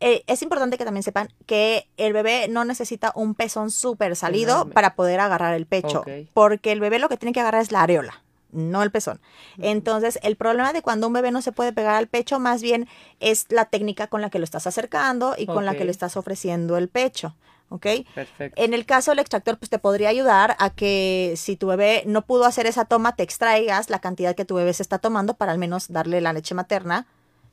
Eh, 0.00 0.24
es 0.26 0.42
importante 0.42 0.76
que 0.76 0.84
también 0.84 1.02
sepan 1.02 1.28
que 1.46 1.88
el 1.96 2.12
bebé 2.12 2.48
no 2.48 2.64
necesita 2.64 3.12
un 3.14 3.34
pezón 3.34 3.70
súper 3.70 4.16
salido 4.16 4.54
Enorme. 4.54 4.74
para 4.74 4.94
poder 4.94 5.20
agarrar 5.20 5.54
el 5.54 5.66
pecho, 5.66 6.04
porque 6.34 6.72
el 6.72 6.80
bebé 6.80 6.98
lo 6.98 7.08
que 7.08 7.16
tiene 7.16 7.32
que 7.32 7.40
agarrar 7.40 7.62
es 7.62 7.72
la 7.72 7.82
areola. 7.82 8.22
No 8.52 8.82
el 8.82 8.90
pezón. 8.90 9.20
Entonces, 9.58 10.18
el 10.22 10.36
problema 10.36 10.72
de 10.72 10.80
cuando 10.80 11.06
un 11.08 11.12
bebé 11.12 11.30
no 11.30 11.42
se 11.42 11.52
puede 11.52 11.72
pegar 11.72 11.94
al 11.94 12.06
pecho, 12.06 12.38
más 12.38 12.62
bien 12.62 12.88
es 13.20 13.46
la 13.50 13.66
técnica 13.66 14.06
con 14.06 14.22
la 14.22 14.30
que 14.30 14.38
lo 14.38 14.44
estás 14.44 14.66
acercando 14.66 15.34
y 15.36 15.46
con 15.46 15.66
la 15.66 15.74
que 15.74 15.84
le 15.84 15.90
estás 15.90 16.16
ofreciendo 16.16 16.76
el 16.78 16.88
pecho. 16.88 17.34
¿Ok? 17.68 17.86
Perfecto. 18.14 18.62
En 18.62 18.74
el 18.74 18.86
caso 18.86 19.10
del 19.10 19.18
extractor, 19.18 19.58
pues 19.58 19.70
te 19.70 19.78
podría 19.78 20.08
ayudar 20.08 20.56
a 20.58 20.70
que 20.70 21.34
si 21.36 21.56
tu 21.56 21.66
bebé 21.66 22.04
no 22.06 22.22
pudo 22.22 22.44
hacer 22.44 22.66
esa 22.66 22.84
toma, 22.84 23.16
te 23.16 23.22
extraigas 23.22 23.90
la 23.90 23.98
cantidad 23.98 24.36
que 24.36 24.44
tu 24.44 24.54
bebé 24.54 24.72
se 24.72 24.82
está 24.82 24.98
tomando 24.98 25.34
para 25.34 25.52
al 25.52 25.58
menos 25.58 25.88
darle 25.88 26.20
la 26.20 26.32
leche 26.32 26.54
materna 26.54 27.06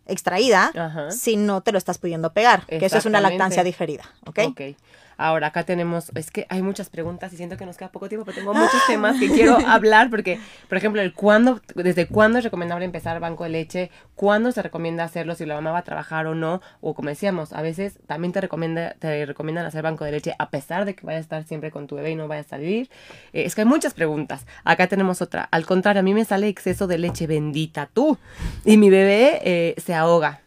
extraída 0.05 0.72
Ajá. 0.76 1.11
si 1.11 1.38
no 1.38 1.61
te 1.61 1.72
lo 1.72 1.78
estás 1.78 1.97
pudiendo 1.97 2.34
pegar, 2.34 2.66
que 2.66 2.86
eso 2.86 2.97
es 2.97 3.05
una 3.05 3.22
lactancia 3.22 3.64
digerida, 3.64 4.03
¿ok? 4.26 4.39
Ok. 4.49 4.61
Ahora 5.18 5.47
acá 5.47 5.64
tenemos, 5.64 6.11
es 6.16 6.32
que 6.32 6.45
hay 6.49 6.61
muchas 6.61 6.89
preguntas 6.89 7.32
y 7.34 7.38
siento 7.38 7.57
que 7.57 7.66
nos 7.66 7.78
queda 7.78 7.91
poco 7.91 8.09
tiempo, 8.09 8.26
pero 8.26 8.38
tengo 8.38 8.53
muchos 8.53 8.82
temas 8.88 9.20
que 9.20 9.30
quiero 9.30 9.57
hablar 9.68 10.09
porque, 10.09 10.39
por 10.68 10.78
ejemplo, 10.78 11.01
el 11.01 11.14
cuándo, 11.14 11.61
desde 11.76 12.07
cuándo 12.07 12.39
es 12.39 12.43
recomendable 12.43 12.86
empezar 12.86 13.20
banco 13.20 13.43
de 13.43 13.49
leche, 13.49 13.91
cuándo 14.16 14.51
se 14.51 14.61
recomienda 14.61 15.03
hacerlo, 15.03 15.36
si 15.36 15.45
la 15.45 15.55
mamá 15.55 15.72
va 15.72 15.80
a 15.80 15.84
trabajar 15.84 16.28
o 16.28 16.36
no, 16.36 16.61
o 16.82 16.93
como 16.93 17.09
decíamos, 17.09 17.53
a 17.53 17.61
veces 17.61 17.99
también 18.07 18.34
te 18.34 18.41
recomienda, 18.41 18.95
te 18.99 19.26
recomiendan 19.26 19.66
hacer 19.66 19.84
banco 19.84 20.05
de 20.05 20.11
leche 20.11 20.36
a 20.39 20.49
pesar 20.49 20.86
de 20.86 20.95
que 20.95 21.05
vayas 21.05 21.20
a 21.20 21.24
estar 21.24 21.43
siempre 21.45 21.72
con 21.72 21.88
tu 21.88 21.95
bebé 21.95 22.11
y 22.11 22.16
no 22.16 22.28
vayas 22.28 22.47
a 22.47 22.49
salir. 22.49 22.89
Eh, 23.34 23.43
es 23.45 23.55
que 23.55 23.61
hay 23.61 23.68
muchas 23.68 23.93
preguntas. 23.93 24.45
Acá 24.64 24.88
tenemos 24.88 25.22
otra. 25.22 25.47
Al 25.51 25.66
contrario, 25.66 25.99
a 26.01 26.03
mí 26.03 26.14
me 26.14 26.26
sale 26.26 26.47
exceso 26.47 26.88
de 26.88 26.97
leche 26.97 27.28
bendita 27.28 27.89
tú 27.91 28.18
y 28.66 28.78
mi 28.78 28.89
bebé 28.89 29.41
eh, 29.43 29.76
se 29.78 29.93
ahoga 29.93 30.41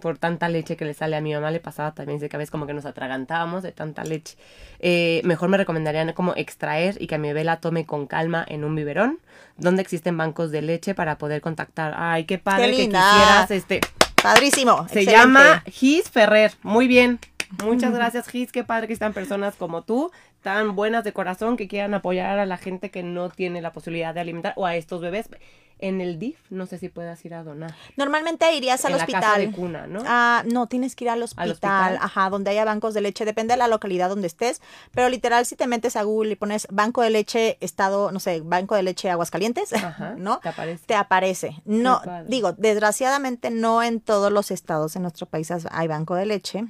por 0.00 0.18
tanta 0.18 0.48
leche 0.48 0.76
que 0.76 0.84
le 0.84 0.94
sale 0.94 1.16
a 1.16 1.20
mi 1.20 1.32
mamá 1.34 1.50
le 1.50 1.60
pasaba 1.60 1.92
también 1.94 2.18
dice 2.18 2.28
que 2.28 2.36
a 2.36 2.38
veces 2.38 2.50
como 2.50 2.66
que 2.66 2.72
nos 2.74 2.86
atragantábamos 2.86 3.62
de 3.62 3.72
tanta 3.72 4.02
leche 4.04 4.36
Eh, 4.80 5.20
mejor 5.24 5.48
me 5.50 5.56
recomendarían 5.58 6.12
como 6.14 6.32
extraer 6.36 6.96
y 7.00 7.06
que 7.06 7.14
a 7.16 7.18
mi 7.18 7.28
bebé 7.28 7.44
la 7.44 7.60
tome 7.60 7.86
con 7.86 8.06
calma 8.06 8.44
en 8.48 8.64
un 8.64 8.74
biberón 8.74 9.18
donde 9.56 9.82
existen 9.82 10.16
bancos 10.16 10.50
de 10.50 10.62
leche 10.62 10.94
para 10.94 11.18
poder 11.18 11.40
contactar 11.40 11.94
ay 11.96 12.24
qué 12.24 12.38
padre 12.38 12.70
Qué 12.70 12.76
que 12.76 12.82
quisieras 12.88 13.50
este 13.50 13.80
Padrísimo. 14.22 14.76
se 14.88 15.00
excelente. 15.00 15.12
llama 15.12 15.62
Gis 15.66 16.10
Ferrer 16.10 16.52
muy 16.62 16.88
bien 16.88 17.18
Muchas 17.64 17.92
gracias, 17.92 18.28
Gis. 18.28 18.52
Qué 18.52 18.62
padre 18.62 18.86
que 18.86 18.92
están 18.92 19.12
personas 19.12 19.56
como 19.56 19.82
tú, 19.82 20.12
tan 20.40 20.76
buenas 20.76 21.02
de 21.02 21.12
corazón, 21.12 21.56
que 21.56 21.66
quieran 21.66 21.94
apoyar 21.94 22.38
a 22.38 22.46
la 22.46 22.56
gente 22.56 22.92
que 22.92 23.02
no 23.02 23.28
tiene 23.28 23.60
la 23.60 23.72
posibilidad 23.72 24.14
de 24.14 24.20
alimentar 24.20 24.52
o 24.56 24.66
a 24.66 24.76
estos 24.76 25.00
bebés. 25.00 25.28
En 25.80 26.00
el 26.00 26.18
DIF, 26.18 26.38
no 26.50 26.66
sé 26.66 26.78
si 26.78 26.88
puedas 26.88 27.24
ir 27.24 27.34
a 27.34 27.42
donar. 27.42 27.74
Normalmente 27.96 28.52
irías 28.54 28.84
al 28.84 28.92
en 28.92 28.98
la 28.98 29.04
hospital. 29.04 29.22
casa 29.22 29.38
de 29.38 29.50
cuna, 29.50 29.86
¿no? 29.86 30.02
Ah, 30.06 30.42
no, 30.46 30.66
tienes 30.66 30.94
que 30.94 31.04
ir 31.04 31.10
al 31.10 31.22
hospital, 31.22 31.50
hospital? 31.52 31.98
ajá, 32.00 32.30
donde 32.30 32.50
haya 32.50 32.64
bancos 32.64 32.94
de 32.94 33.00
leche, 33.00 33.24
depende 33.24 33.54
de 33.54 33.58
la 33.58 33.68
localidad 33.68 34.08
donde 34.08 34.26
estés, 34.26 34.60
pero 34.92 35.08
literal 35.08 35.46
si 35.46 35.56
te 35.56 35.66
metes 35.66 35.96
a 35.96 36.02
Google 36.02 36.32
y 36.32 36.36
pones 36.36 36.66
banco 36.70 37.02
de 37.02 37.10
leche, 37.10 37.56
estado, 37.60 38.12
no 38.12 38.20
sé, 38.20 38.40
banco 38.42 38.74
de 38.74 38.82
leche 38.82 39.10
Aguascalientes, 39.10 39.72
Ajá, 39.72 40.14
¿no? 40.18 40.38
te 40.40 40.48
aparece. 40.50 40.84
Te 40.86 40.94
aparece. 40.94 41.62
No, 41.64 42.02
digo, 42.26 42.52
desgraciadamente 42.52 43.50
no 43.50 43.82
en 43.82 44.00
todos 44.00 44.30
los 44.32 44.50
estados 44.50 44.96
en 44.96 45.02
nuestro 45.02 45.26
país 45.26 45.50
hay 45.70 45.88
banco 45.88 46.14
de 46.14 46.26
leche. 46.26 46.64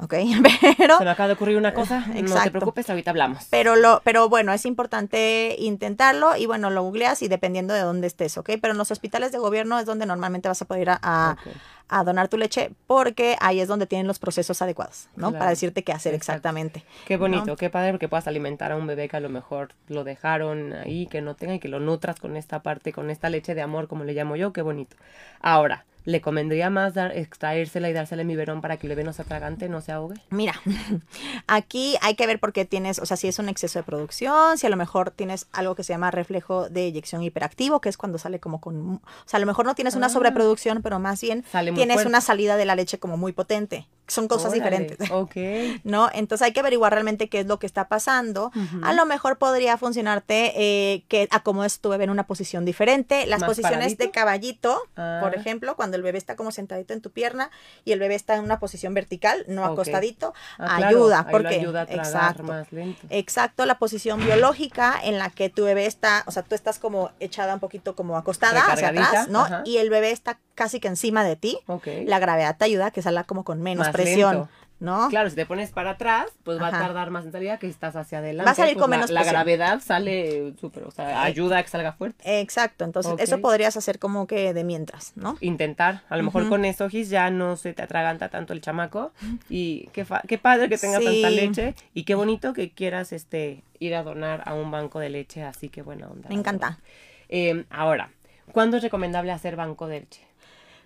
¿Ok? 0.00 0.14
Pero 0.78 0.98
Se 0.98 1.04
me 1.04 1.10
acaba 1.10 1.28
de 1.28 1.34
ocurrir 1.34 1.56
una 1.56 1.74
cosa. 1.74 2.04
No 2.06 2.42
te 2.42 2.50
preocupes, 2.50 2.88
ahorita 2.88 3.10
hablamos. 3.10 3.46
pero 3.50 3.76
lo, 3.76 4.00
pero 4.04 4.28
bueno, 4.28 4.52
es 4.52 4.64
importante 4.64 5.54
intentarlo 5.58 6.34
y 6.36 6.46
bueno, 6.46 6.70
lo 6.70 6.82
googleas 6.82 7.22
y 7.22 7.28
dependiendo 7.28 7.74
de 7.74 7.80
dónde 7.80 8.06
estés, 8.06 8.36
¿ok? 8.38 8.50
Pero 8.60 8.72
en 8.72 8.78
los 8.78 8.90
hospitales 8.90 9.32
de 9.32 9.38
gobierno 9.38 9.78
es 9.78 9.86
donde 9.86 10.06
normalmente 10.06 10.48
vas 10.48 10.62
a 10.62 10.64
poder 10.64 10.82
ir 10.82 10.90
a, 10.90 10.98
a- 11.02 11.32
Ok. 11.32 11.52
a 11.88 12.04
donar 12.04 12.28
tu 12.28 12.38
leche 12.38 12.70
porque 12.86 13.36
ahí 13.40 13.60
es 13.60 13.68
donde 13.68 13.86
tienen 13.86 14.06
los 14.06 14.18
procesos 14.18 14.62
adecuados, 14.62 15.08
¿no? 15.14 15.28
Claro. 15.28 15.38
Para 15.40 15.50
decirte 15.50 15.84
qué 15.84 15.92
hacer 15.92 16.14
Exacto. 16.14 16.32
exactamente. 16.38 16.84
Qué 17.06 17.18
bonito, 17.18 17.44
¿no? 17.46 17.56
qué 17.56 17.68
padre 17.68 17.90
porque 17.92 18.08
puedas 18.08 18.26
alimentar 18.26 18.72
a 18.72 18.76
un 18.76 18.86
bebé 18.86 19.08
que 19.10 19.18
a 19.18 19.20
lo 19.20 19.28
mejor 19.28 19.74
lo 19.88 20.04
dejaron 20.04 20.72
ahí, 20.72 21.06
que 21.06 21.20
no 21.20 21.34
tenga 21.36 21.54
y 21.54 21.58
que 21.60 21.68
lo 21.68 21.80
nutras 21.80 22.18
con 22.18 22.36
esta 22.38 22.62
parte, 22.62 22.92
con 22.94 23.10
esta 23.10 23.28
leche 23.28 23.54
de 23.54 23.60
amor, 23.62 23.88
como 23.88 24.04
le 24.04 24.14
llamo 24.14 24.36
yo, 24.36 24.54
qué 24.54 24.62
bonito. 24.62 24.96
Ahora, 25.40 25.84
¿le 26.04 26.20
convendría 26.20 26.68
más 26.70 26.94
dar, 26.94 27.16
extraérsela 27.16 27.88
y 27.88 27.92
dársela 27.92 28.22
en 28.22 28.28
biberón 28.28 28.60
para 28.60 28.76
que 28.76 28.86
el 28.86 28.90
bebé 28.90 29.04
no 29.04 29.12
se 29.12 29.22
atragante, 29.22 29.68
no 29.68 29.80
se 29.80 29.92
ahogue? 29.92 30.16
Mira, 30.30 30.54
aquí 31.46 31.96
hay 32.00 32.14
que 32.14 32.26
ver 32.26 32.38
por 32.40 32.52
qué 32.52 32.64
tienes, 32.64 32.98
o 32.98 33.06
sea, 33.06 33.16
si 33.16 33.28
es 33.28 33.38
un 33.38 33.48
exceso 33.48 33.78
de 33.78 33.82
producción, 33.84 34.58
si 34.58 34.66
a 34.66 34.70
lo 34.70 34.76
mejor 34.76 35.10
tienes 35.10 35.46
algo 35.52 35.74
que 35.74 35.84
se 35.84 35.92
llama 35.92 36.10
reflejo 36.10 36.68
de 36.68 36.86
eyección 36.86 37.22
hiperactivo, 37.22 37.80
que 37.80 37.88
es 37.88 37.96
cuando 37.96 38.18
sale 38.18 38.40
como 38.40 38.60
con, 38.60 38.94
o 38.96 39.00
sea, 39.26 39.38
a 39.38 39.40
lo 39.40 39.46
mejor 39.46 39.66
no 39.66 39.74
tienes 39.74 39.94
una 39.94 40.06
Ah. 40.06 40.10
sobreproducción, 40.10 40.82
pero 40.82 40.98
más 40.98 41.20
bien 41.20 41.44
tienes 41.74 41.94
fuerte. 41.94 42.08
una 42.08 42.20
salida 42.20 42.56
de 42.56 42.64
la 42.64 42.74
leche 42.76 42.98
como 42.98 43.16
muy 43.16 43.32
potente. 43.32 43.86
Son 44.08 44.28
cosas 44.28 44.52
Órale, 44.52 44.62
diferentes. 44.62 45.10
Ok. 45.10 45.36
¿no? 45.84 46.10
Entonces 46.12 46.44
hay 46.44 46.52
que 46.52 46.60
averiguar 46.60 46.92
realmente 46.92 47.28
qué 47.28 47.40
es 47.40 47.46
lo 47.46 47.58
que 47.58 47.66
está 47.66 47.88
pasando. 47.88 48.50
A 48.82 48.92
lo 48.92 49.06
mejor 49.06 49.38
podría 49.38 49.76
funcionarte 49.78 50.52
eh, 50.56 51.04
que 51.08 51.28
acomodes 51.30 51.80
tu 51.80 51.88
bebé 51.88 52.04
en 52.04 52.10
una 52.10 52.26
posición 52.26 52.64
diferente. 52.64 53.26
Las 53.26 53.40
¿Más 53.40 53.48
posiciones 53.48 53.96
de 53.98 54.10
caballito, 54.10 54.80
Ah. 54.96 55.20
por 55.22 55.34
ejemplo, 55.34 55.76
cuando 55.76 55.96
el 55.96 56.02
bebé 56.02 56.18
está 56.18 56.36
como 56.36 56.50
sentadito 56.50 56.92
en 56.92 57.00
tu 57.00 57.10
pierna 57.10 57.50
y 57.84 57.92
el 57.92 57.98
bebé 58.00 58.14
está 58.14 58.34
en 58.34 58.42
una 58.44 58.58
posición 58.58 58.92
vertical, 58.94 59.44
no 59.48 59.64
acostadito, 59.64 60.34
Ah, 60.58 60.76
ayuda. 60.88 61.26
porque 61.30 61.56
ayuda 61.56 61.82
a 61.82 61.84
exacto. 61.84 62.42
más 62.42 62.70
lento. 62.72 63.06
Exacto, 63.10 63.64
la 63.66 63.78
posición 63.78 64.20
biológica 64.24 64.96
en 65.02 65.18
la 65.18 65.30
que 65.30 65.48
tu 65.48 65.64
bebé 65.64 65.86
está, 65.86 66.24
o 66.26 66.30
sea, 66.32 66.42
tú 66.42 66.54
estás 66.54 66.78
como 66.78 67.10
echada 67.20 67.54
un 67.54 67.60
poquito 67.60 67.94
como 67.94 68.16
acostada 68.16 68.60
hacia 68.66 68.88
atrás, 68.88 69.28
¿no? 69.28 69.40
ajá. 69.42 69.62
Y 69.64 69.78
el 69.78 69.88
bebé 69.90 70.10
está 70.10 70.38
casi 70.54 70.80
que 70.80 70.88
encima 70.88 71.24
de 71.24 71.36
ti. 71.36 71.58
La 72.06 72.18
gravedad 72.18 72.56
te 72.56 72.64
ayuda 72.64 72.86
a 72.86 72.90
que 72.90 73.02
salga 73.02 73.24
como 73.24 73.44
con 73.44 73.60
menos 73.62 73.86
Más 73.86 73.92
presión, 73.94 74.34
lento. 74.34 74.48
¿no? 74.80 75.08
Claro, 75.10 75.30
si 75.30 75.36
te 75.36 75.46
pones 75.46 75.70
para 75.70 75.90
atrás, 75.90 76.26
pues 76.42 76.60
va 76.60 76.66
Ajá. 76.66 76.78
a 76.78 76.80
tardar 76.80 77.10
más 77.12 77.24
en 77.24 77.30
salida 77.30 77.56
que 77.60 77.66
si 77.68 77.70
estás 77.70 77.94
hacia 77.94 78.18
adelante. 78.18 78.46
Va 78.46 78.50
a 78.50 78.54
salir 78.56 78.74
pues 78.74 78.82
con 78.82 78.90
la- 78.90 78.96
menos 78.96 79.10
La 79.10 79.20
presión. 79.20 79.34
gravedad 79.34 79.80
sale 79.80 80.54
súper, 80.60 80.82
o 80.82 80.90
sea, 80.90 81.22
ayuda 81.22 81.58
a 81.58 81.62
que 81.62 81.68
salga 81.68 81.92
fuerte. 81.92 82.40
Exacto, 82.40 82.84
entonces 82.84 83.12
eso 83.18 83.40
podrías 83.40 83.76
hacer 83.76 84.00
como 84.00 84.26
que 84.26 84.52
de 84.52 84.64
mientras, 84.64 85.12
¿no? 85.14 85.36
intentar. 85.40 86.02
A 86.08 86.16
lo 86.16 86.24
mejor 86.24 86.48
con 86.48 86.64
eso, 86.64 86.88
Gis, 86.88 87.10
ya 87.10 87.30
no 87.30 87.56
se 87.56 87.74
te 87.74 87.82
atraganta 87.82 88.28
tanto 88.28 88.52
el 88.54 88.60
chamaco. 88.60 89.12
Y 89.48 89.88
qué, 89.92 90.04
fa- 90.04 90.22
qué 90.26 90.36
padre 90.38 90.68
que 90.68 90.78
tenga 90.78 90.98
Sí. 90.98 91.04
tanta 91.04 91.30
leche. 91.30 91.74
Y 91.94 92.02
qué 92.02 92.16
bonito 92.16 92.52
que 92.52 92.72
quieras 92.72 93.12
este 93.12 93.62
ir 93.78 93.94
a 93.94 94.02
donar 94.02 94.42
a 94.46 94.54
un 94.54 94.72
banco 94.72 94.98
de 94.98 95.10
leche. 95.10 95.44
Así 95.44 95.68
que 95.68 95.82
buena 95.82 96.08
onda. 96.08 96.28
Me 96.28 96.34
encanta. 96.34 96.80
Eh, 97.28 97.66
ahora, 97.70 98.10
¿cuándo 98.50 98.78
es 98.78 98.82
recomendable 98.82 99.30
hacer 99.30 99.54
banco 99.54 99.86
de 99.86 100.00
leche? 100.00 100.22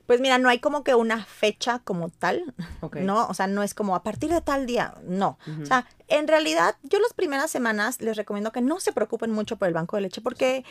Pues 0.06 0.20
mira, 0.20 0.38
no 0.38 0.48
hay 0.48 0.60
como 0.60 0.84
que 0.84 0.94
una 0.94 1.24
fecha 1.24 1.80
como 1.80 2.08
tal. 2.10 2.54
¿no? 3.00 3.26
O 3.26 3.34
sea, 3.34 3.46
no 3.46 3.62
es 3.62 3.74
como 3.74 3.94
a 3.94 4.02
partir 4.02 4.30
de 4.30 4.40
tal 4.40 4.66
día, 4.66 4.94
no. 5.04 5.38
O 5.62 5.66
sea, 5.66 5.86
en 6.08 6.28
realidad, 6.28 6.76
yo 6.82 6.98
las 7.00 7.12
primeras 7.12 7.50
semanas 7.50 8.00
les 8.00 8.16
recomiendo 8.16 8.52
que 8.52 8.60
no 8.60 8.80
se 8.80 8.92
preocupen 8.92 9.30
mucho 9.30 9.56
por 9.56 9.68
el 9.68 9.74
banco 9.74 9.96
de 9.96 10.02
leche 10.02 10.20
porque 10.20 10.64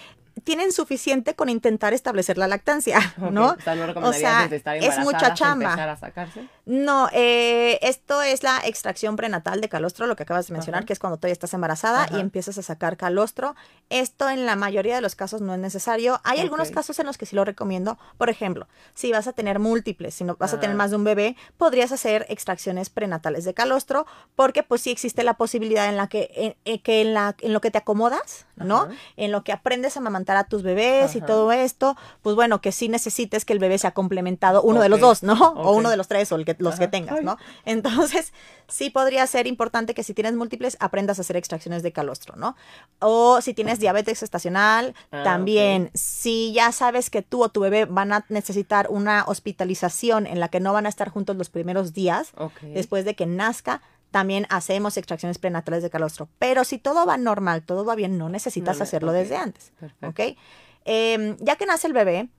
tienen 0.44 0.72
suficiente 0.74 1.34
con 1.36 1.50
intentar 1.50 1.94
establecer 1.94 2.38
la 2.38 2.48
lactancia, 2.48 3.00
¿no? 3.32 3.56
O 3.58 3.62
sea, 3.62 3.76
no 3.76 3.88
recomendarías 3.88 4.50
sea, 4.64 4.76
es 4.76 5.00
mucha 5.00 5.34
chamba. 5.34 5.74
a 5.74 5.96
sacarse. 5.98 6.48
No, 6.66 7.10
eh, 7.14 7.80
esto 7.82 8.22
es 8.22 8.44
la 8.44 8.60
extracción 8.66 9.16
prenatal 9.16 9.62
de 9.62 9.70
calostro, 9.70 10.08
lo 10.08 10.16
que 10.16 10.24
acabas 10.24 10.48
de 10.48 10.54
mencionar, 10.54 10.80
Ajá. 10.80 10.86
que 10.88 10.94
es 10.94 11.00
cuando 11.00 11.18
todavía 11.18 11.34
estás 11.34 11.54
embarazada 11.54 12.04
Ajá. 12.04 12.18
y 12.18 12.20
empiezas 12.22 12.58
a 12.58 12.64
sacar 12.64 12.98
calostro. 12.98 13.56
Esto 13.90 14.30
en 14.30 14.46
la 14.46 14.56
mayoría 14.56 14.96
de 14.96 15.02
los 15.02 15.16
casos 15.16 15.42
no 15.42 15.54
es 15.54 15.60
necesario. 15.60 16.20
Hay 16.24 16.40
algunos 16.40 16.72
casos 16.72 16.98
en 17.00 17.06
los 17.06 17.18
que 17.18 17.26
sí 17.26 17.36
lo 17.36 17.46
recomiendo. 17.46 17.98
Por 18.18 18.30
ejemplo, 18.30 18.68
si 18.94 19.12
vas 19.12 19.28
a 19.28 19.34
tener 19.34 19.60
múltiples, 19.60 20.16
si 20.16 20.24
no 20.24 20.36
vas 20.36 20.54
a 20.54 20.60
tener 20.60 20.76
Ah. 20.76 20.78
más 20.78 20.90
de 20.92 20.98
un 20.98 21.04
bebé, 21.04 21.36
podrías 21.58 21.92
hacer 21.92 22.26
extracciones 22.30 22.90
prenatales 22.90 23.46
de 23.46 23.54
calostro, 23.54 24.06
porque 24.36 24.64
pues 24.64 24.82
sí 24.82 24.92
existe 24.92 25.24
la 25.26 25.34
posibilidad 25.36 25.90
en 25.90 25.98
la 25.98 26.08
que 26.08 26.32
en, 26.36 26.56
en 26.66 26.80
que 26.80 27.02
en 27.02 27.14
la 27.14 27.36
en 27.42 27.54
lo 27.54 27.62
que 27.62 27.72
te 27.72 27.78
acomodas, 27.78 28.46
¿no? 28.56 28.84
Ajá. 28.84 28.92
En 29.18 29.32
lo 29.32 29.44
que 29.44 29.52
aprendes 29.52 29.98
a 29.98 30.00
amamantar 30.00 30.38
a 30.38 30.46
tus 30.46 30.64
bebés 30.64 31.16
y 31.16 31.22
todo 31.22 31.52
esto, 31.52 31.98
pues 32.22 32.36
bueno, 32.36 32.62
que 32.62 32.72
sí 32.72 32.88
necesites 32.88 33.44
que 33.46 33.54
el 33.54 33.60
bebé 33.60 33.78
sea 33.78 33.92
complementado 33.92 34.62
uno 34.64 34.82
de 34.82 34.90
los 34.90 35.00
dos, 35.00 35.24
¿no? 35.24 35.34
O 35.34 35.74
uno 35.74 35.90
de 35.90 35.98
los 35.98 36.08
tres 36.08 36.32
o 36.32 36.36
el 36.36 36.46
que, 36.46 36.56
los 36.60 36.80
que 36.80 36.88
tengas. 36.88 37.22
¿no? 37.22 37.38
Entonces, 37.66 38.34
sí 38.68 38.90
podría 38.90 39.28
ser 39.28 39.48
importante 39.48 39.94
que 39.94 40.04
si 40.04 40.14
tienes 40.14 40.36
múltiples 40.36 40.78
aprendas 40.80 41.18
a 41.18 41.22
hacer 41.22 41.36
extracciones 41.38 41.84
de 41.84 41.92
calostro, 41.92 42.36
¿no? 42.36 42.56
O 43.00 43.42
si 43.42 43.54
tienes 43.54 43.80
diabetes 43.80 44.24
estacional, 44.24 44.94
Ah, 45.12 45.24
también. 45.24 45.92
Si 45.94 46.54
ya 46.54 46.72
sabes 46.72 47.10
que 47.10 47.22
tú 47.22 47.44
o 47.44 47.50
tu 47.50 47.62
bebé 47.62 47.86
van 47.86 48.14
a 48.14 48.26
necesitar 48.30 48.88
una 48.90 49.24
hospitalización 49.26 50.28
en 50.28 50.40
la 50.40 50.50
que 50.50 50.60
no 50.60 50.74
van 50.74 50.86
a 50.86 50.90
estar 50.90 51.10
juntos 51.10 51.36
los 51.36 51.50
primeros 51.50 51.94
días, 51.94 52.32
después 52.62 53.06
de 53.06 53.16
que 53.16 53.26
nazca, 53.26 53.82
también 54.16 54.48
hacemos 54.50 54.96
extracciones 54.96 55.40
prenatales 55.40 55.84
de 55.84 55.90
calostro. 55.90 56.30
Pero 56.40 56.64
si 56.64 56.78
todo 56.78 57.06
va 57.06 57.18
normal, 57.18 57.64
todo 57.64 57.84
va 57.84 57.96
bien, 57.96 58.18
no 58.18 58.30
necesitas 58.30 58.78
No, 58.78 58.84
hacerlo 58.84 59.12
desde 59.12 59.36
antes. 59.36 59.74
Perfecto. 59.78 60.08
¿Ok? 60.08 60.38
Em, 60.86 61.36
ya 61.42 61.58
que 61.58 61.66
nace 61.66 61.88
el 61.88 61.92
bebé, 61.92 62.30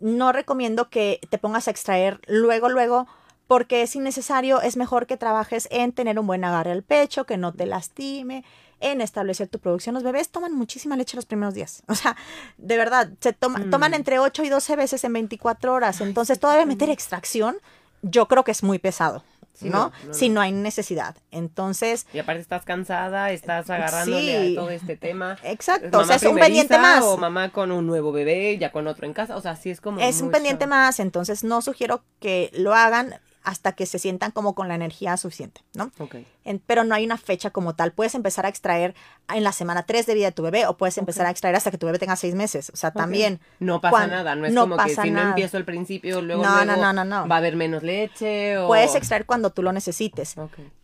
no 0.00 0.32
recomiendo 0.32 0.88
que 0.88 1.20
te 1.28 1.36
pongas 1.36 1.68
a 1.68 1.70
extraer 1.70 2.18
luego, 2.28 2.70
luego, 2.70 3.06
porque 3.46 3.82
es 3.82 3.94
innecesario, 3.94 4.62
es 4.62 4.78
mejor 4.78 5.06
que 5.06 5.18
trabajes 5.18 5.68
en 5.70 5.92
tener 5.92 6.18
un 6.18 6.26
buen 6.26 6.44
agarre 6.44 6.72
al 6.72 6.82
pecho, 6.82 7.26
que 7.26 7.36
no 7.36 7.52
te 7.52 7.66
lastime, 7.66 8.42
en 8.80 9.02
establecer 9.02 9.48
tu 9.48 9.58
producción. 9.58 9.94
Los 9.94 10.04
bebés 10.04 10.30
toman 10.30 10.54
muchísima 10.54 10.96
leche 10.96 11.14
los 11.16 11.26
primeros 11.26 11.52
días. 11.52 11.82
O 11.88 11.94
sea, 11.94 12.16
de 12.56 12.76
verdad, 12.78 13.10
se 13.20 13.34
toma- 13.34 13.58
Mm. 13.58 13.70
toman 13.70 13.92
entre 13.92 14.18
8 14.18 14.44
y 14.44 14.48
12 14.48 14.76
veces 14.76 15.04
en 15.04 15.12
24 15.12 15.74
horas. 15.74 16.00
Entonces, 16.00 16.40
todavía 16.40 16.64
meter 16.64 16.88
extracción, 16.88 17.58
yo 18.00 18.28
creo 18.28 18.44
que 18.44 18.52
es 18.52 18.62
muy 18.62 18.78
pesado, 18.78 19.24
Sí, 19.58 19.68
¿no? 19.70 19.90
no, 20.02 20.08
no, 20.08 20.14
Si 20.14 20.28
no. 20.28 20.40
hay 20.40 20.52
necesidad. 20.52 21.16
Entonces, 21.32 22.06
Y 22.12 22.18
aparte 22.18 22.40
estás 22.40 22.64
cansada, 22.64 23.32
estás 23.32 23.68
agarrándole 23.70 24.46
Sí. 24.48 24.52
a 24.56 24.60
todo 24.60 24.70
este 24.70 24.96
tema. 24.96 25.36
exacto, 25.42 25.98
o 25.98 26.04
sea, 26.04 26.16
es 26.16 26.22
un 26.22 26.36
pendiente 26.36 26.78
más. 26.78 27.02
O 27.04 27.16
mamá 27.16 27.50
con 27.50 27.72
un 27.72 27.86
nuevo 27.86 28.12
bebé, 28.12 28.56
ya 28.58 28.70
con 28.70 28.86
otro 28.86 29.06
en 29.06 29.12
casa. 29.14 29.36
O 29.36 29.40
sea, 29.40 29.56
sí 29.56 29.70
es 29.70 29.80
como. 29.80 30.00
es 30.00 30.20
un 30.20 30.30
pendiente 30.30 30.66
más, 30.66 31.00
entonces 31.00 31.42
no 31.44 31.60
sugiero 31.62 32.02
que 32.20 32.50
lo 32.54 32.74
hagan 32.74 33.14
hasta 33.48 33.72
que 33.72 33.86
se 33.86 33.98
sientan 33.98 34.30
como 34.30 34.54
con 34.54 34.68
la 34.68 34.74
energía 34.74 35.16
suficiente, 35.16 35.62
¿no? 35.74 35.90
Ok. 35.98 36.16
En- 36.44 36.58
pero 36.66 36.84
no 36.84 36.94
hay 36.94 37.04
una 37.06 37.16
fecha 37.16 37.50
como 37.50 37.74
tal. 37.74 37.92
Puedes 37.92 38.14
empezar 38.14 38.44
a 38.44 38.48
extraer 38.50 38.94
en 39.34 39.42
la 39.42 39.52
semana 39.52 39.84
3 39.84 40.04
de 40.06 40.14
vida 40.14 40.26
de 40.26 40.32
tu 40.32 40.42
bebé 40.42 40.66
o 40.66 40.76
puedes 40.76 40.98
empezar 40.98 41.24
a 41.26 41.30
extraer 41.30 41.56
hasta 41.56 41.70
que 41.70 41.78
tu 41.78 41.86
bebé 41.86 41.98
tenga 41.98 42.16
6 42.16 42.34
meses. 42.34 42.70
O 42.72 42.76
sea, 42.76 42.90
también. 42.90 43.40
No 43.58 43.80
pasa 43.80 43.96
nada, 44.06 44.34
no 44.34 44.46
es 44.46 44.52
no 44.52 44.62
como 44.62 44.76
que 44.76 44.90
si 44.90 45.10
no 45.10 45.20
empiezo 45.30 45.56
al 45.56 45.64
principio, 45.64 46.20
luego, 46.20 46.42
No, 46.42 46.64
no, 46.64 46.76
luego 46.76 47.04
no, 47.04 47.28
va 47.28 47.34
a 47.36 47.38
haber 47.38 47.56
menos 47.56 47.82
leche 47.82 48.58
o... 48.58 48.66
Puedes 48.66 48.94
extraer 48.94 49.24
cuando 49.26 49.50
tú 49.50 49.62
lo 49.62 49.72
necesites. 49.72 50.34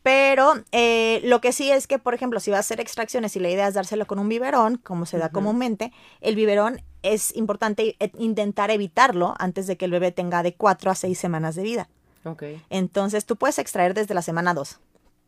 Pero 0.03 0.55
eh, 0.73 1.21
lo 1.25 1.41
que 1.41 1.53
sí 1.53 1.71
es 1.71 1.87
que, 1.87 1.99
por 1.99 2.15
ejemplo, 2.15 2.41
si 2.41 2.51
vas 2.51 2.59
a 2.59 2.61
hacer 2.61 2.81
extracciones 2.81 3.37
y 3.37 3.41
la 3.41 3.51
idea 3.51 3.69
es 3.69 3.75
dárselo 3.75 4.07
con 4.07 4.19
un 4.19 4.29
biberón, 4.29 4.77
como 4.79 5.07
se 5.07 5.19
da 5.19 5.29
comúnmente, 5.31 5.93
el 6.21 6.35
biberón 6.35 6.83
es 7.03 7.35
importante 7.37 7.97
e- 7.99 8.11
intentar 8.19 8.71
evitarlo 8.71 9.35
antes 9.39 9.67
de 9.67 9.77
que 9.77 9.85
el 9.87 9.91
bebé 9.91 10.13
tenga 10.13 10.43
de 10.43 10.55
4 10.55 10.91
a 10.91 10.95
6 10.95 11.19
semanas 11.19 11.55
de 11.55 11.63
vida. 11.63 11.89
Ok. 12.25 12.43
Entonces 12.71 13.25
tú 13.27 13.37
puedes 13.37 13.59
extraer 13.59 13.95
desde 13.95 14.15
la 14.15 14.23
semana 14.23 14.55
2, 14.55 14.79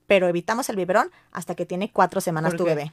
pero 0.07 0.29
evitamos 0.29 0.69
el 0.69 0.77
biberón 0.77 1.11
hasta 1.33 1.55
que 1.55 1.67
tiene 1.67 1.91
4 1.93 2.21
semanas 2.21 2.53
¿Por 2.53 2.59
tu 2.59 2.65
qué? 2.65 2.75
bebé. 2.75 2.93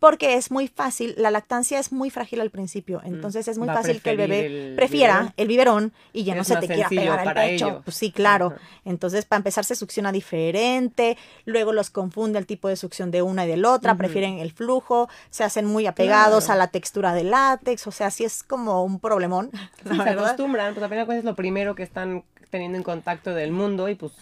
Porque 0.00 0.34
es 0.36 0.50
muy 0.50 0.68
fácil, 0.68 1.14
la 1.18 1.30
lactancia 1.30 1.78
es 1.78 1.92
muy 1.92 2.08
frágil 2.10 2.40
al 2.40 2.50
principio, 2.50 3.02
entonces 3.04 3.46
es 3.46 3.58
muy 3.58 3.68
Mm. 3.68 3.70
A 3.70 3.74
fácil 3.74 4.00
que 4.02 4.10
el 4.10 4.16
bebé 4.16 4.46
el 4.70 4.74
prefiera 4.74 5.14
biberón. 5.18 5.34
el 5.36 5.48
biberón 5.48 5.92
y 6.14 6.24
ya 6.24 6.34
no 6.34 6.44
se 6.44 6.56
te 6.56 6.66
quiera 6.66 6.88
pegar 6.88 7.20
al 7.28 7.34
pecho. 7.34 7.68
ellos. 7.68 7.82
Pues 7.84 7.94
sí, 7.96 8.10
claro. 8.10 8.54
Entonces, 8.86 9.26
para 9.26 9.38
empezar, 9.38 9.64
se 9.66 9.74
succiona 9.74 10.12
diferente, 10.12 11.18
luego 11.44 11.72
los 11.72 11.90
confunde 11.90 12.38
el 12.38 12.46
tipo 12.46 12.68
de 12.68 12.76
succión 12.76 13.10
de 13.10 13.20
una 13.20 13.44
y 13.44 13.48
de 13.48 13.58
la 13.58 13.70
otra, 13.72 13.96
prefieren 13.96 14.38
el 14.38 14.50
flujo, 14.52 15.08
se 15.30 15.44
hacen 15.44 15.66
muy 15.66 15.86
apegados 15.86 16.46
Claro. 16.46 16.54
a 16.60 16.64
la 16.64 16.70
textura 16.70 17.12
del 17.12 17.30
látex, 17.30 17.86
o 17.86 17.90
sea, 17.92 18.10
sí 18.10 18.24
es 18.24 18.42
como 18.42 18.82
un 18.82 18.98
problemón, 18.98 19.50
Sí, 19.52 19.58
la 19.84 19.90
se 19.92 20.04
verdad. 20.04 20.24
acostumbran, 20.24 20.74
pues 20.74 20.84
apenas 20.86 21.08
es 21.10 21.24
lo 21.24 21.34
primero 21.36 21.74
que 21.74 21.82
están 21.82 22.24
teniendo 22.50 22.78
en 22.78 22.84
contacto 22.84 23.34
del 23.34 23.52
mundo 23.52 23.88
y 23.88 23.94
pues 23.94 24.12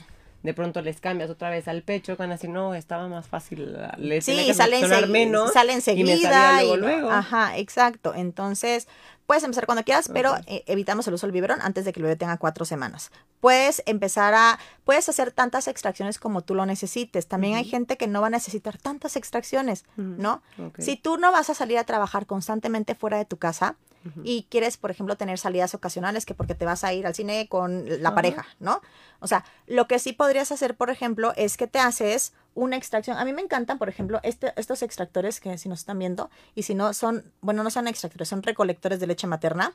de 0.42 0.52
pronto 0.52 0.82
les 0.82 1.00
cambias 1.00 1.30
otra 1.30 1.48
vez 1.48 1.68
al 1.68 1.82
pecho, 1.82 2.16
van 2.18 2.28
a 2.30 2.34
decir, 2.34 2.50
no, 2.50 2.74
estaba 2.74 3.08
más 3.08 3.26
fácil, 3.26 3.72
le 3.96 4.20
tenía 4.20 4.42
Sí, 4.42 4.46
que 4.48 4.52
sale, 4.54 5.06
menos 5.06 5.52
sale 5.54 5.72
y 5.72 5.76
me 5.76 5.80
salía 5.80 6.04
enseguida. 6.12 6.52
luego, 6.62 6.74
y- 6.74 6.78
luego. 6.80 7.10
Ajá, 7.10 7.56
exacto. 7.56 8.12
Entonces, 8.14 8.86
puedes 9.24 9.42
empezar 9.42 9.64
cuando 9.64 9.84
quieras, 9.84 10.10
pero 10.12 10.36
eh, 10.46 10.62
evitamos 10.66 11.08
el 11.08 11.14
uso 11.14 11.26
del 11.26 11.32
biberón 11.32 11.60
antes 11.62 11.86
de 11.86 11.94
que 11.94 12.00
el 12.00 12.04
bebé 12.04 12.16
tenga 12.16 12.36
cuatro 12.36 12.66
semanas. 12.66 13.10
Puedes 13.40 13.82
empezar 13.86 14.34
a, 14.34 14.58
puedes 14.84 15.08
hacer 15.08 15.32
tantas 15.32 15.66
extracciones 15.66 16.18
como 16.18 16.42
tú 16.42 16.54
lo 16.54 16.66
necesites. 16.66 17.26
También 17.26 17.54
hay 17.54 17.64
gente 17.64 17.96
que 17.96 18.06
no 18.06 18.20
va 18.20 18.26
a 18.26 18.30
necesitar 18.30 18.76
tantas 18.76 19.16
extracciones. 19.16 19.86
¿no? 19.96 20.42
Si 20.78 20.96
tú 20.96 21.16
no 21.16 21.32
vas 21.32 21.48
a 21.48 21.54
salir 21.54 21.78
a 21.78 21.84
trabajar 21.84 22.26
constantemente 22.26 22.94
fuera 22.94 23.16
de 23.16 23.24
tu 23.24 23.38
casa 23.38 23.76
Y 24.22 24.46
quieres, 24.50 24.76
por 24.76 24.90
ejemplo, 24.90 25.16
tener 25.16 25.38
salidas 25.38 25.74
ocasionales 25.74 26.26
que 26.26 26.34
porque 26.34 26.54
te 26.54 26.64
vas 26.66 26.84
a 26.84 26.92
ir 26.92 27.06
al 27.06 27.14
cine 27.14 27.48
con 27.48 27.84
la 28.02 28.14
pareja, 28.14 28.46
¿no? 28.60 28.82
O 29.20 29.26
sea, 29.26 29.44
lo 29.66 29.86
que 29.86 29.98
sí 29.98 30.12
podrías 30.12 30.52
hacer, 30.52 30.76
por 30.76 30.90
ejemplo, 30.90 31.32
es 31.36 31.56
que 31.56 31.66
te 31.66 31.78
haces 31.78 32.34
una 32.54 32.76
extracción. 32.76 33.16
A 33.16 33.24
mí 33.24 33.32
me 33.32 33.40
encantan, 33.40 33.78
por 33.78 33.88
ejemplo, 33.88 34.20
este, 34.22 34.52
estos 34.56 34.82
extractores 34.82 35.40
que 35.40 35.56
si 35.56 35.68
nos 35.68 35.80
están 35.80 35.98
viendo 35.98 36.30
y 36.54 36.64
si 36.64 36.74
no 36.74 36.92
son, 36.92 37.24
bueno, 37.40 37.62
no 37.62 37.70
son 37.70 37.88
extractores, 37.88 38.28
son 38.28 38.42
recolectores 38.42 39.00
de 39.00 39.06
leche 39.06 39.26
materna. 39.26 39.72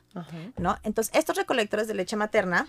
¿no? 0.56 0.78
Entonces, 0.84 1.14
estos 1.16 1.36
recolectores 1.36 1.88
de 1.88 1.94
leche 1.94 2.14
materna 2.16 2.68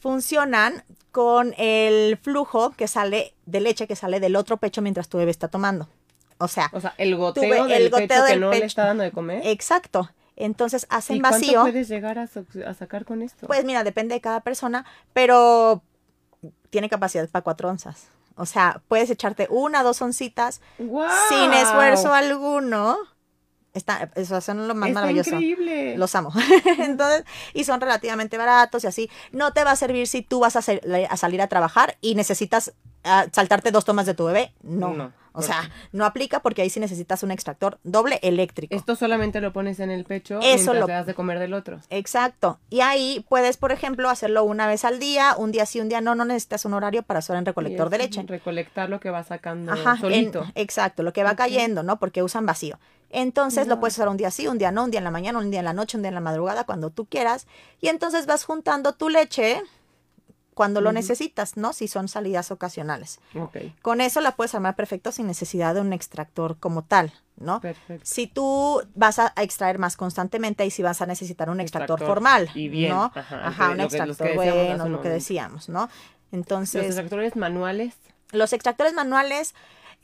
funcionan 0.00 0.84
con 1.12 1.54
el 1.56 2.18
flujo 2.18 2.70
que 2.72 2.88
sale 2.88 3.34
de 3.46 3.60
leche 3.60 3.86
que 3.86 3.96
sale 3.96 4.20
del 4.20 4.36
otro 4.36 4.56
pecho 4.58 4.82
mientras 4.82 5.08
tu 5.08 5.18
bebé 5.18 5.30
está 5.30 5.48
tomando. 5.48 5.88
O 6.38 6.48
sea, 6.48 6.68
O 6.72 6.80
sea, 6.80 6.94
el 6.98 7.16
goteo 7.16 7.66
del 7.66 7.82
el 7.82 7.90
goteo 7.90 8.08
pecho 8.08 8.24
que 8.26 8.36
no 8.36 8.50
le 8.50 8.64
está 8.64 8.84
dando 8.86 9.02
de 9.04 9.12
comer. 9.12 9.46
exacto. 9.46 10.10
Entonces 10.36 10.86
hacen 10.90 11.16
¿Y 11.16 11.20
cuánto 11.20 11.38
vacío. 11.38 11.62
puedes 11.62 11.88
llegar 11.88 12.18
a, 12.18 12.26
sa- 12.26 12.44
a 12.66 12.74
sacar 12.74 13.04
con 13.04 13.22
esto? 13.22 13.46
Pues 13.46 13.64
mira, 13.64 13.84
depende 13.84 14.14
de 14.14 14.20
cada 14.20 14.40
persona, 14.40 14.84
pero 15.12 15.82
tiene 16.70 16.88
capacidad 16.88 17.28
para 17.28 17.42
cuatro 17.44 17.68
onzas. 17.68 18.08
O 18.36 18.46
sea, 18.46 18.82
puedes 18.88 19.10
echarte 19.10 19.46
una, 19.48 19.82
dos 19.84 20.02
oncitas 20.02 20.60
sin 20.76 21.52
esfuerzo 21.52 22.12
alguno. 22.12 22.96
Está, 23.74 24.10
eso 24.14 24.40
son 24.40 24.68
lo 24.68 24.74
más 24.74 24.88
Está 24.88 25.00
maravilloso. 25.00 25.30
increíble. 25.30 25.96
Los 25.96 26.14
amo. 26.14 26.32
Entonces, 26.78 27.24
y 27.54 27.64
son 27.64 27.80
relativamente 27.80 28.36
baratos 28.36 28.84
y 28.84 28.86
así. 28.88 29.10
No 29.32 29.52
te 29.52 29.62
va 29.64 29.72
a 29.72 29.76
servir 29.76 30.06
si 30.08 30.22
tú 30.22 30.40
vas 30.40 30.56
a, 30.56 30.60
a 31.10 31.16
salir 31.16 31.42
a 31.42 31.48
trabajar 31.48 31.96
y 32.00 32.14
necesitas 32.16 32.72
saltarte 33.32 33.70
dos 33.70 33.84
tomas 33.84 34.06
de 34.06 34.14
tu 34.14 34.24
bebé. 34.24 34.52
No. 34.62 34.92
No, 34.94 35.12
o 35.36 35.42
sea, 35.42 35.68
no 35.90 36.04
aplica 36.04 36.40
porque 36.40 36.62
ahí 36.62 36.70
sí 36.70 36.78
necesitas 36.78 37.24
un 37.24 37.32
extractor 37.32 37.78
doble 37.82 38.20
eléctrico. 38.22 38.72
Esto 38.74 38.94
solamente 38.94 39.40
lo 39.40 39.52
pones 39.52 39.80
en 39.80 39.90
el 39.90 40.04
pecho 40.04 40.38
Eso 40.38 40.46
mientras 40.72 40.76
lo- 40.76 40.86
le 40.86 40.92
das 40.92 41.06
de 41.06 41.14
comer 41.14 41.40
del 41.40 41.54
otro. 41.54 41.80
Exacto. 41.90 42.60
Y 42.70 42.80
ahí 42.82 43.26
puedes, 43.28 43.56
por 43.56 43.72
ejemplo, 43.72 44.08
hacerlo 44.10 44.44
una 44.44 44.68
vez 44.68 44.84
al 44.84 45.00
día, 45.00 45.34
un 45.36 45.50
día 45.50 45.66
sí, 45.66 45.80
un 45.80 45.88
día 45.88 46.00
no. 46.00 46.14
No 46.14 46.24
necesitas 46.24 46.64
un 46.66 46.74
horario 46.74 47.02
para 47.02 47.18
usar 47.18 47.36
en 47.36 47.44
recolector 47.46 47.90
de 47.90 47.98
leche. 47.98 48.22
Recolectar 48.26 48.88
lo 48.88 49.00
que 49.00 49.10
va 49.10 49.24
sacando 49.24 49.72
Ajá, 49.72 49.94
en- 49.94 50.00
solito. 50.00 50.44
exacto, 50.54 51.02
lo 51.02 51.12
que 51.12 51.24
va 51.24 51.34
cayendo, 51.34 51.82
¿no? 51.82 51.98
Porque 51.98 52.22
usan 52.22 52.46
vacío. 52.46 52.78
Entonces 53.10 53.66
lo 53.68 53.78
puedes 53.80 53.94
usar 53.94 54.08
un 54.08 54.16
día 54.16 54.30
sí, 54.30 54.46
un 54.48 54.58
día 54.58 54.70
no, 54.72 54.84
un 54.84 54.90
día 54.90 54.98
en 54.98 55.04
la 55.04 55.10
mañana, 55.10 55.38
un 55.38 55.50
día 55.50 55.60
en 55.60 55.64
la 55.64 55.72
noche, 55.72 55.96
un 55.96 56.02
día 56.02 56.08
en 56.08 56.14
la 56.16 56.20
madrugada, 56.20 56.64
cuando 56.64 56.90
tú 56.90 57.06
quieras. 57.06 57.46
Y 57.80 57.88
entonces 57.88 58.26
vas 58.26 58.44
juntando 58.44 58.92
tu 58.92 59.08
leche 59.08 59.62
cuando 60.54 60.80
lo 60.80 60.92
necesitas, 60.92 61.56
¿no? 61.56 61.72
Si 61.72 61.88
son 61.88 62.08
salidas 62.08 62.50
ocasionales. 62.50 63.18
Ok, 63.38 63.56
Con 63.82 64.00
eso 64.00 64.20
la 64.20 64.36
puedes 64.36 64.54
armar 64.54 64.76
perfecto 64.76 65.12
sin 65.12 65.26
necesidad 65.26 65.74
de 65.74 65.80
un 65.80 65.92
extractor 65.92 66.56
como 66.58 66.82
tal, 66.84 67.12
¿no? 67.36 67.60
perfecto. 67.60 68.04
Si 68.06 68.26
tú 68.26 68.82
vas 68.94 69.18
a 69.18 69.32
extraer 69.36 69.78
más 69.78 69.96
constantemente 69.96 70.64
y 70.64 70.70
si 70.70 70.82
vas 70.82 71.02
a 71.02 71.06
necesitar 71.06 71.50
un 71.50 71.60
extractor, 71.60 71.94
Extractor. 71.98 72.14
formal, 72.16 72.50
Y 72.54 72.68
bien, 72.68 72.90
¿no? 72.92 73.12
ajá, 73.14 73.46
Ajá, 73.48 73.70
un 73.70 73.76
que- 73.76 73.82
los 73.82 73.94
extractor 73.94 74.34
bueno, 74.34 74.88
lo 74.88 75.00
que 75.00 75.08
decíamos, 75.08 75.68
¿no? 75.68 75.82
Los 75.82 75.90
Entonces, 76.32 76.86
extractores 76.86 77.36
manuales. 77.36 77.94
los 78.32 78.52
extractores 78.52 78.92
manuales 78.94 79.54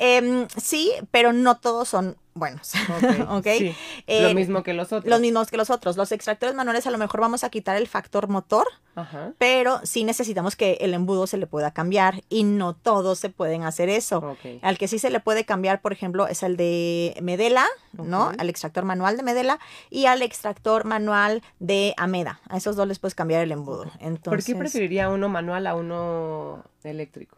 Em, 0.03 0.48
sí, 0.57 0.90
pero 1.11 1.34
no 1.34 1.59
todos 1.59 1.88
son 1.88 2.16
buenos. 2.32 2.72
Sí. 3.44 3.74
Eh, 4.07 4.22
Lo 4.22 4.34
mismo 4.34 4.62
que 4.62 4.72
los 4.72 4.92
otros. 4.92 5.05
Los 5.11 5.20
mismos 5.20 5.51
que 5.51 5.57
los 5.59 5.68
otros. 5.68 5.96
Los 5.98 6.11
extractores 6.11 6.55
manuales 6.55 6.86
a 6.86 6.90
lo 6.90 6.96
mejor 6.96 7.20
vamos 7.20 7.44
a 7.44 7.51
quitar 7.51 7.76
el 7.76 7.86
factor 7.86 8.28
motor, 8.28 8.66
Ajá. 8.94 9.32
pero 9.38 9.80
sí 9.84 10.05
necesitamos 10.05 10.57
que 10.57 10.78
el 10.80 10.94
embudo 10.94 11.26
se 11.26 11.36
le 11.36 11.46
pueda 11.46 11.72
cambiar 11.72 12.22
y 12.30 12.44
no 12.44 12.74
todos 12.74 13.18
se 13.18 13.28
pueden 13.28 13.64
hacer 13.64 13.88
eso. 13.90 14.36
Al 14.62 14.78
que 14.78 14.88
sí 14.88 14.98
se 14.98 15.11
le 15.11 15.20
puede 15.20 15.44
cambiar, 15.44 15.82
por 15.82 15.92
ejemplo, 15.92 16.26
es 16.28 16.42
el 16.42 16.57
de 16.57 17.14
Medela, 17.20 17.66
¿no? 17.92 18.32
Al 18.38 18.48
extractor 18.48 18.84
manual 18.84 19.18
de 19.18 19.22
Medela 19.22 19.59
y 19.90 20.07
al 20.07 20.22
extractor 20.22 20.84
manual 20.84 21.42
de 21.59 21.92
Ameda. 21.98 22.40
A 22.48 22.57
esos 22.57 22.74
dos 22.74 22.88
les 22.88 22.98
puedes 22.98 23.14
cambiar 23.14 23.42
el 23.42 23.53
embudo. 23.53 23.84
Entonces, 24.01 24.22
¿Por 24.24 24.42
qué 24.44 24.55
preferiría 24.55 25.11
uno 25.11 25.28
manual 25.28 25.66
a 25.66 25.74
uno 25.74 26.64
eléctrico? 26.84 27.36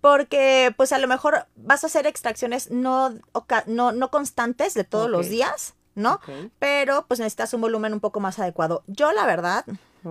Porque, 0.00 0.72
pues 0.76 0.92
a 0.92 0.98
lo 0.98 1.08
mejor 1.08 1.46
vas 1.56 1.82
a 1.84 1.88
hacer 1.88 2.06
extracciones 2.06 2.70
no, 2.70 3.14
oca- 3.32 3.64
no, 3.66 3.92
no 3.92 4.10
constantes 4.10 4.74
de 4.74 4.84
todos 4.84 5.10
los 5.10 5.28
días, 5.28 5.74
¿no? 5.94 6.20
Pero 6.58 7.04
pues 7.08 7.18
necesitas 7.20 7.52
un 7.54 7.60
volumen 7.62 7.92
un 7.92 8.00
poco 8.00 8.20
más 8.20 8.38
adecuado. 8.38 8.84
Yo, 8.86 9.12
la 9.12 9.26
verdad, 9.26 9.64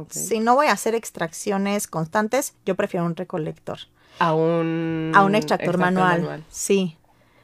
si 0.09 0.39
no 0.39 0.55
voy 0.55 0.67
a 0.67 0.73
hacer 0.73 0.93
extracciones 0.95 1.87
constantes, 1.87 2.53
yo 2.65 2.75
prefiero 2.75 3.05
un 3.05 3.15
recolector. 3.15 3.79
A 4.19 4.33
un... 4.33 5.11
A 5.15 5.23
un 5.23 5.35
extractor, 5.35 5.77
manual. 5.77 6.43
Sí. 6.49 6.97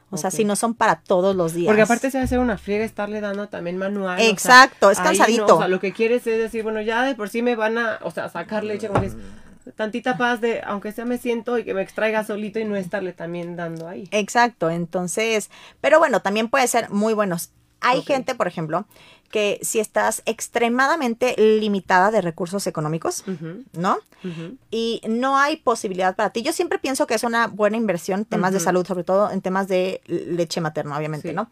O 0.10 0.18
sea, 0.18 0.30
si 0.30 0.44
no 0.46 0.56
son 0.56 0.76
para 0.76 0.98
todos 1.02 1.36
los 1.36 1.54
días. 1.54 1.68
Porque 1.68 1.82
aparte 1.82 2.12
se 2.12 2.18
va 2.20 2.22
a 2.24 2.26
hacer 2.26 2.38
una 2.40 2.58
friega 2.60 2.86
estarle 2.86 3.20
dando 3.20 3.48
también 3.50 3.78
manual. 3.78 4.18
o 4.18 4.22
sea, 4.22 4.30
Exacto, 4.30 4.92
es 4.92 5.00
no, 5.00 5.06
cansadito. 5.06 5.56
o 5.56 5.58
sea, 5.58 5.68
lo 5.68 5.80
que 5.80 5.92
quieres 5.92 6.28
es 6.28 6.38
decir, 6.38 6.62
bueno, 6.62 6.82
ya 6.82 7.04
de 7.04 7.16
por 7.16 7.30
sí 7.30 7.42
me 7.42 7.56
van 7.56 7.80
a, 7.80 7.98
o 8.04 8.12
sea, 8.12 8.30
sacar 8.30 8.64
leche, 8.64 8.90
como 8.90 9.02
tantita 9.76 10.18
paz 10.18 10.42
de, 10.42 10.62
aunque 10.66 10.92
sea 10.92 11.06
me 11.06 11.18
siento 11.18 11.58
y 11.58 11.64
que 11.64 11.74
me 11.74 11.82
extraiga 11.82 12.24
solito 12.24 12.60
y 12.60 12.66
no 12.66 12.76
estarle 12.76 13.14
también 13.14 13.56
dando 13.56 13.88
ahí. 13.88 14.08
Exacto, 14.12 14.70
entonces, 14.70 15.50
pero 15.82 16.00
bueno, 16.00 16.22
también 16.22 16.50
puede 16.50 16.68
ser 16.68 16.90
muy 16.90 17.14
buenos. 17.14 17.52
Hay 17.82 18.02
gente, 18.02 18.34
por 18.34 18.48
ejemplo, 18.48 18.86
que 19.30 19.60
si 19.62 19.80
estás 19.80 20.22
extremadamente 20.26 21.36
limitada 21.38 22.12
de 22.12 22.22
recursos 22.22 22.66
económicos, 22.68 23.26
¿no? 23.74 23.98
Y 24.72 25.02
no 25.10 25.38
hay 25.38 25.58
posibilidad 25.58 26.16
para 26.16 26.30
ti. 26.30 26.44
Yo 26.44 26.54
siempre 26.54 26.80
pienso 26.80 27.08
que 27.08 27.16
es 27.16 27.24
una 27.24 27.48
buena 27.48 27.76
inversión 27.76 28.22
en 28.22 28.26
temas 28.26 28.54
de 28.54 28.62
salud, 28.62 28.86
sobre 28.86 29.04
todo 29.04 29.32
en 29.32 29.42
temas 29.42 29.68
de 29.68 30.02
leche 30.08 30.62
materna, 30.62 30.98
obviamente, 30.98 31.30
Sí. 31.30 31.36
¿no? 31.36 31.50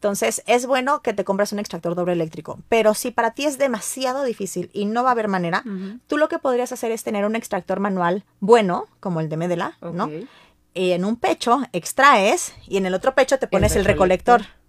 Entonces, 0.00 0.42
es 0.46 0.64
bueno 0.64 1.02
que 1.02 1.12
te 1.12 1.24
compres 1.24 1.52
un 1.52 1.58
extractor 1.58 1.94
doble 1.94 2.14
eléctrico, 2.14 2.58
pero 2.70 2.94
si 2.94 3.10
para 3.10 3.32
ti 3.32 3.44
es 3.44 3.58
demasiado 3.58 4.24
difícil 4.24 4.70
y 4.72 4.86
no 4.86 5.02
va 5.02 5.10
a 5.10 5.12
haber 5.12 5.28
manera, 5.28 5.62
tú 6.06 6.16
lo 6.16 6.30
que 6.30 6.38
podrías 6.38 6.72
hacer 6.72 6.90
es 6.90 7.04
tener 7.04 7.26
un 7.26 7.36
extractor 7.36 7.80
manual 7.80 8.24
bueno, 8.38 8.86
como 8.98 9.20
el 9.20 9.28
de 9.28 9.36
Medela, 9.36 9.76
¿no? 9.82 10.10
Y 10.72 10.92
en 10.92 11.04
un 11.04 11.16
pecho 11.16 11.60
extraes 11.74 12.54
y 12.66 12.78
en 12.78 12.86
el 12.86 12.94
otro 12.94 13.14
pecho 13.14 13.38
te 13.38 13.46
pones 13.46 13.76
el, 13.76 13.84
recolector. 13.84 14.40
recolector. 14.40 14.60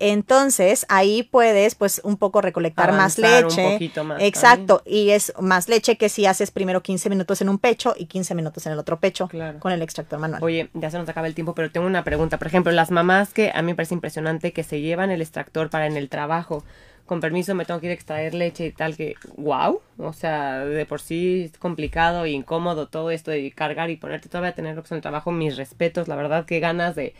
Entonces, 0.00 0.86
ahí 0.88 1.22
puedes, 1.22 1.74
pues, 1.74 2.00
un 2.04 2.16
poco 2.16 2.40
recolectar 2.40 2.90
más 2.92 3.18
Avanzar 3.18 3.44
un 3.44 3.50
leche. 3.50 3.72
poquito 3.74 4.02
más 4.04 4.22
Exacto. 4.22 4.82
Y 4.86 5.10
es 5.10 5.32
más 5.38 5.68
leche 5.68 5.96
que 5.96 6.08
si 6.08 6.26
haces 6.26 6.50
primero 6.50 6.82
15 6.82 7.08
minutos 7.10 7.40
en 7.42 7.48
un 7.50 7.58
pecho 7.58 7.94
y 7.96 8.06
15 8.06 8.34
minutos 8.34 8.66
en 8.66 8.72
el 8.72 8.78
otro 8.78 8.98
pecho 8.98 9.28
Claro. 9.28 9.60
con 9.60 9.72
el 9.72 9.82
extractor 9.82 10.18
manual. 10.18 10.42
Oye, 10.42 10.70
ya 10.74 10.90
se 10.90 10.98
nos 10.98 11.08
acaba 11.08 11.26
el 11.26 11.34
tiempo, 11.34 11.54
pero 11.54 11.70
tengo 11.70 11.86
una 11.86 12.02
pregunta. 12.02 12.38
Por 12.38 12.46
ejemplo, 12.48 12.72
las 12.72 12.90
mamás 12.90 13.32
que 13.34 13.52
a 13.54 13.60
mí 13.62 13.66
me 13.72 13.74
parece 13.74 13.94
impresionante 13.94 14.52
que 14.52 14.62
se 14.64 14.80
llevan 14.80 15.10
el 15.10 15.20
extractor 15.20 15.68
para 15.70 15.86
en 15.86 15.96
el 15.96 16.08
trabajo. 16.08 16.64
Con 17.06 17.20
permiso, 17.20 17.54
me 17.56 17.64
tengo 17.64 17.80
que 17.80 17.86
ir 17.86 17.90
a 17.90 17.94
extraer 17.94 18.34
leche 18.34 18.66
y 18.66 18.72
tal, 18.72 18.96
que 18.96 19.16
wow. 19.36 19.80
O 19.98 20.12
sea, 20.12 20.64
de 20.64 20.86
por 20.86 21.00
sí 21.00 21.50
es 21.52 21.58
complicado 21.58 22.24
e 22.24 22.30
incómodo 22.30 22.86
todo 22.86 23.10
esto 23.10 23.32
de 23.32 23.50
cargar 23.50 23.90
y 23.90 23.96
ponerte 23.96 24.28
todavía 24.28 24.50
a 24.50 24.54
tener 24.54 24.78
en 24.78 24.84
el 24.96 25.00
trabajo. 25.02 25.32
Mis 25.32 25.56
respetos, 25.56 26.06
la 26.08 26.14
verdad, 26.16 26.44
qué 26.46 26.60
ganas 26.60 26.94
de, 26.94 27.14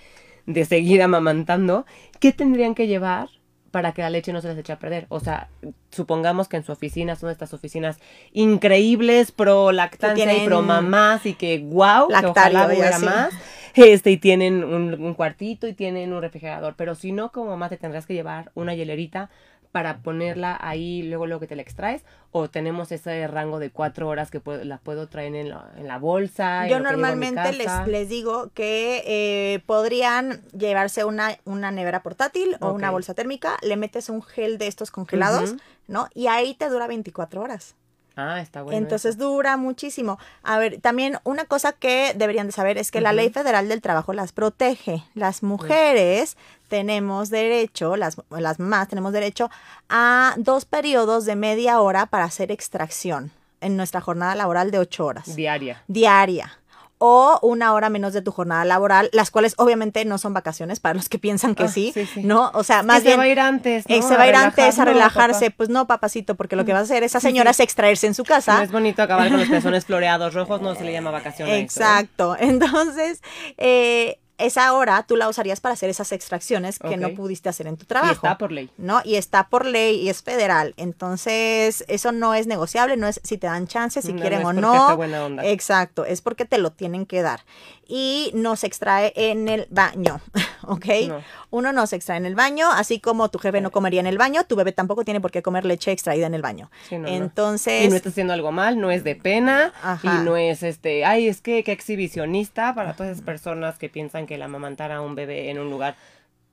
de 0.46 0.64
seguir 0.64 1.02
amamantando. 1.02 1.86
¿Qué 2.18 2.32
tendrían 2.32 2.74
que 2.74 2.86
llevar 2.86 3.28
para 3.70 3.92
que 3.92 4.02
la 4.02 4.10
leche 4.10 4.32
no 4.32 4.40
se 4.40 4.48
les 4.48 4.58
eche 4.58 4.72
a 4.72 4.78
perder? 4.78 5.06
O 5.08 5.20
sea, 5.20 5.48
supongamos 5.90 6.48
que 6.48 6.56
en 6.56 6.64
su 6.64 6.72
oficina 6.72 7.16
son 7.16 7.30
estas 7.30 7.54
oficinas 7.54 7.98
increíbles, 8.32 9.32
pro 9.32 9.72
lactancia 9.72 10.36
y 10.36 10.46
pro 10.46 10.62
mamás 10.62 11.26
y 11.26 11.34
que 11.34 11.58
wow, 11.58 12.08
que 12.08 12.26
ojalá 12.26 12.64
y 12.64 12.76
hubiera 12.76 12.98
más. 12.98 13.32
Este, 13.74 14.10
y 14.10 14.16
tienen 14.16 14.64
un, 14.64 15.00
un 15.00 15.14
cuartito 15.14 15.68
y 15.68 15.74
tienen 15.74 16.12
un 16.12 16.20
refrigerador. 16.20 16.74
Pero 16.76 16.96
si 16.96 17.12
no, 17.12 17.30
como 17.30 17.50
mamá, 17.50 17.68
te 17.68 17.76
tendrás 17.76 18.04
que 18.04 18.14
llevar 18.14 18.50
una 18.54 18.74
hielerita 18.74 19.30
para 19.72 19.98
ponerla 19.98 20.58
ahí 20.60 21.02
luego 21.04 21.26
luego 21.26 21.40
que 21.40 21.46
te 21.46 21.54
la 21.56 21.62
extraes 21.62 22.04
o 22.32 22.48
tenemos 22.50 22.90
ese 22.92 23.26
rango 23.28 23.58
de 23.58 23.70
cuatro 23.70 24.08
horas 24.08 24.30
que 24.30 24.40
puedo- 24.40 24.64
la 24.64 24.78
puedo 24.78 25.06
traer 25.08 25.34
en 25.36 25.48
la, 25.50 25.70
en 25.76 25.86
la 25.86 25.98
bolsa 25.98 26.66
Yo 26.66 26.78
lo 26.78 26.84
normalmente 26.84 27.52
les, 27.52 27.86
les 27.86 28.08
digo 28.08 28.50
que 28.54 29.02
eh, 29.06 29.60
podrían 29.66 30.42
llevarse 30.50 31.04
una, 31.04 31.36
una 31.44 31.70
nevera 31.70 32.02
portátil 32.02 32.56
o 32.60 32.72
una 32.72 32.88
bolsa 32.92 33.14
térmica, 33.14 33.56
le 33.62 33.76
metes 33.76 34.08
un 34.08 34.22
gel 34.22 34.58
de 34.58 34.66
estos 34.66 34.90
congelados. 34.90 35.54
¿no? 35.88 36.08
Y 36.14 36.28
ahí 36.28 36.54
te 36.54 36.68
dura 36.68 36.86
24 36.86 37.40
horas. 37.42 37.74
Ah 38.20 38.40
está 38.40 38.62
bueno 38.62 38.76
Entonces 38.78 39.16
eso. 39.16 39.24
dura 39.24 39.56
muchísimo. 39.56 40.18
A 40.42 40.58
ver, 40.58 40.80
también 40.80 41.18
una 41.24 41.44
cosa 41.44 41.72
que 41.72 42.12
deberían 42.16 42.46
de 42.46 42.52
saber 42.52 42.78
es 42.78 42.90
que 42.90 43.00
la. 43.00 43.12
Ley 43.12 43.30
Federal 43.30 43.68
del 43.68 43.80
Trabajo 43.82 44.12
las 44.12 44.32
protege. 44.32 45.02
Las 45.14 45.42
mujeres 45.42 46.36
tenemos 46.68 47.28
derecho, 47.30 47.96
las, 47.96 48.16
las 48.30 48.58
mamás 48.60 48.88
tenemos 48.88 49.12
derecho 49.12 49.50
a 49.88 50.34
dos 50.38 50.64
periodos 50.64 51.24
de 51.24 51.36
media 51.36 51.80
hora 51.80 52.06
para 52.06 52.24
hacer 52.24 52.52
extracción 52.52 53.32
en 53.60 53.76
nuestra 53.76 54.00
jornada 54.00 54.34
laboral 54.34 54.70
de 54.70 54.78
ocho 54.78 55.04
horas 55.04 55.36
diaria 55.36 55.82
diaria 55.86 56.59
o 57.02 57.38
una 57.42 57.72
hora 57.72 57.88
menos 57.88 58.12
de 58.12 58.20
tu 58.20 58.30
jornada 58.30 58.64
laboral, 58.66 59.08
las 59.12 59.30
cuales 59.30 59.54
obviamente 59.56 60.04
no 60.04 60.18
son 60.18 60.34
vacaciones 60.34 60.80
para 60.80 60.94
los 60.94 61.08
que 61.08 61.18
piensan 61.18 61.54
que 61.54 61.64
Ah, 61.64 61.68
sí, 61.68 61.92
sí, 61.94 62.04
sí. 62.06 62.22
¿no? 62.22 62.50
O 62.54 62.62
sea, 62.62 62.82
más 62.82 62.98
que 62.98 63.04
bien 63.08 63.12
se 63.14 63.16
va 63.16 63.22
a 63.24 63.28
ir 63.28 63.40
antes 63.40 63.88
¿no? 63.88 63.96
eh, 63.96 64.02
se 64.02 64.16
va 64.16 64.22
a 64.24 64.28
ir 64.28 64.36
antes 64.36 64.78
a. 64.78 64.84
No, 64.84 64.92
relajarse, 64.92 65.50
pues 65.50 65.70
no, 65.70 65.86
papacito, 65.86 66.34
porque 66.34 66.56
lo 66.56 66.64
que 66.66 66.72
va 66.74 66.80
a 66.80 66.82
hacer 66.82 67.02
esa 67.02 67.18
señora 67.18 67.52
es 67.52 67.60
extraerse 67.60 68.06
en 68.06 68.14
su 68.14 68.24
casa. 68.24 68.58
no 68.58 68.62
es 68.64 68.70
bonito 68.72 69.02
acabar 69.02 69.30
con 69.30 69.40
los 69.40 69.48
pezones 69.48 69.86
floreados 69.86 70.34
rojos 70.34 70.60
no 70.60 70.74
se 70.74 70.84
le 70.84 70.92
llama 70.92 71.10
vacaciones 71.10 71.58
Exacto. 71.62 72.36
Entonces, 72.40 73.22
eh, 73.56 74.18
esa 74.40 74.72
hora 74.72 75.04
tú 75.06 75.16
la 75.16 75.28
usarías 75.28 75.60
para 75.60 75.72
hacer 75.74 75.90
esas 75.90 76.12
extracciones 76.12 76.78
que 76.78 76.96
no 76.96 77.14
pudiste 77.14 77.48
hacer 77.48 77.66
en 77.66 77.76
tu 77.76 77.84
y 77.84 77.86
trabajo. 77.86 78.12
está 78.14 78.38
por 78.38 78.52
ley 78.52 78.70
¿no? 78.78 79.00
Y 79.04 79.16
está 79.16 79.48
por 79.48 79.66
ley 79.66 79.96
y 80.00 80.08
es 80.08 80.22
federal. 80.22 80.74
Entonces, 80.76 81.84
eso 81.88 82.12
no 82.12 82.34
es 82.34 82.46
negociable, 82.46 82.96
no 82.96 83.06
es 83.08 83.20
si 83.24 83.38
te 83.38 83.46
dan 83.46 83.66
chance, 83.66 84.02
si 84.02 84.12
No, 84.12 84.20
quieren 84.20 84.42
no 84.42 84.48
o 84.48 84.50
es 84.52 84.60
no. 84.60 84.96
buena 84.96 85.24
onda. 85.24 85.44
Exacto, 85.44 86.04
es 86.04 86.20
porque 86.22 86.44
te 86.44 86.58
lo 86.58 86.72
tienen 86.72 87.06
que 87.06 87.22
dar. 87.22 87.44
Y 87.86 88.30
no 88.34 88.54
se 88.56 88.66
extrae 88.68 89.12
en 89.16 89.48
el 89.48 89.66
baño, 89.70 90.20
¿ok? 90.66 90.86
No. 91.08 91.22
Uno 91.50 91.72
no 91.72 91.86
se 91.86 91.96
extrae 91.96 92.18
en 92.18 92.26
el 92.26 92.34
baño, 92.34 92.70
así 92.70 93.00
como 93.00 93.28
tu 93.28 93.38
jefe 93.38 93.60
no 93.60 93.70
comería 93.70 94.00
en 94.00 94.06
el 94.06 94.18
baño, 94.18 94.44
tu 94.44 94.56
bebé 94.56 94.72
tampoco 94.72 95.04
tiene 95.04 95.20
por 95.20 95.30
qué 95.30 95.42
comer 95.42 95.64
leche 95.64 95.92
extraída 95.92 96.26
en 96.26 96.34
el 96.34 96.42
baño. 96.42 96.70
Sí, 96.88 96.96
no, 96.96 97.02
no. 97.02 97.08
Entonces, 97.08 97.84
y 97.84 97.88
no 97.88 97.96
estás 97.96 98.12
haciendo 98.12 98.32
algo 98.32 98.52
mal, 98.52 98.80
no 98.80 98.90
es 98.90 99.04
de 99.04 99.16
pena 99.16 99.72
Ajá. 99.82 100.20
y 100.20 100.24
no 100.24 100.36
es 100.36 100.62
este, 100.62 101.04
ay, 101.04 101.28
es 101.28 101.40
que 101.40 101.64
qué 101.64 101.72
exhibicionista 101.72 102.74
para 102.74 102.94
todas 102.94 103.12
esas 103.12 103.24
personas 103.24 103.78
que 103.78 103.88
piensan 103.88 104.26
que 104.26 104.36
el 104.36 104.42
amamantar 104.42 104.92
a 104.92 105.00
un 105.00 105.14
bebé 105.14 105.50
en 105.50 105.58
un 105.58 105.70
lugar 105.70 105.96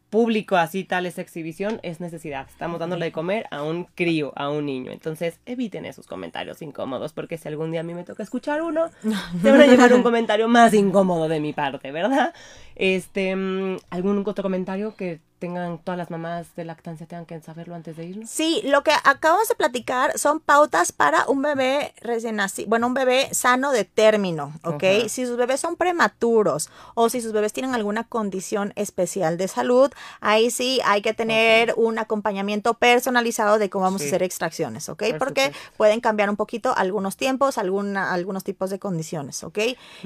público 0.10 0.56
así 0.56 0.84
tal 0.84 1.06
es 1.06 1.18
exhibición 1.18 1.80
es 1.84 2.00
necesidad. 2.00 2.48
Estamos 2.50 2.80
dándole 2.80 3.06
de 3.06 3.12
comer 3.12 3.46
a 3.52 3.64
un 3.64 3.86
crío, 3.86 4.34
a 4.36 4.50
un 4.50 4.66
niño. 4.66 4.92
Entonces, 4.92 5.40
eviten 5.46 5.86
esos 5.86 6.08
comentarios 6.08 6.62
incómodos 6.62 7.14
porque 7.14 7.38
si 7.38 7.48
algún 7.48 7.72
día 7.72 7.82
a 7.82 7.84
mí 7.84 7.94
me 7.94 8.04
toca 8.04 8.24
escuchar 8.24 8.62
uno, 8.62 8.90
se 9.42 9.52
van 9.52 9.62
a 9.62 9.68
llevar 9.68 9.94
un 9.94 10.04
comentario 10.04 10.48
más 10.48 10.74
incómodo 10.74 11.28
de 11.28 11.40
mi 11.40 11.54
parte, 11.54 11.92
¿verdad? 11.92 12.34
Este, 12.76 13.36
mm, 13.36 13.78
algún 13.90 14.24
otro 14.26 14.44
comentario 14.44 14.96
que 14.96 15.20
tengan 15.40 15.78
todas 15.80 15.98
las 15.98 16.10
mamás 16.10 16.48
de 16.56 16.66
lactancia 16.66 17.06
tengan 17.06 17.26
que 17.26 17.40
saberlo 17.42 17.76
antes 17.76 17.96
de 17.98 18.06
irnos. 18.06 18.30
Sí, 18.30 18.62
lo 18.66 18.84
que 18.84 18.92
acabamos 19.04 19.48
de 19.48 19.56
platicar 19.56 20.18
son 20.18 20.40
pautas 20.40 20.92
para 20.92 21.26
un 21.28 21.42
bebé 21.42 21.94
recién 22.02 22.38
nacido, 22.38 22.70
bueno, 22.70 22.88
un 22.88 22.94
bebé 22.94 23.30
sano 23.34 23.72
de 23.72 23.86
término, 23.86 24.54
¿ok? 24.64 24.84
Ajá. 24.84 25.10
Si 25.10 25.26
sus 25.26 25.38
bebés 25.38 25.60
son 25.60 25.76
prematuros 25.76 26.70
o 26.96 27.10
si 27.10 27.22
sus 27.22 27.34
bebés 27.34 27.54
tienen 27.54 27.76
alguna 27.76 28.04
condición 28.04 28.74
especial 28.76 29.38
de 29.38 29.48
salud, 29.48 29.92
ahí 30.22 30.50
sí 30.52 30.80
hay 30.86 31.02
que 31.02 31.14
tener 31.14 31.74
un 31.78 32.00
acompañamiento 32.00 32.74
personalizado 32.74 33.60
de 33.60 33.70
cómo 33.70 33.84
vamos 33.84 34.02
Sí. 34.02 34.08
a 34.08 34.10
hacer 34.10 34.24
extracciones, 34.24 34.90
¿ok? 34.90 35.04
Por 35.10 35.18
Porque 35.20 35.46
supuesto. 35.48 35.74
pueden 35.78 36.00
cambiar 36.02 36.30
un 36.30 36.36
poquito 36.36 36.74
algunos 36.76 37.18
tiempos, 37.18 37.58
alguna, 37.58 38.14
algunos 38.14 38.44
tipos 38.44 38.70
de 38.70 38.80
condiciones, 38.80 39.44
¿ok? 39.44 39.60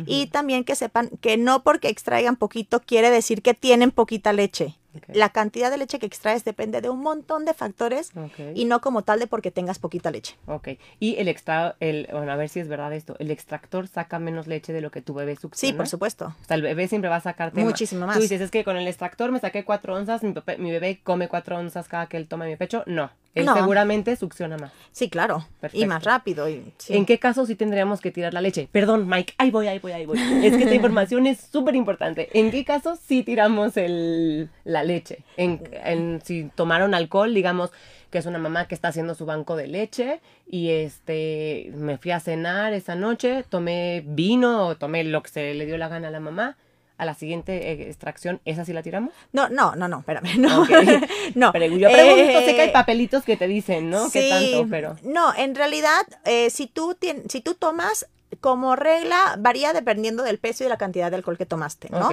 Y 0.06 0.28
también 0.28 0.64
que 0.64 0.76
sepan 0.76 1.10
que 1.22 1.38
no 1.38 1.64
porque 1.64 1.90
extraigan 1.90 2.36
poquito 2.36 2.82
quiere 2.82 3.10
decir 3.10 3.42
que 3.42 3.54
tienen 3.54 3.92
poquita 3.92 4.34
leche. 4.34 4.78
La 5.08 5.30
cantidad 5.30 5.72
de 5.72 5.78
leche 5.78 6.00
que 6.00 6.06
extraes 6.06 6.44
depende 6.44 6.82
de 6.82 6.90
un 6.90 7.02
montón 7.02 7.46
de 7.46 7.54
factores 7.54 8.12
y 8.54 8.66
no 8.66 8.82
como 8.82 9.04
tal 9.04 9.20
de 9.20 9.28
porque 9.28 9.52
tengas 9.52 9.80
poquita 9.80 10.12
leche. 10.12 10.38
Ok. 10.48 10.70
Y 11.00 11.16
el 11.18 11.28
extra, 11.28 11.76
el, 11.80 12.08
bueno, 12.12 12.32
a 12.32 12.36
ver 12.36 12.50
si 12.50 12.60
es 12.60 12.68
verdad 12.68 12.94
esto, 12.94 13.16
el 13.20 13.32
extractor 13.32 13.88
saca 13.88 14.20
menos 14.20 14.48
leche 14.48 14.74
de 14.74 14.82
lo 14.82 14.92
que 14.92 15.02
tu 15.02 15.14
bebé 15.14 15.36
succiona. 15.36 15.72
Sí, 15.72 15.78
por 15.78 15.88
supuesto. 15.88 16.36
O 16.42 16.46
sea, 16.46 16.56
el 16.56 16.62
bebé 16.62 16.88
siempre 16.88 17.10
va 17.10 17.18
a 17.18 17.22
sacarte 17.22 17.62
Muchísimo 17.62 18.06
más. 18.06 18.16
Tú 18.16 18.22
dices, 18.22 18.42
es 18.42 18.52
que 18.52 18.64
con 18.64 18.78
el 18.78 18.88
extractor 18.88 19.32
me 19.32 19.40
saqué 19.40 19.64
cuatro 19.64 19.96
onzas, 19.96 20.24
mi, 20.24 20.34
mi 20.58 20.72
bebé 20.72 21.00
come 21.04 21.28
cuatro 21.28 21.58
onzas 21.58 21.88
cada 21.88 22.08
que 22.08 22.18
él 22.18 22.28
toma 22.28 22.46
mi 22.46 22.56
pecho. 22.56 22.84
No. 22.86 23.12
Él 23.34 23.46
No. 23.46 23.56
seguramente 23.56 24.16
succiona 24.18 24.58
más. 24.58 24.72
Sí, 24.92 25.10
claro. 25.10 25.46
Y 25.48 25.62
Perfecto. 25.62 25.88
más 25.88 26.04
rápido. 26.04 26.50
Y, 26.50 26.74
sí. 26.78 26.96
¿En 26.98 27.06
qué 27.06 27.18
caso 27.18 27.46
sí 27.46 27.56
tendríamos 27.56 28.02
que 28.02 28.12
tirar 28.12 28.34
la 28.34 28.42
leche? 28.42 28.68
Perdón, 28.72 29.08
Mike, 29.08 29.34
ahí 29.38 29.52
voy, 29.52 29.68
ahí 29.68 29.80
voy, 29.80 29.94
ahí 29.94 30.06
voy. 30.06 30.20
Es 30.44 30.56
que 30.58 30.64
esta 30.64 30.76
información 30.76 31.26
es 31.28 31.40
súper 31.40 31.76
importante. 31.76 32.28
¿En 32.38 32.52
qué 32.52 32.66
caso 32.66 32.98
sí 32.98 33.24
tiramos 33.24 33.78
el, 33.78 34.50
la 34.66 34.84
leche? 34.84 35.20
En, 35.38 35.62
en- 35.72 36.20
si 36.24 36.52
tomaron 36.56 36.94
alcohol, 36.94 37.34
digamos 37.34 37.72
que 38.10 38.18
es 38.18 38.26
una 38.26 38.40
mamá 38.40 38.68
que 38.68 38.76
está 38.76 38.90
haciendo 38.90 39.16
su 39.16 39.26
banco 39.26 39.56
de 39.56 39.68
leche 39.68 40.20
y 40.46 40.72
este 40.72 41.72
me 41.76 41.98
fui 41.98 42.12
a 42.12 42.20
cenar 42.20 42.74
esa 42.74 42.96
noche, 42.96 43.46
tomé 43.48 44.04
vino 44.06 44.68
o 44.68 44.76
tomé 44.76 45.06
lo 45.06 45.24
que 45.24 45.30
se 45.30 45.54
le 45.54 45.66
dio 45.66 45.78
la 45.78 45.88
gana 45.88 46.10
a 46.10 46.12
la 46.12 46.20
mamá. 46.20 46.58
A 47.02 47.06
la 47.06 47.16
siguiente 47.16 47.72
eh, 47.72 47.88
extracción, 47.90 48.42
¿esa 48.46 48.64
sí 48.64 48.74
la 48.74 48.84
tiramos? 48.84 49.12
No, 49.34 49.50
no, 49.50 49.76
no, 49.76 49.88
no, 49.88 50.00
espérame. 50.02 50.28
No. 50.38 50.62
Ok. 50.62 50.70
no. 51.36 51.52
Pero 51.52 51.66
yo 51.66 51.90
pregunto, 51.92 52.40
sé 52.42 52.54
que 52.56 52.62
hay 52.62 52.70
Eh, 52.70 52.72
papelitos 52.72 53.24
que 53.24 53.38
te 53.38 53.48
dicen, 53.48 53.90
¿no? 53.90 54.12
¿Qué 54.12 54.30
tanto? 54.30 54.68
Pero... 54.70 54.98
No, 55.02 55.34
en 55.36 55.56
realidad, 55.56 56.04
eh, 56.26 56.52
si, 56.52 56.68
tú 56.68 56.94
tien- 57.02 57.24
si 57.28 57.42
tú 57.42 57.56
tomas, 57.56 58.06
como 58.40 58.76
regla, 58.76 59.36
varía 59.40 59.74
dependiendo 59.74 60.22
del 60.22 60.38
peso 60.38 60.64
y 60.64 60.66
de 60.66 60.70
la 60.70 60.78
cantidad 60.78 61.10
de 61.10 61.16
alcohol 61.18 61.40
que 61.40 61.48
tomaste, 61.48 61.90
¿no? 61.90 62.10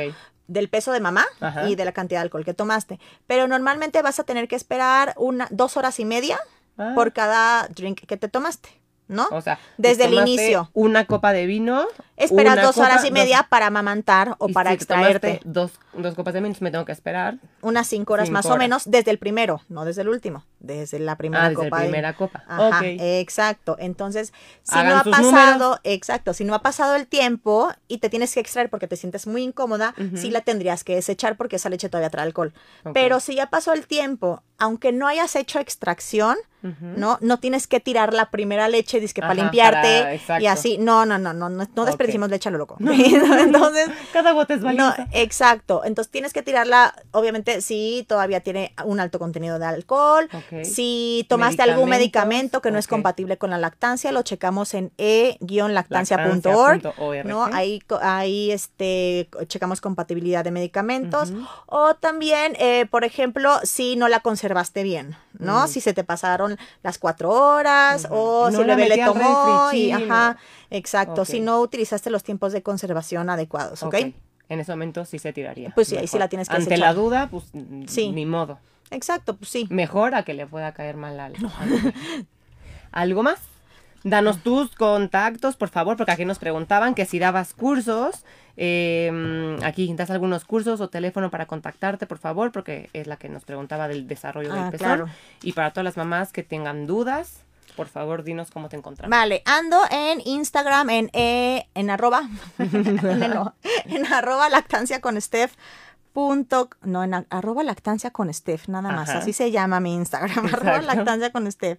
Del 0.46 0.70
peso 0.70 0.92
de 0.92 1.00
mamá 1.00 1.26
Ajá. 1.40 1.68
y 1.68 1.74
de 1.76 1.84
la 1.84 1.92
cantidad 1.92 2.20
de 2.20 2.22
alcohol 2.22 2.46
que 2.46 2.54
tomaste. 2.54 2.98
Pero 3.26 3.46
normalmente 3.46 4.00
vas 4.00 4.18
a 4.18 4.24
tener 4.24 4.48
que 4.48 4.56
esperar 4.56 5.12
una, 5.18 5.48
dos 5.50 5.76
horas 5.76 6.00
y 6.00 6.06
media 6.06 6.40
Ah. 6.80 6.92
por 6.94 7.12
cada 7.12 7.66
drink 7.68 8.06
que 8.06 8.16
te 8.16 8.28
tomaste, 8.28 8.68
¿no? 9.08 9.26
O 9.32 9.40
sea, 9.40 9.58
Desde 9.76 10.04
el 10.04 10.14
inicio. 10.14 10.70
Una 10.74 11.04
copa 11.06 11.32
de 11.32 11.46
vino. 11.46 11.86
Esperas 12.16 12.56
dos 12.60 12.74
copa, 12.74 12.86
horas 12.88 13.04
y 13.04 13.08
dos- 13.08 13.12
media 13.12 13.46
para 13.48 13.66
amamantar 13.68 14.34
o 14.38 14.48
y 14.48 14.52
para 14.52 14.70
si 14.70 14.74
extraerte. 14.76 15.40
Dos, 15.44 15.72
dos 15.92 16.14
copas 16.14 16.34
de 16.34 16.40
vino, 16.40 16.54
me 16.60 16.70
tengo 16.70 16.84
que 16.84 16.92
esperar. 16.92 17.38
Unas 17.62 17.86
cinco 17.86 18.14
horas 18.14 18.26
Cinco 18.26 18.34
más 18.38 18.46
o 18.46 18.56
menos 18.56 18.82
desde 18.90 19.10
el 19.10 19.18
primero, 19.18 19.60
no 19.68 19.84
desde 19.84 20.02
el 20.02 20.08
último, 20.08 20.44
desde 20.60 20.98
la 20.98 21.16
primera 21.16 21.44
ah, 21.44 21.48
desde 21.50 21.62
la 21.64 21.70
copa. 21.70 21.78
de- 21.78 21.84
primera 21.88 22.12
copa. 22.16 22.44
Ajá, 22.48 22.80
exacto. 22.86 23.76
Entonces, 23.78 24.32
si 24.62 24.76
Hagan 24.78 24.92
no 24.94 24.98
ha 24.98 25.04
pasado, 25.04 25.22
números. 25.58 25.80
exacto, 25.84 26.34
si 26.34 26.44
no 26.44 26.54
ha 26.54 26.62
pasado 26.62 26.96
el 26.96 27.06
tiempo 27.06 27.70
y 27.86 27.98
te 27.98 28.08
tienes 28.10 28.34
que 28.34 28.40
extraer 28.40 28.68
porque 28.68 28.88
te 28.88 28.96
sientes 28.96 29.26
muy 29.26 29.42
incómoda, 29.42 29.94
sí 30.14 30.30
la 30.30 30.40
tendrías 30.40 30.84
que 30.84 30.94
desechar 30.96 31.36
porque 31.36 31.56
esa 31.56 31.68
leche 31.70 31.88
todavía 31.88 32.10
trae 32.10 32.24
alcohol. 32.26 32.52
Pero 32.92 33.20
si 33.20 33.34
ya 33.36 33.48
pasó 33.50 33.72
el 33.72 33.86
tiempo, 33.86 34.42
aunque 34.58 34.92
no 34.92 35.06
hayas 35.06 35.34
hecho 35.36 35.58
extracción. 35.60 36.36
¿no? 36.80 37.18
No 37.20 37.38
tienes 37.38 37.68
que 37.68 37.78
tirar 37.78 38.12
la 38.12 38.30
primera 38.32 38.68
leche 38.68 38.98
disque 38.98 39.20
para 39.20 39.32
Ajá, 39.34 39.42
limpiarte 39.42 40.18
para- 40.26 40.40
y 40.42 40.48
así. 40.48 40.76
No, 40.76 41.06
no, 41.06 41.16
no, 41.16 41.32
no, 41.32 41.48
no, 41.48 41.68
no 41.72 41.84
desperdicimos 41.84 42.30
leche 42.30 42.48
a 42.48 42.52
lo 42.52 42.58
loco. 42.58 42.76
Entonces, 42.80 43.88
Cada 44.12 44.32
gota 44.32 44.54
es 44.54 44.60
no, 44.60 44.66
valiosa. 44.66 45.06
exacto. 45.12 45.82
Entonces 45.84 46.10
tienes 46.10 46.32
que 46.32 46.42
tirarla, 46.42 46.96
obviamente, 47.12 47.60
si 47.60 48.04
todavía 48.08 48.40
tiene 48.40 48.74
un 48.84 48.98
alto 48.98 49.20
contenido 49.20 49.60
de 49.60 49.66
alcohol. 49.66 50.28
Si 50.64 51.24
tomaste 51.28 51.62
algún 51.62 51.90
medicamento 51.90 52.60
que 52.60 52.72
no 52.72 52.78
es 52.80 52.88
compatible 52.88 53.38
con 53.38 53.50
la 53.50 53.58
lactancia, 53.58 54.10
lo 54.10 54.22
checamos 54.22 54.74
en 54.74 54.90
e-lactancia.org. 54.98 56.82
Lactancia.org. 56.82 57.24
¿no? 57.24 57.44
Ahí, 57.44 57.82
ahí 58.02 58.50
este, 58.50 59.28
checamos 59.46 59.80
compatibilidad 59.80 60.44
de 60.44 60.50
medicamentos. 60.50 61.32
O 61.66 61.94
también, 61.94 62.54
eh, 62.58 62.86
por 62.90 63.04
ejemplo, 63.04 63.60
si 63.62 63.96
no 63.96 64.08
la 64.08 64.20
conservaste 64.48 64.82
bien, 64.82 65.14
¿no? 65.38 65.64
Mm. 65.64 65.68
Si 65.68 65.80
se 65.80 65.92
te 65.92 66.04
pasaron 66.04 66.56
las 66.82 66.98
cuatro 66.98 67.30
horas 67.30 68.08
o 68.10 68.48
No 68.50 68.56
si 68.56 68.62
el 68.62 68.66
bebé 68.68 68.88
le 68.88 69.04
tomó 69.04 69.70
y, 69.72 69.90
ajá, 69.90 70.38
exacto. 70.70 71.24
Si 71.24 71.40
no 71.40 71.60
utilizaste 71.60 72.08
los 72.10 72.22
tiempos 72.22 72.52
de 72.52 72.62
conservación 72.62 73.28
adecuados, 73.28 73.82
¿ok? 73.82 73.94
En 74.48 74.60
ese 74.60 74.72
momento 74.72 75.04
sí 75.04 75.18
se 75.18 75.32
tiraría. 75.34 75.70
Pues 75.74 75.88
sí, 75.88 75.96
ahí 75.98 76.06
sí 76.06 76.18
la 76.18 76.28
tienes 76.28 76.48
que 76.48 76.56
Ante 76.56 76.70
desechar. 76.70 76.88
la 76.88 76.94
duda, 76.94 77.28
pues 77.30 77.44
Sí. 77.86 78.10
ni 78.12 78.24
modo. 78.24 78.58
Exacto, 78.90 79.36
pues 79.36 79.50
sí. 79.50 79.66
Mejor 79.68 80.14
a 80.14 80.22
que 80.22 80.32
le 80.32 80.46
pueda 80.46 80.72
caer 80.72 80.96
mal 80.96 81.20
al. 81.20 81.34
¿Algo 82.90 83.22
más? 83.22 83.38
Danos 84.04 84.38
tus 84.42 84.74
contactos, 84.74 85.56
por 85.56 85.68
favor, 85.68 85.98
porque 85.98 86.12
aquí 86.12 86.24
nos 86.24 86.38
preguntaban 86.38 86.94
que 86.94 87.04
si 87.04 87.18
dabas 87.18 87.52
cursos. 87.52 88.24
Eh, 88.60 89.56
aquí 89.62 89.92
das 89.94 90.10
algunos 90.10 90.44
cursos 90.44 90.80
o 90.80 90.88
teléfono 90.88 91.30
para 91.30 91.46
contactarte, 91.46 92.06
por 92.06 92.18
favor, 92.18 92.50
porque 92.50 92.90
es 92.92 93.06
la 93.06 93.16
que 93.16 93.28
nos 93.28 93.44
preguntaba 93.44 93.86
del 93.86 94.08
desarrollo 94.08 94.52
Ah, 94.52 94.62
del 94.62 94.70
pezón. 94.72 94.86
claro. 94.86 95.06
Y 95.42 95.52
para 95.52 95.70
todas 95.72 95.84
las 95.84 95.96
mamás 95.96 96.32
que 96.32 96.42
tengan 96.42 96.86
dudas, 96.88 97.44
por 97.76 97.86
favor, 97.86 98.24
dinos 98.24 98.50
cómo 98.50 98.68
te 98.68 98.76
encontramos. 98.76 99.16
Vale, 99.16 99.42
ando 99.46 99.80
en 99.92 100.20
Instagram 100.24 100.90
en 100.90 101.10
eh, 101.12 101.68
en 101.74 101.88
arroba 101.90 102.28
en, 102.58 103.30
no, 103.34 103.54
en 103.84 104.06
arroba 104.12 104.48
lactancia 104.48 105.00
con 105.00 105.20
Steph 105.20 105.52
punto 106.12 106.68
no 106.82 107.04
en 107.04 107.14
arroba 107.30 107.62
lactancia 107.62 108.10
con 108.10 108.32
Steph 108.34 108.66
nada 108.66 108.90
más 108.90 109.10
Ajá. 109.10 109.18
así 109.20 109.32
se 109.32 109.52
llama 109.52 109.78
mi 109.78 109.94
Instagram 109.94 110.46
arroba 110.52 110.80
lactancia 110.82 111.30
con 111.30 111.52
Steph 111.52 111.78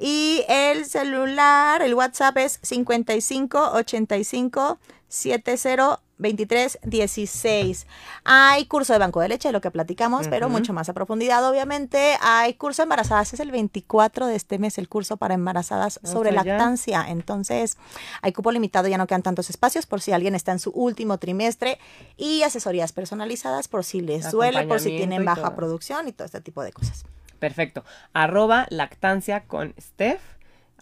y 0.00 0.42
el 0.48 0.86
celular 0.86 1.82
el 1.82 1.92
WhatsApp 1.92 2.38
es 2.38 2.60
55 2.62 3.72
85 3.74 4.78
70 5.08 6.00
23 6.24 6.78
16 6.82 7.86
hay 8.24 8.64
curso 8.66 8.92
de 8.94 8.98
banco 8.98 9.20
de 9.20 9.28
leche 9.28 9.48
de 9.48 9.52
lo 9.52 9.60
que 9.60 9.70
platicamos 9.70 10.26
pero 10.28 10.48
mucho 10.48 10.72
más 10.72 10.88
a 10.88 10.94
profundidad 10.94 11.48
obviamente 11.48 12.16
hay 12.20 12.54
curso 12.54 12.82
de 12.82 12.84
embarazadas 12.84 13.34
es 13.34 13.40
el 13.40 13.50
24 13.50 14.26
de 14.26 14.34
este 14.34 14.58
mes 14.58 14.78
el 14.78 14.88
curso 14.88 15.16
para 15.16 15.34
embarazadas 15.34 16.00
O 16.02 16.06
sobre 16.08 16.32
ya. 16.32 16.42
lactancia 16.42 17.04
entonces 17.08 17.76
hay 18.22 18.32
cupo 18.32 18.50
limitado 18.52 18.88
ya 18.88 18.98
no 18.98 19.06
quedan 19.06 19.22
tantos 19.22 19.50
espacios 19.50 19.86
por 19.86 20.00
si 20.00 20.12
alguien 20.12 20.34
está 20.34 20.52
en 20.52 20.58
su 20.58 20.70
último 20.70 21.18
trimestre 21.18 21.78
y 22.16 22.42
asesorías 22.42 22.92
personalizadas 22.92 23.68
por 23.68 23.84
si 23.84 24.00
les 24.00 24.30
duele 24.32 24.66
por 24.66 24.80
si 24.80 24.96
tienen 24.96 25.24
baja 25.24 25.42
todo. 25.42 25.56
producción 25.56 26.08
y 26.08 26.12
todo 26.12 26.24
este 26.24 26.40
tipo 26.40 26.62
de 26.62 26.72
cosas 26.72 27.04
Perfecto. 27.38 27.84
Arroba 28.14 28.66
lactancia 28.70 29.44
con 29.44 29.74
Steph. 29.78 30.22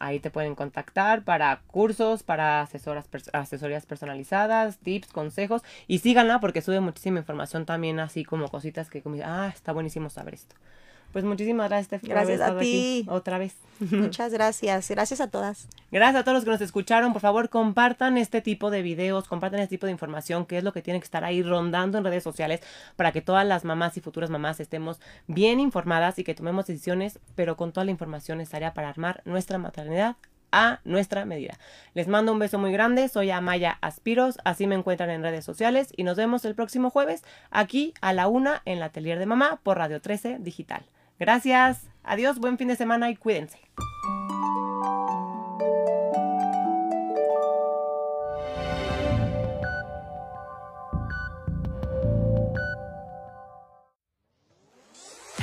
Ahí 0.03 0.18
te 0.18 0.30
pueden 0.32 0.57
contactar 0.57 1.22
para 1.22 1.61
cursos, 1.68 2.24
para 2.24 2.61
asesoras, 2.62 3.09
asesorías 3.32 3.86
personalizadas, 3.86 4.78
tips, 4.78 5.07
consejos. 5.12 5.62
Y 5.86 5.98
síganla 5.98 6.40
porque 6.40 6.61
sube 6.61 6.80
muchísima 6.80 7.20
información 7.20 7.66
también, 7.66 8.00
así 8.00 8.24
como 8.24 8.48
cositas 8.48 8.90
que 8.90 9.00
como, 9.00 9.16
ah, 9.24 9.53
está 9.55 9.70
buenísimo 9.70 10.11
saber 10.11 10.34
esto. 10.34 10.57
Pues 11.13 11.25
muchísimas 11.25 11.69
gracias, 11.69 11.87
Steph, 11.87 12.03
por 12.09 12.19
haber 12.19 12.39
Gracias 12.39 12.49
a 12.57 12.59
aquí 12.59 13.03
ti. 13.05 13.07
otra 13.11 13.39
vez. 13.39 13.55
muchas 13.81 14.33
gracias 14.33 14.89
gracias 14.91 15.21
a 15.21 15.29
todas 15.29 15.69
Gracias 15.91 16.21
a 16.21 16.25
todos 16.25 16.37
los 16.37 16.45
que 16.45 16.51
nos 16.51 16.61
escucharon. 16.63 17.13
Por 17.13 17.21
favor, 17.21 17.51
compartan 17.51 18.17
este 18.17 18.41
tipo 18.41 18.71
de 18.71 18.81
videos, 18.83 19.29
compartan 19.29 19.61
este 19.61 19.71
tipo 19.77 19.87
de 19.87 19.93
información, 19.93 20.47
que 20.47 20.57
es 20.59 20.65
lo 20.65 20.73
que 20.73 20.81
tiene 20.81 21.01
que 21.01 21.05
estar 21.05 21.23
ahí 21.25 21.43
rondando 21.43 21.99
en 21.99 22.05
redes 22.05 22.23
sociales 22.25 22.61
para 22.97 23.13
que 23.13 23.21
todas 23.21 23.47
las 23.47 23.65
mamás 23.65 23.97
y 23.99 24.01
futuras 24.01 24.31
mamás 24.31 24.59
estemos 24.61 25.01
bien 25.27 25.61
informadas 25.61 26.19
y 26.19 26.25
que 26.25 26.35
tomemos 26.35 26.67
decisiones, 26.67 27.19
pero 27.35 27.57
con 27.59 27.73
toda 27.73 27.85
la 27.85 27.91
información 27.91 28.39
necesaria 28.39 28.73
para 28.73 28.89
armar 28.89 29.21
nuestra 29.27 29.59
maternidad 29.59 30.17
a 30.55 30.81
nuestra 30.85 31.25
medida. 31.25 31.59
Les 31.95 32.09
mando 32.09 32.31
un 32.33 32.39
beso 32.39 32.59
muy 32.59 32.73
grande. 32.73 33.09
Soy 33.09 33.31
Amaya 33.31 33.79
Aspiros. 33.81 34.39
Así 34.45 34.67
me 34.67 34.75
encuentran 34.75 35.09
en 35.11 35.23
redes 35.23 35.45
sociales 35.47 35.89
y 35.97 36.05
nos 36.05 36.17
vemos 36.17 36.45
el 36.45 36.55
próximo 36.55 36.91
jueves 36.91 37.23
aquí 37.51 37.95
a 38.03 38.13
la 38.13 38.29
una 38.29 38.61
en 38.67 38.79
la 38.79 38.87
Atelier 38.87 39.19
de 39.19 39.27
Mamá 39.27 39.61
por 39.63 39.79
Radio 39.79 40.01
13 40.03 40.39
Digital. 40.41 40.85
Gracias. 41.19 41.89
Adiós. 42.03 42.39
Buen 42.39 42.59
fin 42.59 42.69
de 42.69 42.77
semana 42.77 43.11
y 43.11 43.17
cuídense. 43.17 43.59